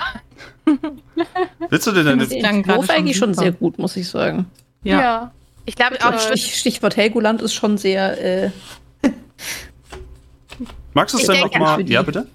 Willst 1.69 1.87
du 1.87 1.91
denn 1.91 2.05
deine 2.05 2.25
Das 2.25 2.29
klang 2.37 2.63
eigentlich 2.89 3.17
schon 3.17 3.33
super. 3.33 3.43
sehr 3.43 3.51
gut, 3.51 3.77
muss 3.77 3.97
ich 3.97 4.07
sagen. 4.07 4.45
Ja. 4.83 5.33
Ich 5.65 5.75
glaube 5.75 5.97
auch, 6.05 6.17
Stich, 6.19 6.55
Stichwort 6.55 6.95
Helgoland 6.95 7.41
ist 7.41 7.53
schon 7.53 7.77
sehr. 7.77 8.45
Äh, 8.45 8.51
Magst 10.93 11.15
du 11.15 11.19
es 11.19 11.25
denn 11.27 11.41
noch 11.41 11.49
denke, 11.49 11.59
mal? 11.59 11.75
für 11.75 11.83
die- 11.83 11.91
Ja, 11.93 12.01
bitte? 12.03 12.27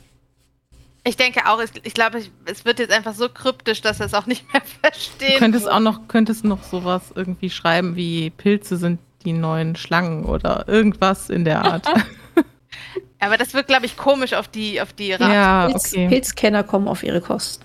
Ich 1.04 1.16
denke 1.16 1.46
auch, 1.46 1.60
ich, 1.60 1.70
ich 1.82 1.94
glaube, 1.94 2.22
es 2.44 2.64
wird 2.64 2.78
jetzt 2.78 2.92
einfach 2.92 3.14
so 3.14 3.28
kryptisch, 3.28 3.80
dass 3.80 4.00
er 4.00 4.06
es 4.06 4.14
auch 4.14 4.26
nicht 4.26 4.52
mehr 4.52 4.62
verstehen 4.82 5.34
Du 5.34 5.38
könntest 5.38 5.68
auch 5.68 5.80
noch, 5.80 6.08
könntest 6.08 6.44
noch 6.44 6.62
sowas 6.62 7.12
irgendwie 7.14 7.50
schreiben 7.50 7.96
wie 7.96 8.30
Pilze 8.30 8.76
sind 8.76 9.00
die 9.24 9.32
neuen 9.32 9.76
Schlangen 9.76 10.24
oder 10.24 10.66
irgendwas 10.66 11.30
in 11.30 11.44
der 11.44 11.64
Art. 11.64 11.86
Aber 13.18 13.36
das 13.36 13.54
wird, 13.54 13.66
glaube 13.66 13.86
ich, 13.86 13.96
komisch 13.96 14.32
auf 14.32 14.48
die, 14.48 14.80
auf 14.80 14.92
die 14.92 15.12
Rat. 15.12 15.32
ja, 15.32 15.68
Pilz, 15.68 15.92
okay. 15.92 16.08
Pilzkenner 16.08 16.64
kommen 16.64 16.88
auf 16.88 17.02
ihre 17.02 17.20
Kosten. 17.20 17.64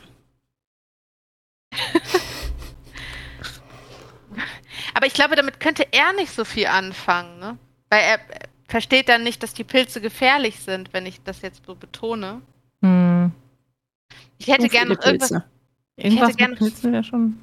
Aber 4.94 5.08
ich 5.08 5.14
glaube, 5.14 5.36
damit 5.36 5.60
könnte 5.60 5.86
er 5.92 6.14
nicht 6.14 6.32
so 6.34 6.46
viel 6.46 6.68
anfangen, 6.68 7.40
ne? 7.40 7.58
Weil 7.90 8.02
er 8.02 8.16
äh, 8.16 8.48
versteht 8.68 9.10
dann 9.10 9.24
nicht, 9.24 9.44
dass 9.44 9.54
die 9.54 9.64
Pilze 9.64 10.00
gefährlich 10.00 10.60
sind, 10.60 10.94
wenn 10.94 11.06
ich 11.06 11.22
das 11.24 11.42
jetzt 11.42 11.66
so 11.66 11.76
betone. 11.76 12.42
Hm. 12.86 13.32
Ich 14.38 14.48
hätte 14.48 14.62
Nur 14.62 14.70
gerne 14.70 14.90
irgendwas. 14.92 15.30
Pilze. 15.30 15.44
Irgendwas 15.98 16.36
gerne- 16.38 16.52
mit 16.52 16.60
Pilzen 16.60 16.92
wäre 16.94 17.04
schon. 17.04 17.40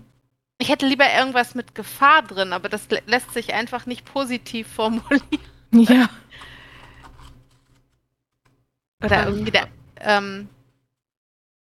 Ich 0.58 0.68
hätte 0.68 0.86
lieber 0.86 1.06
irgendwas 1.12 1.54
mit 1.56 1.74
Gefahr 1.74 2.22
drin, 2.22 2.52
aber 2.52 2.68
das 2.68 2.88
lä- 2.90 3.02
lässt 3.06 3.32
sich 3.32 3.52
einfach 3.54 3.86
nicht 3.86 4.04
positiv 4.04 4.68
formulieren. 4.68 5.22
Ja. 5.74 6.10
Oder 9.02 9.26
irgendwie 9.26 9.50
der, 9.50 9.68
ähm, 10.00 10.48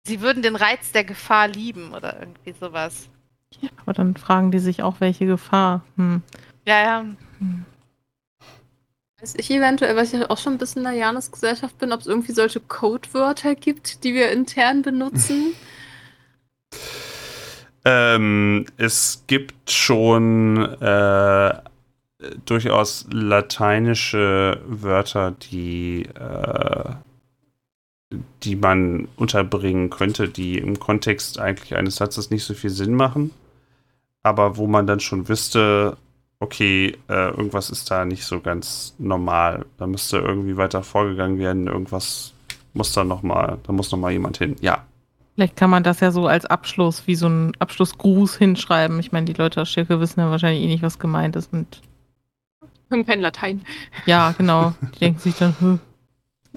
sie 0.07 0.21
würden 0.21 0.45
den 0.45 0.55
Reiz 0.55 0.93
der 0.93 1.03
Gefahr 1.03 1.49
lieben 1.49 1.93
oder 1.93 2.21
irgendwie 2.21 2.53
sowas. 2.53 3.09
Aber 3.83 3.93
dann 3.93 4.17
fragen 4.17 4.53
die 4.53 4.61
sich 4.61 4.85
auch, 4.85 5.01
welche 5.01 5.27
Gefahr. 5.27 5.85
Hm. 5.97 6.23
Ja, 6.67 6.83
ja. 6.83 7.05
Weiß 9.27 9.35
ich 9.39 9.51
eventuell, 9.51 9.97
weil 9.97 10.05
ich 10.05 10.13
ja 10.13 10.31
auch 10.31 10.39
schon 10.39 10.53
ein 10.53 10.59
bisschen 10.59 10.85
in 10.85 10.93
der 10.93 11.01
Janus-Gesellschaft 11.01 11.77
bin, 11.79 11.93
ob 11.93 11.99
es 11.99 12.07
irgendwie 12.07 12.31
solche 12.31 12.61
Codewörter 12.61 13.57
gibt, 13.57 14.05
die 14.05 14.15
wir 14.15 14.31
intern 14.31 14.83
benutzen. 14.83 15.53
Ähm, 17.85 18.67
es 18.77 19.25
gibt 19.27 19.73
schon 19.73 20.59
äh, 20.81 21.55
durchaus 22.45 23.07
lateinische 23.11 24.61
Wörter, 24.65 25.33
die, 25.33 26.03
äh, 26.05 26.91
die 28.45 28.55
man 28.55 29.09
unterbringen 29.17 29.91
könnte, 29.91 30.29
die 30.29 30.59
im 30.59 30.79
Kontext 30.79 31.41
eigentlich 31.41 31.75
eines 31.75 31.97
Satzes 31.97 32.31
nicht 32.31 32.45
so 32.45 32.55
viel 32.55 32.71
Sinn 32.71 32.95
machen, 32.95 33.33
aber 34.23 34.57
wo 34.57 34.69
man 34.69 34.87
dann 34.87 35.01
schon 35.01 35.29
wüsste, 35.29 35.97
okay, 36.41 36.97
äh, 37.09 37.29
irgendwas 37.31 37.71
ist 37.71 37.91
da 37.91 38.05
nicht 38.05 38.25
so 38.25 38.41
ganz 38.41 38.95
normal. 38.99 39.67
Da 39.79 39.87
müsste 39.87 40.19
irgendwie 40.19 40.57
weiter 40.57 40.83
vorgegangen 40.83 41.39
werden, 41.39 41.67
irgendwas 41.67 42.35
muss 42.75 42.93
da 42.93 43.05
noch 43.05 43.23
mal, 43.23 43.59
da 43.63 43.73
muss 43.73 43.91
noch 43.91 43.99
mal 43.99 44.13
jemand 44.13 44.39
hin. 44.39 44.57
Ja, 44.61 44.85
Vielleicht 45.37 45.57
kann 45.57 45.69
man 45.69 45.83
das 45.83 46.01
ja 46.01 46.11
so 46.13 46.27
als 46.27 46.47
Abschluss, 46.47 47.07
wie 47.07 47.15
so 47.15 47.29
ein 47.29 47.53
Abschlussgruß 47.59 48.37
hinschreiben. 48.39 48.99
Ich 49.01 49.13
meine, 49.13 49.27
die 49.27 49.35
Leute 49.35 49.61
aus 49.61 49.69
Schirke 49.69 50.01
wissen 50.01 50.19
ja 50.21 50.31
wahrscheinlich 50.31 50.63
eh 50.65 50.67
nicht, 50.67 50.83
was 50.83 50.99
gemeint 50.99 51.37
ist. 51.37 51.53
Und 51.53 51.83
Irgendein 52.89 53.21
Latein. 53.21 53.61
ja, 54.07 54.33
genau. 54.39 54.73
Die 54.95 54.99
denken 55.01 55.19
sich 55.21 55.37
dann, 55.37 55.55
hm, 55.59 55.79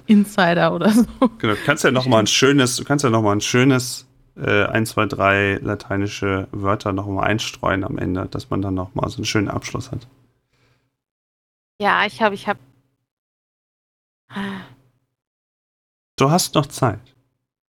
Insider 0.06 0.72
oder 0.74 0.88
so. 0.90 1.04
Genau, 1.38 1.52
du 1.52 1.60
kannst 1.66 1.84
ja 1.84 1.90
noch 1.90 2.06
mal 2.06 2.20
ein 2.20 2.26
schönes, 2.26 2.76
du 2.76 2.84
kannst 2.84 3.04
ja 3.04 3.10
noch 3.10 3.20
mal 3.20 3.32
ein 3.32 3.42
schönes 3.42 4.06
äh, 4.36 4.64
1, 4.64 4.90
2, 4.90 5.06
3 5.06 5.54
lateinische 5.62 6.48
Wörter 6.52 6.92
noch 6.92 7.06
mal 7.06 7.24
einstreuen 7.24 7.84
am 7.84 7.98
Ende, 7.98 8.26
dass 8.26 8.50
man 8.50 8.62
dann 8.62 8.74
noch 8.74 8.94
mal 8.94 9.08
so 9.08 9.16
einen 9.16 9.24
schönen 9.24 9.48
Abschluss 9.48 9.90
hat. 9.90 10.06
Ja, 11.80 12.04
ich 12.04 12.20
habe, 12.20 12.34
ich 12.34 12.46
habe. 12.46 12.60
Du 16.16 16.30
hast 16.30 16.54
noch 16.54 16.66
Zeit. 16.66 17.00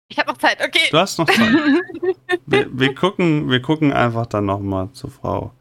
Ich 0.08 0.18
habe 0.18 0.30
noch 0.30 0.38
Zeit, 0.38 0.60
okay. 0.64 0.88
Du 0.90 0.98
hast 0.98 1.18
noch 1.18 1.26
Zeit. 1.26 1.38
wir, 2.46 2.66
wir, 2.72 2.94
gucken, 2.94 3.50
wir 3.50 3.60
gucken 3.60 3.92
einfach 3.92 4.26
dann 4.26 4.46
noch 4.46 4.60
mal 4.60 4.90
zu 4.92 5.08
Frau 5.08 5.52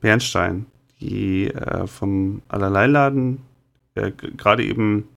Bernstein, 0.00 0.66
die 1.00 1.48
äh, 1.48 1.86
vom 1.86 2.42
Allerleiladen 2.48 3.42
äh, 3.94 4.10
gerade 4.10 4.64
eben 4.64 5.08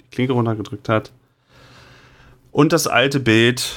die 0.00 0.08
Klinke 0.10 0.34
runtergedrückt 0.34 0.88
hat. 0.88 1.12
Und 2.50 2.74
das 2.74 2.86
alte 2.86 3.18
Bild, 3.18 3.74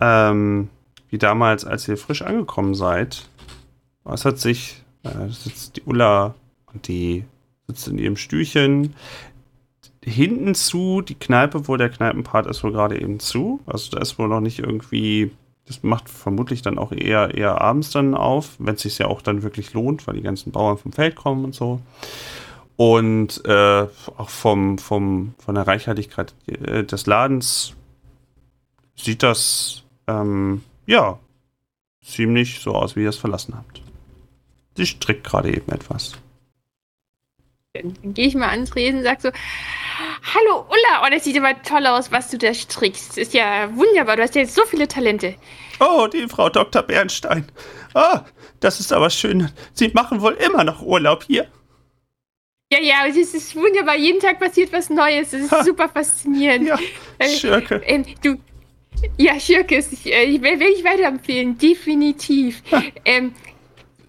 ähm, 0.00 0.68
wie 1.08 1.18
damals, 1.18 1.64
als 1.64 1.88
ihr 1.88 1.96
frisch 1.96 2.22
angekommen 2.22 2.74
seid. 2.74 3.28
Was 4.04 4.24
hat 4.24 4.38
sich, 4.38 4.82
äh, 5.02 5.28
sitzt 5.28 5.76
die 5.76 5.82
Ulla 5.82 6.34
und 6.72 6.88
die 6.88 7.24
sitzt 7.66 7.88
in 7.88 7.98
ihrem 7.98 8.16
Stühlchen. 8.16 8.94
Hinten 10.02 10.54
zu, 10.54 11.02
die 11.02 11.16
Kneipe, 11.16 11.66
wo 11.66 11.76
der 11.76 11.90
Kneipenpart 11.90 12.46
ist 12.46 12.62
wohl 12.62 12.72
gerade 12.72 13.00
eben 13.00 13.18
zu. 13.18 13.60
Also 13.66 13.90
da 13.90 14.00
ist 14.00 14.18
wohl 14.18 14.28
noch 14.28 14.40
nicht 14.40 14.60
irgendwie, 14.60 15.32
das 15.66 15.82
macht 15.82 16.08
vermutlich 16.08 16.62
dann 16.62 16.78
auch 16.78 16.92
eher, 16.92 17.34
eher 17.34 17.60
abends 17.60 17.90
dann 17.90 18.14
auf, 18.14 18.54
wenn 18.58 18.76
es 18.76 18.82
sich 18.82 18.98
ja 18.98 19.06
auch 19.06 19.20
dann 19.20 19.42
wirklich 19.42 19.72
lohnt, 19.72 20.06
weil 20.06 20.14
die 20.14 20.22
ganzen 20.22 20.52
Bauern 20.52 20.78
vom 20.78 20.92
Feld 20.92 21.16
kommen 21.16 21.44
und 21.44 21.54
so. 21.54 21.80
Und 22.76 23.44
äh, 23.46 23.86
auch 24.16 24.28
vom, 24.28 24.78
vom, 24.78 25.34
von 25.38 25.54
der 25.54 25.66
Reichhaltigkeit 25.66 26.34
äh, 26.46 26.84
des 26.84 27.06
Ladens 27.06 27.74
sieht 28.96 29.22
das 29.22 29.82
ähm, 30.08 30.62
ja 30.86 31.18
ziemlich 32.04 32.60
so 32.60 32.74
aus, 32.74 32.96
wie 32.96 33.02
ihr 33.02 33.08
es 33.08 33.18
verlassen 33.18 33.54
habt. 33.56 33.82
Sie 34.76 34.86
strickt 34.86 35.24
gerade 35.24 35.48
eben 35.54 35.70
etwas. 35.72 36.12
Dann, 37.74 37.94
gehe 38.14 38.28
ich 38.28 38.34
mal 38.34 38.48
ans 38.50 38.74
Resen 38.74 38.98
und 38.98 39.04
sag 39.04 39.20
so, 39.20 39.30
Hallo 40.34 40.66
Ulla, 40.68 41.02
oh, 41.04 41.10
das 41.10 41.24
sieht 41.24 41.36
aber 41.38 41.60
toll 41.62 41.86
aus, 41.86 42.10
was 42.12 42.30
du 42.30 42.38
da 42.38 42.52
strickst. 42.54 43.18
Ist 43.18 43.34
ja 43.34 43.74
wunderbar, 43.74 44.16
du 44.16 44.22
hast 44.22 44.34
ja 44.34 44.42
jetzt 44.42 44.54
so 44.54 44.62
viele 44.66 44.88
Talente. 44.88 45.34
Oh, 45.80 46.06
die 46.06 46.26
Frau 46.28 46.48
Dr. 46.48 46.82
Bernstein. 46.82 47.46
Ah, 47.94 48.24
das 48.60 48.80
ist 48.80 48.92
aber 48.92 49.10
schön. 49.10 49.50
Sie 49.72 49.88
machen 49.88 50.20
wohl 50.20 50.34
immer 50.34 50.64
noch 50.64 50.82
Urlaub 50.82 51.24
hier. 51.24 51.48
Ja, 52.72 52.80
ja, 52.80 53.06
es 53.06 53.16
ist 53.16 53.54
wunderbar, 53.54 53.96
jeden 53.96 54.20
Tag 54.20 54.40
passiert 54.40 54.72
was 54.72 54.90
Neues. 54.90 55.30
Das 55.30 55.40
ist 55.42 55.52
Ha. 55.52 55.64
super 55.64 55.88
faszinierend. 55.88 56.66
Ja, 56.68 56.78
Äh, 57.18 57.28
Schirke. 57.28 57.76
Ähm, 57.84 58.04
du, 58.22 58.36
ja, 59.16 59.38
Schirkes, 59.38 59.92
ich, 59.92 60.06
äh, 60.06 60.24
ich 60.24 60.42
werde 60.42 60.64
ich 60.64 60.84
weiterempfehlen, 60.84 61.58
definitiv. 61.58 62.62
ähm, 63.04 63.34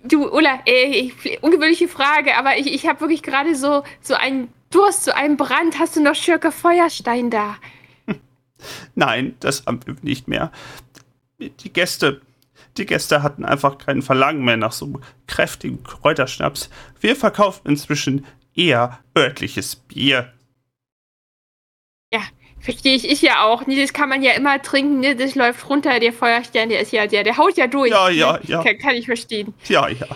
du, 0.04 0.28
Ulla, 0.30 0.60
äh, 0.66 0.86
ich, 0.86 1.42
ungewöhnliche 1.42 1.88
Frage, 1.88 2.36
aber 2.38 2.58
ich, 2.58 2.74
ich 2.74 2.88
habe 2.88 3.02
wirklich 3.02 3.24
gerade 3.24 3.56
so, 3.56 3.84
so 4.02 4.16
einen 4.16 4.50
Durst, 4.70 5.06
so 5.06 5.12
einen 5.12 5.38
Brand. 5.38 5.80
Hast 5.80 5.96
du 5.96 6.02
noch 6.02 6.16
Schirke 6.16 6.52
Feuerstein 6.52 7.30
da? 7.30 7.56
Nein, 8.96 9.36
das 9.40 9.66
haben 9.66 9.80
wir 9.86 9.96
nicht 10.02 10.28
mehr. 10.28 10.52
Die 11.40 11.72
Gäste, 11.72 12.22
die 12.78 12.86
Gäste 12.86 13.24
hatten 13.24 13.46
einfach 13.46 13.78
kein 13.78 14.02
Verlangen 14.02 14.44
mehr 14.44 14.58
nach 14.58 14.72
so 14.72 15.00
kräftigem 15.28 15.84
Kräuterschnaps. 15.84 16.70
Wir 17.00 17.16
verkaufen 17.16 17.70
inzwischen 17.70 18.26
eher 18.56 19.00
örtliches 19.16 19.76
Bier. 19.76 20.34
Verstehe 22.60 22.96
ich, 22.96 23.10
ich 23.10 23.22
ja 23.22 23.44
auch. 23.46 23.66
Nee, 23.68 23.80
das 23.80 23.94
kann 23.94 24.10
man 24.10 24.22
ja 24.24 24.32
immer 24.34 24.62
trinken, 24.62 25.00
ne? 25.00 25.16
Das 25.16 25.36
läuft 25.36 25.70
runter, 25.70 26.00
der 26.00 26.12
Feuerstein, 26.12 26.70
der 26.70 26.82
ist 26.82 26.92
ja, 26.92 27.08
der, 27.08 27.24
der 27.24 27.38
haut 27.38 27.56
ja 27.58 27.68
durch. 27.68 27.92
Ja, 27.92 28.10
ja, 28.10 28.34
ne? 28.34 28.40
ja. 28.46 28.64
Kann, 28.64 28.78
kann 28.78 28.96
ich 28.96 29.06
verstehen. 29.06 29.54
Ja, 29.68 29.88
ja. 29.88 30.08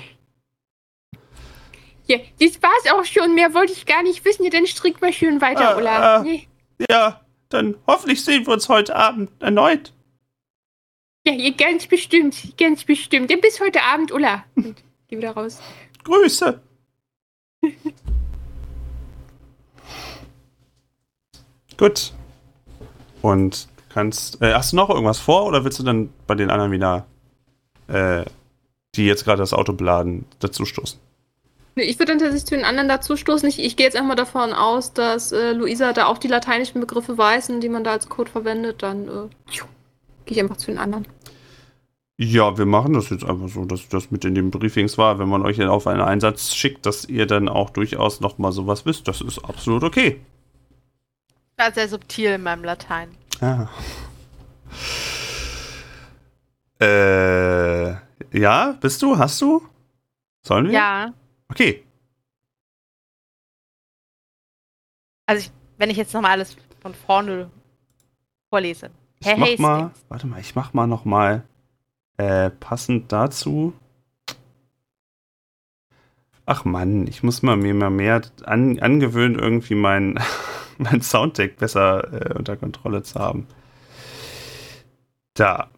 Ja, 2.07 2.17
das 2.39 2.61
war's 2.61 2.87
auch 2.93 3.05
schon. 3.05 3.35
Mehr 3.35 3.53
wollte 3.53 3.71
ich 3.71 3.85
gar 3.85 4.03
nicht 4.03 4.25
wissen. 4.25 4.43
Ja, 4.43 4.49
dann 4.49 4.65
strick 4.67 4.99
mal 5.01 5.13
schön 5.13 5.39
weiter, 5.39 5.75
Ah, 5.75 5.77
Ulla. 5.77 6.15
ah. 6.17 6.23
Nee. 6.23 6.47
Ja, 6.89 7.21
dann 7.49 7.77
hoffentlich 7.87 8.23
sehen 8.25 8.45
wir 8.47 8.53
uns 8.53 8.67
heute 8.67 8.95
Abend 8.95 9.29
erneut. 9.39 9.93
Ja, 11.25 11.33
ihr 11.33 11.53
ganz 11.53 11.85
bestimmt, 11.87 12.57
ganz 12.57 12.83
bestimmt. 12.83 13.29
Dann 13.31 13.39
bis 13.39 13.59
heute 13.61 13.81
Abend, 13.83 14.11
Ulla. 14.11 14.43
Und 14.55 14.83
geh 15.07 15.17
wieder 15.17 15.31
raus. 15.31 15.61
Grüße. 16.03 16.59
Gut. 21.77 22.11
Und 23.21 23.67
kannst. 23.89 24.41
Äh, 24.41 24.53
hast 24.53 24.71
du 24.71 24.75
noch 24.75 24.89
irgendwas 24.89 25.19
vor 25.19 25.45
oder 25.45 25.63
willst 25.63 25.79
du 25.79 25.83
dann 25.83 26.09
bei 26.27 26.35
den 26.35 26.49
anderen 26.49 26.71
wieder, 26.71 27.05
äh, 27.87 28.23
die 28.95 29.05
jetzt 29.05 29.25
gerade 29.25 29.39
das 29.39 29.53
Auto 29.53 29.73
beladen, 29.73 30.25
dazu 30.39 30.65
stoßen? 30.65 30.99
Nee, 31.75 31.83
Ich 31.83 31.99
würde 31.99 32.11
dann 32.11 32.19
tatsächlich 32.19 32.45
zu 32.45 32.55
den 32.55 32.65
anderen 32.65 32.89
dazu 32.89 33.15
stoßen. 33.15 33.47
Ich, 33.47 33.59
ich 33.59 33.77
gehe 33.77 33.85
jetzt 33.85 33.95
einmal 33.95 34.17
davon 34.17 34.53
aus, 34.53 34.93
dass 34.93 35.31
äh, 35.31 35.53
Luisa 35.53 35.93
da 35.93 36.07
auch 36.07 36.17
die 36.17 36.27
lateinischen 36.27 36.81
Begriffe 36.81 37.17
weiß, 37.17 37.49
und 37.49 37.61
die 37.61 37.69
man 37.69 37.83
da 37.83 37.91
als 37.91 38.09
Code 38.09 38.29
verwendet. 38.29 38.83
Dann 38.83 39.07
äh, 39.07 39.29
gehe 40.25 40.35
ich 40.35 40.39
einfach 40.39 40.57
zu 40.57 40.67
den 40.67 40.77
anderen. 40.77 41.07
Ja, 42.17 42.57
wir 42.57 42.65
machen 42.65 42.93
das 42.93 43.09
jetzt 43.09 43.23
einfach 43.23 43.47
so, 43.47 43.65
dass 43.65 43.87
das 43.87 44.11
mit 44.11 44.25
in 44.25 44.35
den 44.35 44.51
Briefings 44.51 44.97
war. 44.97 45.17
Wenn 45.17 45.29
man 45.29 45.43
euch 45.43 45.57
dann 45.57 45.69
auf 45.69 45.87
einen 45.87 46.01
Einsatz 46.01 46.53
schickt, 46.53 46.85
dass 46.85 47.05
ihr 47.05 47.25
dann 47.25 47.49
auch 47.49 47.69
durchaus 47.69 48.19
nochmal 48.19 48.51
sowas 48.51 48.85
wisst, 48.85 49.07
das 49.07 49.21
ist 49.21 49.39
absolut 49.39 49.83
okay. 49.83 50.19
War 51.61 51.71
sehr 51.71 51.87
subtil 51.87 52.31
in 52.31 52.41
meinem 52.41 52.63
Latein. 52.63 53.15
Ah. 53.39 53.67
Äh, 56.81 57.91
ja, 58.35 58.71
bist 58.81 58.99
du? 59.03 59.19
Hast 59.19 59.39
du? 59.41 59.61
Sollen 60.41 60.65
wir? 60.65 60.73
Ja. 60.73 61.13
Okay. 61.49 61.83
Also, 65.27 65.41
ich, 65.41 65.51
wenn 65.77 65.91
ich 65.91 65.97
jetzt 65.97 66.15
nochmal 66.15 66.31
alles 66.31 66.57
von 66.81 66.95
vorne 66.95 67.51
vorlese. 68.49 68.89
Ich 69.19 69.27
Herr 69.27 69.37
mach 69.37 69.57
mal, 69.59 69.81
Hastings. 69.83 70.05
warte 70.09 70.25
mal, 70.25 70.39
ich 70.39 70.55
mach 70.55 70.73
mal 70.73 70.87
noch 70.87 71.05
mal 71.05 71.43
äh, 72.17 72.49
passend 72.49 73.11
dazu. 73.11 73.73
Ach 76.47 76.65
Mann, 76.65 77.05
ich 77.05 77.21
muss 77.21 77.43
mal 77.43 77.55
mir 77.55 77.75
mal 77.75 77.91
mehr 77.91 78.23
an, 78.45 78.79
angewöhnen, 78.79 79.37
irgendwie 79.37 79.75
mein, 79.75 80.19
mein 80.91 81.01
Sounddeck 81.01 81.57
besser 81.57 82.11
äh, 82.11 82.33
unter 82.33 82.57
Kontrolle 82.57 83.03
zu 83.03 83.19
haben. 83.19 83.47
Da. 85.35 85.69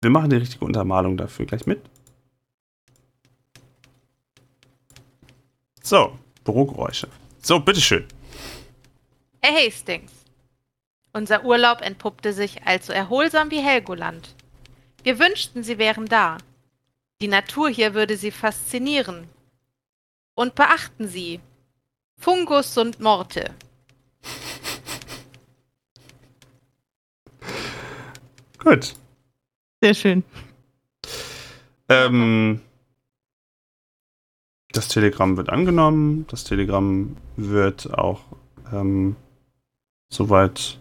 Wir 0.00 0.10
machen 0.10 0.30
die 0.30 0.36
richtige 0.36 0.64
Untermalung 0.64 1.16
dafür 1.16 1.46
gleich 1.46 1.66
mit. 1.66 1.80
So, 5.82 6.18
Bürogeräusche. 6.44 7.08
So, 7.42 7.58
bitteschön. 7.58 8.06
Herr 9.40 9.54
Hastings. 9.54 10.12
Unser 11.12 11.44
Urlaub 11.44 11.80
entpuppte 11.80 12.32
sich 12.32 12.60
so 12.82 12.92
erholsam 12.92 13.50
wie 13.50 13.60
Helgoland. 13.60 14.34
Wir 15.02 15.18
wünschten, 15.18 15.62
Sie 15.62 15.78
wären 15.78 16.06
da. 16.06 16.38
Die 17.20 17.28
Natur 17.28 17.68
hier 17.68 17.94
würde 17.94 18.16
Sie 18.16 18.30
faszinieren. 18.30 19.28
Und 20.34 20.54
beachten 20.54 21.06
Sie, 21.08 21.40
Fungus 22.18 22.74
sunt 22.74 23.00
morte. 23.00 23.54
Gut. 28.64 28.94
Sehr 29.82 29.94
schön. 29.94 30.24
Ähm, 31.90 32.60
das 34.72 34.88
Telegramm 34.88 35.36
wird 35.36 35.50
angenommen. 35.50 36.26
Das 36.28 36.44
Telegramm 36.44 37.16
wird 37.36 37.92
auch 37.92 38.22
ähm, 38.72 39.16
soweit 40.08 40.80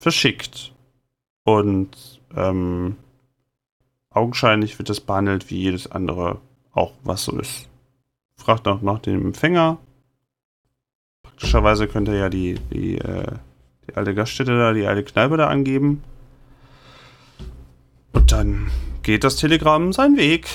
verschickt. 0.00 0.72
Und 1.44 2.20
ähm, 2.34 2.96
augenscheinlich 4.10 4.76
wird 4.78 4.90
es 4.90 5.00
behandelt 5.00 5.50
wie 5.50 5.58
jedes 5.58 5.90
andere 5.90 6.40
auch, 6.72 6.92
was 7.04 7.24
so 7.24 7.38
ist. 7.38 7.68
Fragt 8.36 8.66
auch 8.66 8.82
nach 8.82 8.98
dem 8.98 9.26
Empfänger. 9.26 9.78
Praktischerweise 11.22 11.86
könnt 11.86 12.08
ihr 12.08 12.16
ja 12.16 12.28
die, 12.28 12.54
die, 12.72 12.98
äh, 12.98 13.32
die 13.86 13.94
alte 13.94 14.14
Gaststätte 14.14 14.58
da, 14.58 14.72
die 14.72 14.86
alte 14.86 15.04
Kneipe 15.04 15.36
da 15.36 15.46
angeben. 15.46 16.02
Und 18.14 18.32
dann 18.32 18.70
geht 19.02 19.22
das 19.24 19.36
Telegramm 19.36 19.92
seinen 19.92 20.16
Weg. 20.16 20.48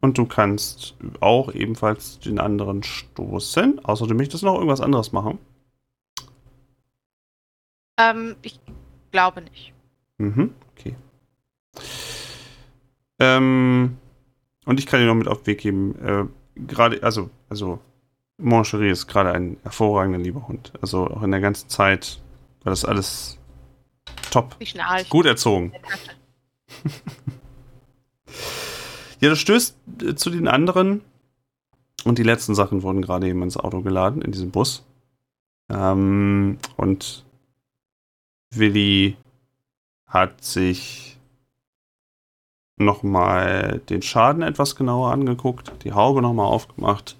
Und 0.00 0.16
du 0.16 0.24
kannst 0.24 0.94
auch 1.20 1.52
ebenfalls 1.52 2.20
den 2.20 2.38
anderen 2.38 2.82
stoßen. 2.82 3.84
Außer 3.84 4.06
du 4.06 4.14
möchtest 4.14 4.44
noch 4.44 4.54
irgendwas 4.54 4.80
anderes 4.80 5.12
machen. 5.12 5.38
Ähm, 7.98 8.36
ich 8.42 8.60
glaube 9.10 9.42
nicht. 9.42 9.74
Mhm, 10.18 10.54
okay. 10.72 10.94
Ähm, 13.18 13.98
und 14.64 14.78
ich 14.78 14.86
kann 14.86 15.00
dir 15.00 15.06
noch 15.06 15.14
mit 15.14 15.28
auf 15.28 15.42
den 15.42 15.46
Weg 15.48 15.58
geben, 15.58 15.94
äh, 15.98 16.24
gerade, 16.54 17.02
also, 17.02 17.30
also, 17.48 17.80
Moncherie 18.40 18.90
ist 18.90 19.08
gerade 19.08 19.32
ein 19.32 19.56
hervorragender 19.62 20.20
lieber 20.20 20.46
Hund. 20.46 20.72
Also 20.80 21.08
auch 21.08 21.22
in 21.24 21.32
der 21.32 21.40
ganzen 21.40 21.68
Zeit 21.68 22.20
war 22.62 22.70
das 22.70 22.84
alles 22.84 23.37
top. 24.30 24.56
Gut 25.08 25.26
erzogen. 25.26 25.72
Ja, 29.20 29.30
das 29.30 29.38
stößt 29.40 29.76
äh, 30.02 30.14
zu 30.14 30.30
den 30.30 30.48
anderen. 30.48 31.02
Und 32.04 32.18
die 32.18 32.22
letzten 32.22 32.54
Sachen 32.54 32.82
wurden 32.82 33.02
gerade 33.02 33.28
eben 33.28 33.42
ins 33.42 33.56
Auto 33.56 33.82
geladen, 33.82 34.22
in 34.22 34.32
diesem 34.32 34.50
Bus. 34.50 34.84
Ähm, 35.68 36.58
und 36.76 37.24
Willi 38.54 39.16
hat 40.06 40.42
sich 40.42 41.18
nochmal 42.76 43.80
den 43.90 44.02
Schaden 44.02 44.42
etwas 44.42 44.76
genauer 44.76 45.10
angeguckt, 45.10 45.72
die 45.82 45.92
Haube 45.92 46.22
nochmal 46.22 46.46
aufgemacht, 46.46 47.16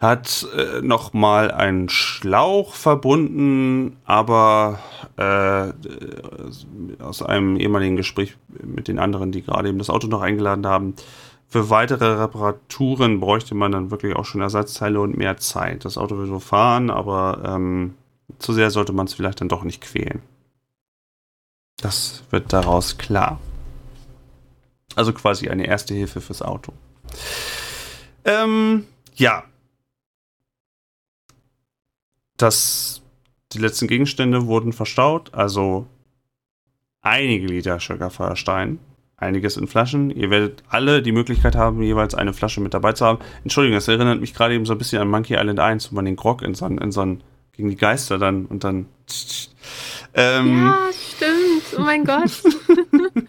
hat 0.00 0.48
äh, 0.56 0.80
nochmal 0.80 1.50
einen 1.50 1.90
Schlauch 1.90 2.74
verbunden, 2.74 3.98
aber 4.06 4.80
äh, 5.16 7.02
aus 7.02 7.22
einem 7.22 7.56
ehemaligen 7.56 7.96
Gespräch 7.96 8.36
mit 8.64 8.88
den 8.88 8.98
anderen, 8.98 9.30
die 9.30 9.42
gerade 9.42 9.68
eben 9.68 9.78
das 9.78 9.90
Auto 9.90 10.06
noch 10.06 10.22
eingeladen 10.22 10.66
haben, 10.66 10.94
für 11.48 11.68
weitere 11.68 12.06
Reparaturen 12.22 13.20
bräuchte 13.20 13.54
man 13.54 13.72
dann 13.72 13.90
wirklich 13.90 14.16
auch 14.16 14.24
schon 14.24 14.40
Ersatzteile 14.40 15.00
und 15.00 15.18
mehr 15.18 15.36
Zeit. 15.36 15.84
Das 15.84 15.98
Auto 15.98 16.16
will 16.16 16.28
so 16.28 16.38
fahren, 16.38 16.90
aber 16.90 17.42
ähm, 17.44 17.94
zu 18.38 18.52
sehr 18.52 18.70
sollte 18.70 18.92
man 18.92 19.06
es 19.06 19.14
vielleicht 19.14 19.40
dann 19.40 19.48
doch 19.48 19.64
nicht 19.64 19.82
quälen. 19.82 20.22
Das 21.82 22.22
wird 22.30 22.52
daraus 22.52 22.98
klar. 22.98 23.40
Also 24.94 25.12
quasi 25.12 25.48
eine 25.48 25.66
erste 25.66 25.92
Hilfe 25.92 26.20
fürs 26.20 26.40
Auto. 26.40 26.72
Ähm, 28.24 28.86
ja. 29.14 29.44
Das, 32.42 33.02
die 33.52 33.58
letzten 33.58 33.86
Gegenstände 33.88 34.46
wurden 34.46 34.72
verstaut, 34.72 35.34
also 35.34 35.86
einige 37.02 37.46
Liter 37.46 37.78
Sugarfeuerstein, 37.80 38.78
einiges 39.16 39.56
in 39.56 39.66
Flaschen. 39.66 40.10
Ihr 40.10 40.30
werdet 40.30 40.62
alle 40.68 41.02
die 41.02 41.12
Möglichkeit 41.12 41.56
haben, 41.56 41.82
jeweils 41.82 42.14
eine 42.14 42.32
Flasche 42.32 42.60
mit 42.60 42.72
dabei 42.74 42.92
zu 42.92 43.04
haben. 43.04 43.18
Entschuldigung, 43.42 43.76
das 43.76 43.88
erinnert 43.88 44.20
mich 44.20 44.32
gerade 44.34 44.54
eben 44.54 44.64
so 44.66 44.72
ein 44.72 44.78
bisschen 44.78 45.02
an 45.02 45.08
Monkey 45.08 45.34
Island 45.34 45.60
1, 45.60 45.90
wo 45.90 45.96
man 45.96 46.04
den 46.04 46.16
Grog 46.16 46.42
in 46.42 46.54
so, 46.54 46.64
einen- 46.64 46.78
in 46.78 46.92
so 46.92 47.00
einen, 47.02 47.22
gegen 47.52 47.68
die 47.68 47.76
Geister 47.76 48.18
dann 48.18 48.46
und 48.46 48.64
dann. 48.64 48.86
Ähm, 50.14 50.66
Ja, 50.66 50.88
stimmt. 50.92 51.78
Oh 51.78 51.82
mein 51.82 52.04
Gott. 52.04 52.30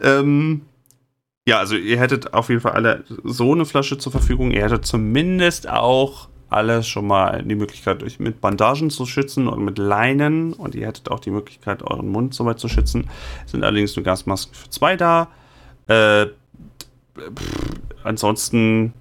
Ähm, 0.00 0.62
ja, 1.46 1.58
also 1.58 1.74
ihr 1.74 1.98
hättet 1.98 2.32
auf 2.32 2.48
jeden 2.50 2.60
Fall 2.60 2.72
alle 2.72 3.04
so 3.24 3.52
eine 3.52 3.64
Flasche 3.64 3.98
zur 3.98 4.12
Verfügung. 4.12 4.52
Ihr 4.52 4.62
hättet 4.62 4.86
zumindest 4.86 5.68
auch 5.68 6.28
alle 6.50 6.82
schon 6.82 7.06
mal 7.06 7.42
die 7.42 7.54
Möglichkeit, 7.54 8.02
euch 8.02 8.18
mit 8.18 8.40
Bandagen 8.40 8.90
zu 8.90 9.06
schützen 9.06 9.48
und 9.48 9.64
mit 9.64 9.78
Leinen. 9.78 10.52
Und 10.52 10.74
ihr 10.74 10.86
hättet 10.86 11.10
auch 11.10 11.20
die 11.20 11.30
Möglichkeit, 11.30 11.82
euren 11.82 12.08
Mund 12.08 12.34
soweit 12.34 12.58
zu 12.58 12.68
schützen. 12.68 13.08
Es 13.44 13.52
sind 13.52 13.64
allerdings 13.64 13.96
nur 13.96 14.04
Gasmasken 14.04 14.54
für 14.54 14.70
zwei 14.70 14.96
da. 14.96 15.28
Äh, 15.86 16.26
pff, 17.16 17.74
ansonsten 18.04 18.94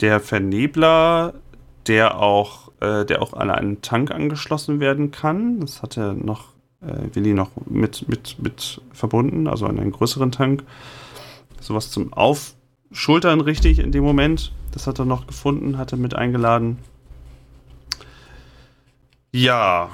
der 0.00 0.20
Vernebler, 0.20 1.34
der 1.86 2.18
auch, 2.18 2.72
äh, 2.80 3.04
der 3.04 3.22
auch 3.22 3.32
an 3.34 3.50
einen 3.50 3.82
Tank 3.82 4.10
angeschlossen 4.10 4.80
werden 4.80 5.10
kann. 5.10 5.60
Das 5.60 5.82
hatte 5.82 6.14
noch 6.14 6.54
äh, 6.80 7.14
Willi 7.14 7.34
noch 7.34 7.50
mit, 7.66 8.08
mit, 8.08 8.36
mit 8.40 8.80
verbunden, 8.92 9.46
also 9.46 9.66
an 9.66 9.78
einen 9.78 9.92
größeren 9.92 10.32
Tank. 10.32 10.64
Sowas 11.60 11.90
zum 11.90 12.12
Aufschultern 12.94 13.40
richtig 13.40 13.80
in 13.80 13.90
dem 13.90 14.04
Moment. 14.04 14.52
Das 14.70 14.86
hat 14.86 15.00
er 15.00 15.04
noch 15.04 15.26
gefunden, 15.26 15.78
hatte 15.78 15.96
mit 15.96 16.14
eingeladen. 16.14 16.78
Ja. 19.32 19.90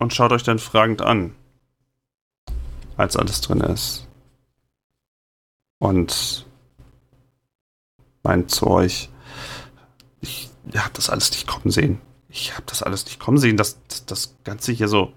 Und 0.00 0.12
schaut 0.12 0.32
euch 0.32 0.42
dann 0.42 0.58
fragend 0.58 1.02
an, 1.02 1.36
als 2.96 3.16
alles 3.16 3.40
drin 3.42 3.60
ist. 3.60 4.08
Und 5.78 6.46
meint 8.24 8.50
zu 8.50 8.66
euch, 8.66 9.08
ich 10.20 10.50
hab 10.74 10.94
das 10.94 11.10
alles 11.10 11.30
nicht 11.30 11.46
kommen 11.46 11.70
sehen. 11.70 12.00
Ich 12.28 12.56
hab 12.56 12.66
das 12.66 12.82
alles 12.82 13.04
nicht 13.04 13.20
kommen 13.20 13.38
sehen, 13.38 13.56
dass 13.56 13.80
dass 13.84 14.04
das 14.04 14.34
Ganze 14.42 14.72
hier 14.72 14.88
so 14.88 15.12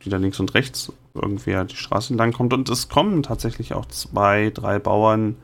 wieder 0.00 0.18
links 0.18 0.38
und 0.38 0.52
rechts 0.52 0.92
irgendwer 1.14 1.64
die 1.64 1.76
Straße 1.76 2.12
entlang 2.12 2.32
kommt. 2.32 2.52
Und 2.52 2.68
es 2.68 2.90
kommen 2.90 3.22
tatsächlich 3.22 3.72
auch 3.72 3.86
zwei, 3.86 4.50
drei 4.50 4.78
Bauern 4.78 5.36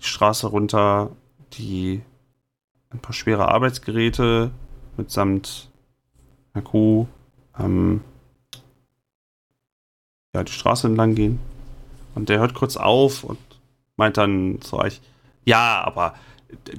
die 0.00 0.06
Straße 0.06 0.46
runter, 0.46 1.10
die 1.54 2.02
ein 2.90 3.00
paar 3.00 3.12
schwere 3.12 3.48
Arbeitsgeräte 3.48 4.50
mitsamt 4.96 5.70
einer 6.52 6.64
Kuh 6.64 7.06
ähm, 7.58 8.02
ja, 10.34 10.44
die 10.44 10.52
Straße 10.52 10.86
entlang 10.86 11.14
gehen. 11.14 11.38
Und 12.14 12.28
der 12.28 12.38
hört 12.38 12.54
kurz 12.54 12.76
auf 12.76 13.24
und 13.24 13.38
meint 13.96 14.16
dann 14.16 14.60
zu 14.60 14.76
euch, 14.78 15.00
ja, 15.44 15.82
aber 15.84 16.14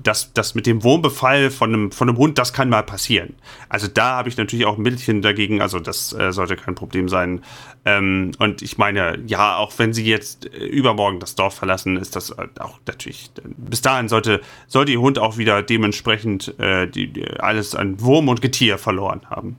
das, 0.01 0.33
das 0.33 0.55
mit 0.55 0.65
dem 0.65 0.83
Wurmbefall 0.83 1.51
von 1.51 1.73
einem, 1.73 1.91
von 1.91 2.09
einem 2.09 2.17
Hund, 2.17 2.37
das 2.39 2.53
kann 2.53 2.69
mal 2.69 2.81
passieren. 2.81 3.35
Also 3.69 3.87
da 3.87 4.17
habe 4.17 4.29
ich 4.29 4.37
natürlich 4.37 4.65
auch 4.65 4.77
ein 4.77 4.81
Mittelchen 4.81 5.21
dagegen, 5.21 5.61
also 5.61 5.79
das 5.79 6.11
äh, 6.13 6.31
sollte 6.31 6.55
kein 6.55 6.73
Problem 6.73 7.07
sein. 7.07 7.43
Ähm, 7.85 8.31
und 8.39 8.63
ich 8.63 8.79
meine, 8.79 9.19
ja, 9.27 9.57
auch 9.57 9.73
wenn 9.77 9.93
sie 9.93 10.05
jetzt 10.05 10.47
äh, 10.47 10.65
übermorgen 10.65 11.19
das 11.19 11.35
Dorf 11.35 11.53
verlassen, 11.53 11.97
ist 11.97 12.15
das 12.15 12.31
äh, 12.31 12.47
auch 12.59 12.79
natürlich, 12.87 13.29
bis 13.57 13.81
dahin 13.81 14.09
sollte, 14.09 14.41
sollte 14.67 14.91
ihr 14.91 15.01
Hund 15.01 15.19
auch 15.19 15.37
wieder 15.37 15.61
dementsprechend 15.61 16.59
äh, 16.59 16.87
die, 16.87 17.25
alles 17.37 17.75
an 17.75 18.01
Wurm 18.01 18.27
und 18.27 18.41
Getier 18.41 18.79
verloren 18.79 19.29
haben. 19.29 19.57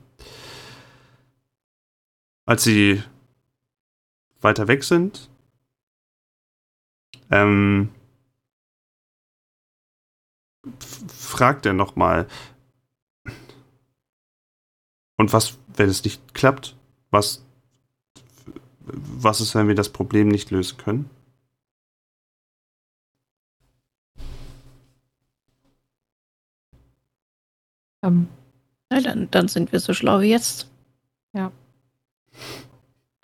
Als 2.47 2.65
sie 2.65 3.01
weiter 4.41 4.67
weg 4.67 4.83
sind, 4.83 5.31
ähm, 7.31 7.91
fragt 11.09 11.67
er 11.67 11.73
nochmal. 11.73 12.27
Und 15.17 15.33
was, 15.33 15.59
wenn 15.77 15.89
es 15.89 16.05
nicht 16.05 16.35
klappt? 16.35 16.77
Was, 17.11 17.45
was 18.83 19.41
ist, 19.41 19.55
wenn 19.55 19.69
wir 19.69 19.75
das 19.75 19.91
Problem 19.91 20.29
nicht 20.29 20.51
lösen 20.51 20.79
können? 20.79 21.11
Ähm, 28.03 28.29
Na, 28.91 29.01
dann, 29.01 29.31
dann 29.31 29.49
sind 29.49 29.73
wir 29.73 29.81
so 29.81 29.93
schlau 29.95 30.21
wie 30.21 30.31
jetzt. 30.31 30.71
Ja. 31.35 31.53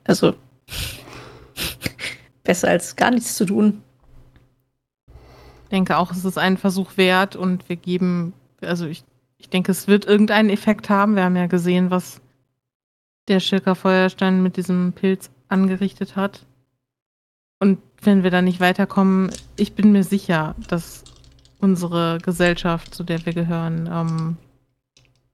Also, 0.05 0.37
besser 2.45 2.68
als 2.68 2.95
gar 2.95 3.11
nichts 3.11 3.37
zu 3.37 3.47
tun. 3.47 3.82
Denke 5.70 5.96
auch, 5.98 6.12
es 6.12 6.24
ist 6.24 6.38
einen 6.38 6.56
Versuch 6.56 6.96
wert 6.96 7.36
und 7.36 7.68
wir 7.68 7.76
geben, 7.76 8.32
also 8.60 8.86
ich, 8.86 9.04
ich 9.38 9.50
denke, 9.50 9.72
es 9.72 9.88
wird 9.88 10.04
irgendeinen 10.04 10.50
Effekt 10.50 10.88
haben. 10.88 11.16
Wir 11.16 11.24
haben 11.24 11.36
ja 11.36 11.46
gesehen, 11.46 11.90
was 11.90 12.20
der 13.28 13.40
Schilker 13.40 13.74
Feuerstein 13.74 14.42
mit 14.42 14.56
diesem 14.56 14.92
Pilz 14.92 15.30
angerichtet 15.48 16.16
hat. 16.16 16.46
Und 17.58 17.78
wenn 18.00 18.22
wir 18.22 18.30
da 18.30 18.42
nicht 18.42 18.60
weiterkommen, 18.60 19.30
ich 19.56 19.74
bin 19.74 19.92
mir 19.92 20.04
sicher, 20.04 20.54
dass 20.68 21.04
unsere 21.58 22.18
Gesellschaft, 22.18 22.94
zu 22.94 23.02
der 23.02 23.24
wir 23.24 23.32
gehören, 23.32 23.88
ähm, 23.90 24.36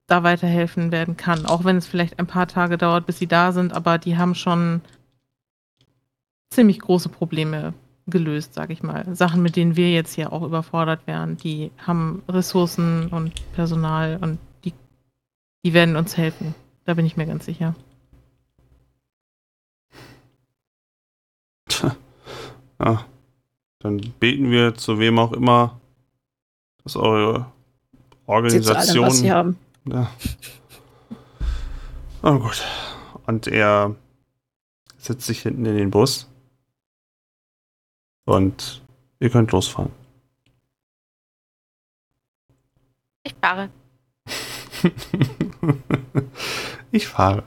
da 0.06 0.22
weiterhelfen 0.22 0.92
werden 0.92 1.16
kann. 1.16 1.46
Auch 1.46 1.64
wenn 1.64 1.76
es 1.76 1.86
vielleicht 1.86 2.18
ein 2.18 2.26
paar 2.26 2.46
Tage 2.46 2.78
dauert, 2.78 3.06
bis 3.06 3.18
sie 3.18 3.26
da 3.26 3.52
sind, 3.52 3.72
aber 3.72 3.98
die 3.98 4.16
haben 4.16 4.34
schon 4.34 4.80
ziemlich 6.50 6.80
große 6.80 7.08
Probleme 7.08 7.74
gelöst, 8.12 8.54
sag 8.54 8.70
ich 8.70 8.84
mal. 8.84 9.04
Sachen, 9.16 9.42
mit 9.42 9.56
denen 9.56 9.74
wir 9.74 9.90
jetzt 9.90 10.14
hier 10.14 10.32
auch 10.32 10.42
überfordert 10.42 11.06
wären, 11.06 11.36
die 11.36 11.72
haben 11.78 12.22
Ressourcen 12.28 13.08
und 13.08 13.32
Personal 13.54 14.18
und 14.20 14.38
die, 14.64 14.72
die 15.64 15.72
werden 15.74 15.96
uns 15.96 16.16
helfen. 16.16 16.54
Da 16.84 16.94
bin 16.94 17.06
ich 17.06 17.16
mir 17.16 17.26
ganz 17.26 17.44
sicher. 17.44 17.74
Ja, 22.78 23.04
dann 23.78 23.98
beten 24.18 24.50
wir 24.50 24.74
zu 24.74 24.98
wem 24.98 25.18
auch 25.18 25.32
immer, 25.32 25.80
dass 26.82 26.96
eure 26.96 27.46
Sie 28.48 28.60
zu 28.60 28.74
allem, 28.74 28.74
was 28.76 28.88
sie 28.88 28.98
Organisation. 28.98 29.30
haben. 29.30 29.58
Ja. 29.86 30.10
Oh 32.22 32.38
gut. 32.38 32.64
Und 33.26 33.46
er 33.46 33.94
setzt 34.98 35.26
sich 35.26 35.42
hinten 35.42 35.66
in 35.66 35.76
den 35.76 35.90
Bus. 35.90 36.28
Und 38.24 38.82
ihr 39.20 39.30
könnt 39.30 39.52
losfahren. 39.52 39.92
Ich 43.24 43.34
fahre. 43.40 43.70
ich 46.90 47.08
fahre. 47.08 47.44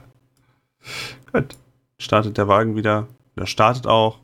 Gut. 1.32 1.56
Startet 1.98 2.36
der 2.38 2.48
Wagen 2.48 2.76
wieder. 2.76 3.08
Der 3.36 3.46
startet 3.46 3.86
auch. 3.86 4.18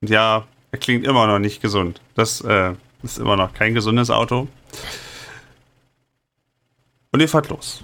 Und 0.00 0.10
ja, 0.10 0.46
er 0.70 0.78
klingt 0.78 1.06
immer 1.06 1.26
noch 1.26 1.38
nicht 1.38 1.62
gesund. 1.62 2.00
Das 2.14 2.40
äh, 2.42 2.74
ist 3.02 3.18
immer 3.18 3.36
noch 3.36 3.54
kein 3.54 3.74
gesundes 3.74 4.10
Auto. 4.10 4.48
Und 7.12 7.20
ihr 7.20 7.28
fahrt 7.28 7.48
los. 7.48 7.82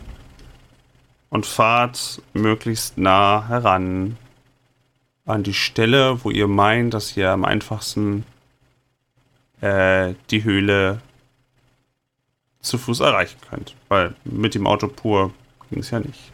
Und 1.31 1.47
fahrt 1.47 2.21
möglichst 2.35 2.99
nah 2.99 3.47
heran 3.49 4.19
an 5.25 5.43
die 5.43 5.55
Stelle, 5.55 6.25
wo 6.25 6.31
ihr 6.31 6.49
meint, 6.49 6.95
dass 6.95 7.17
ihr 7.17 7.31
am 7.31 7.45
einfachsten 7.45 8.25
äh, 9.61 10.15
die 10.31 10.45
Höhle 10.45 11.01
zu 12.61 12.79
Fuß 12.79 13.01
erreichen 13.01 13.39
könnt. 13.49 13.75
Weil 13.89 14.15
mit 14.25 14.55
dem 14.55 14.67
Auto 14.67 14.89
pur 14.89 15.33
ging 15.71 15.81
es 15.81 15.91
ja 15.91 16.01
nicht. 16.01 16.33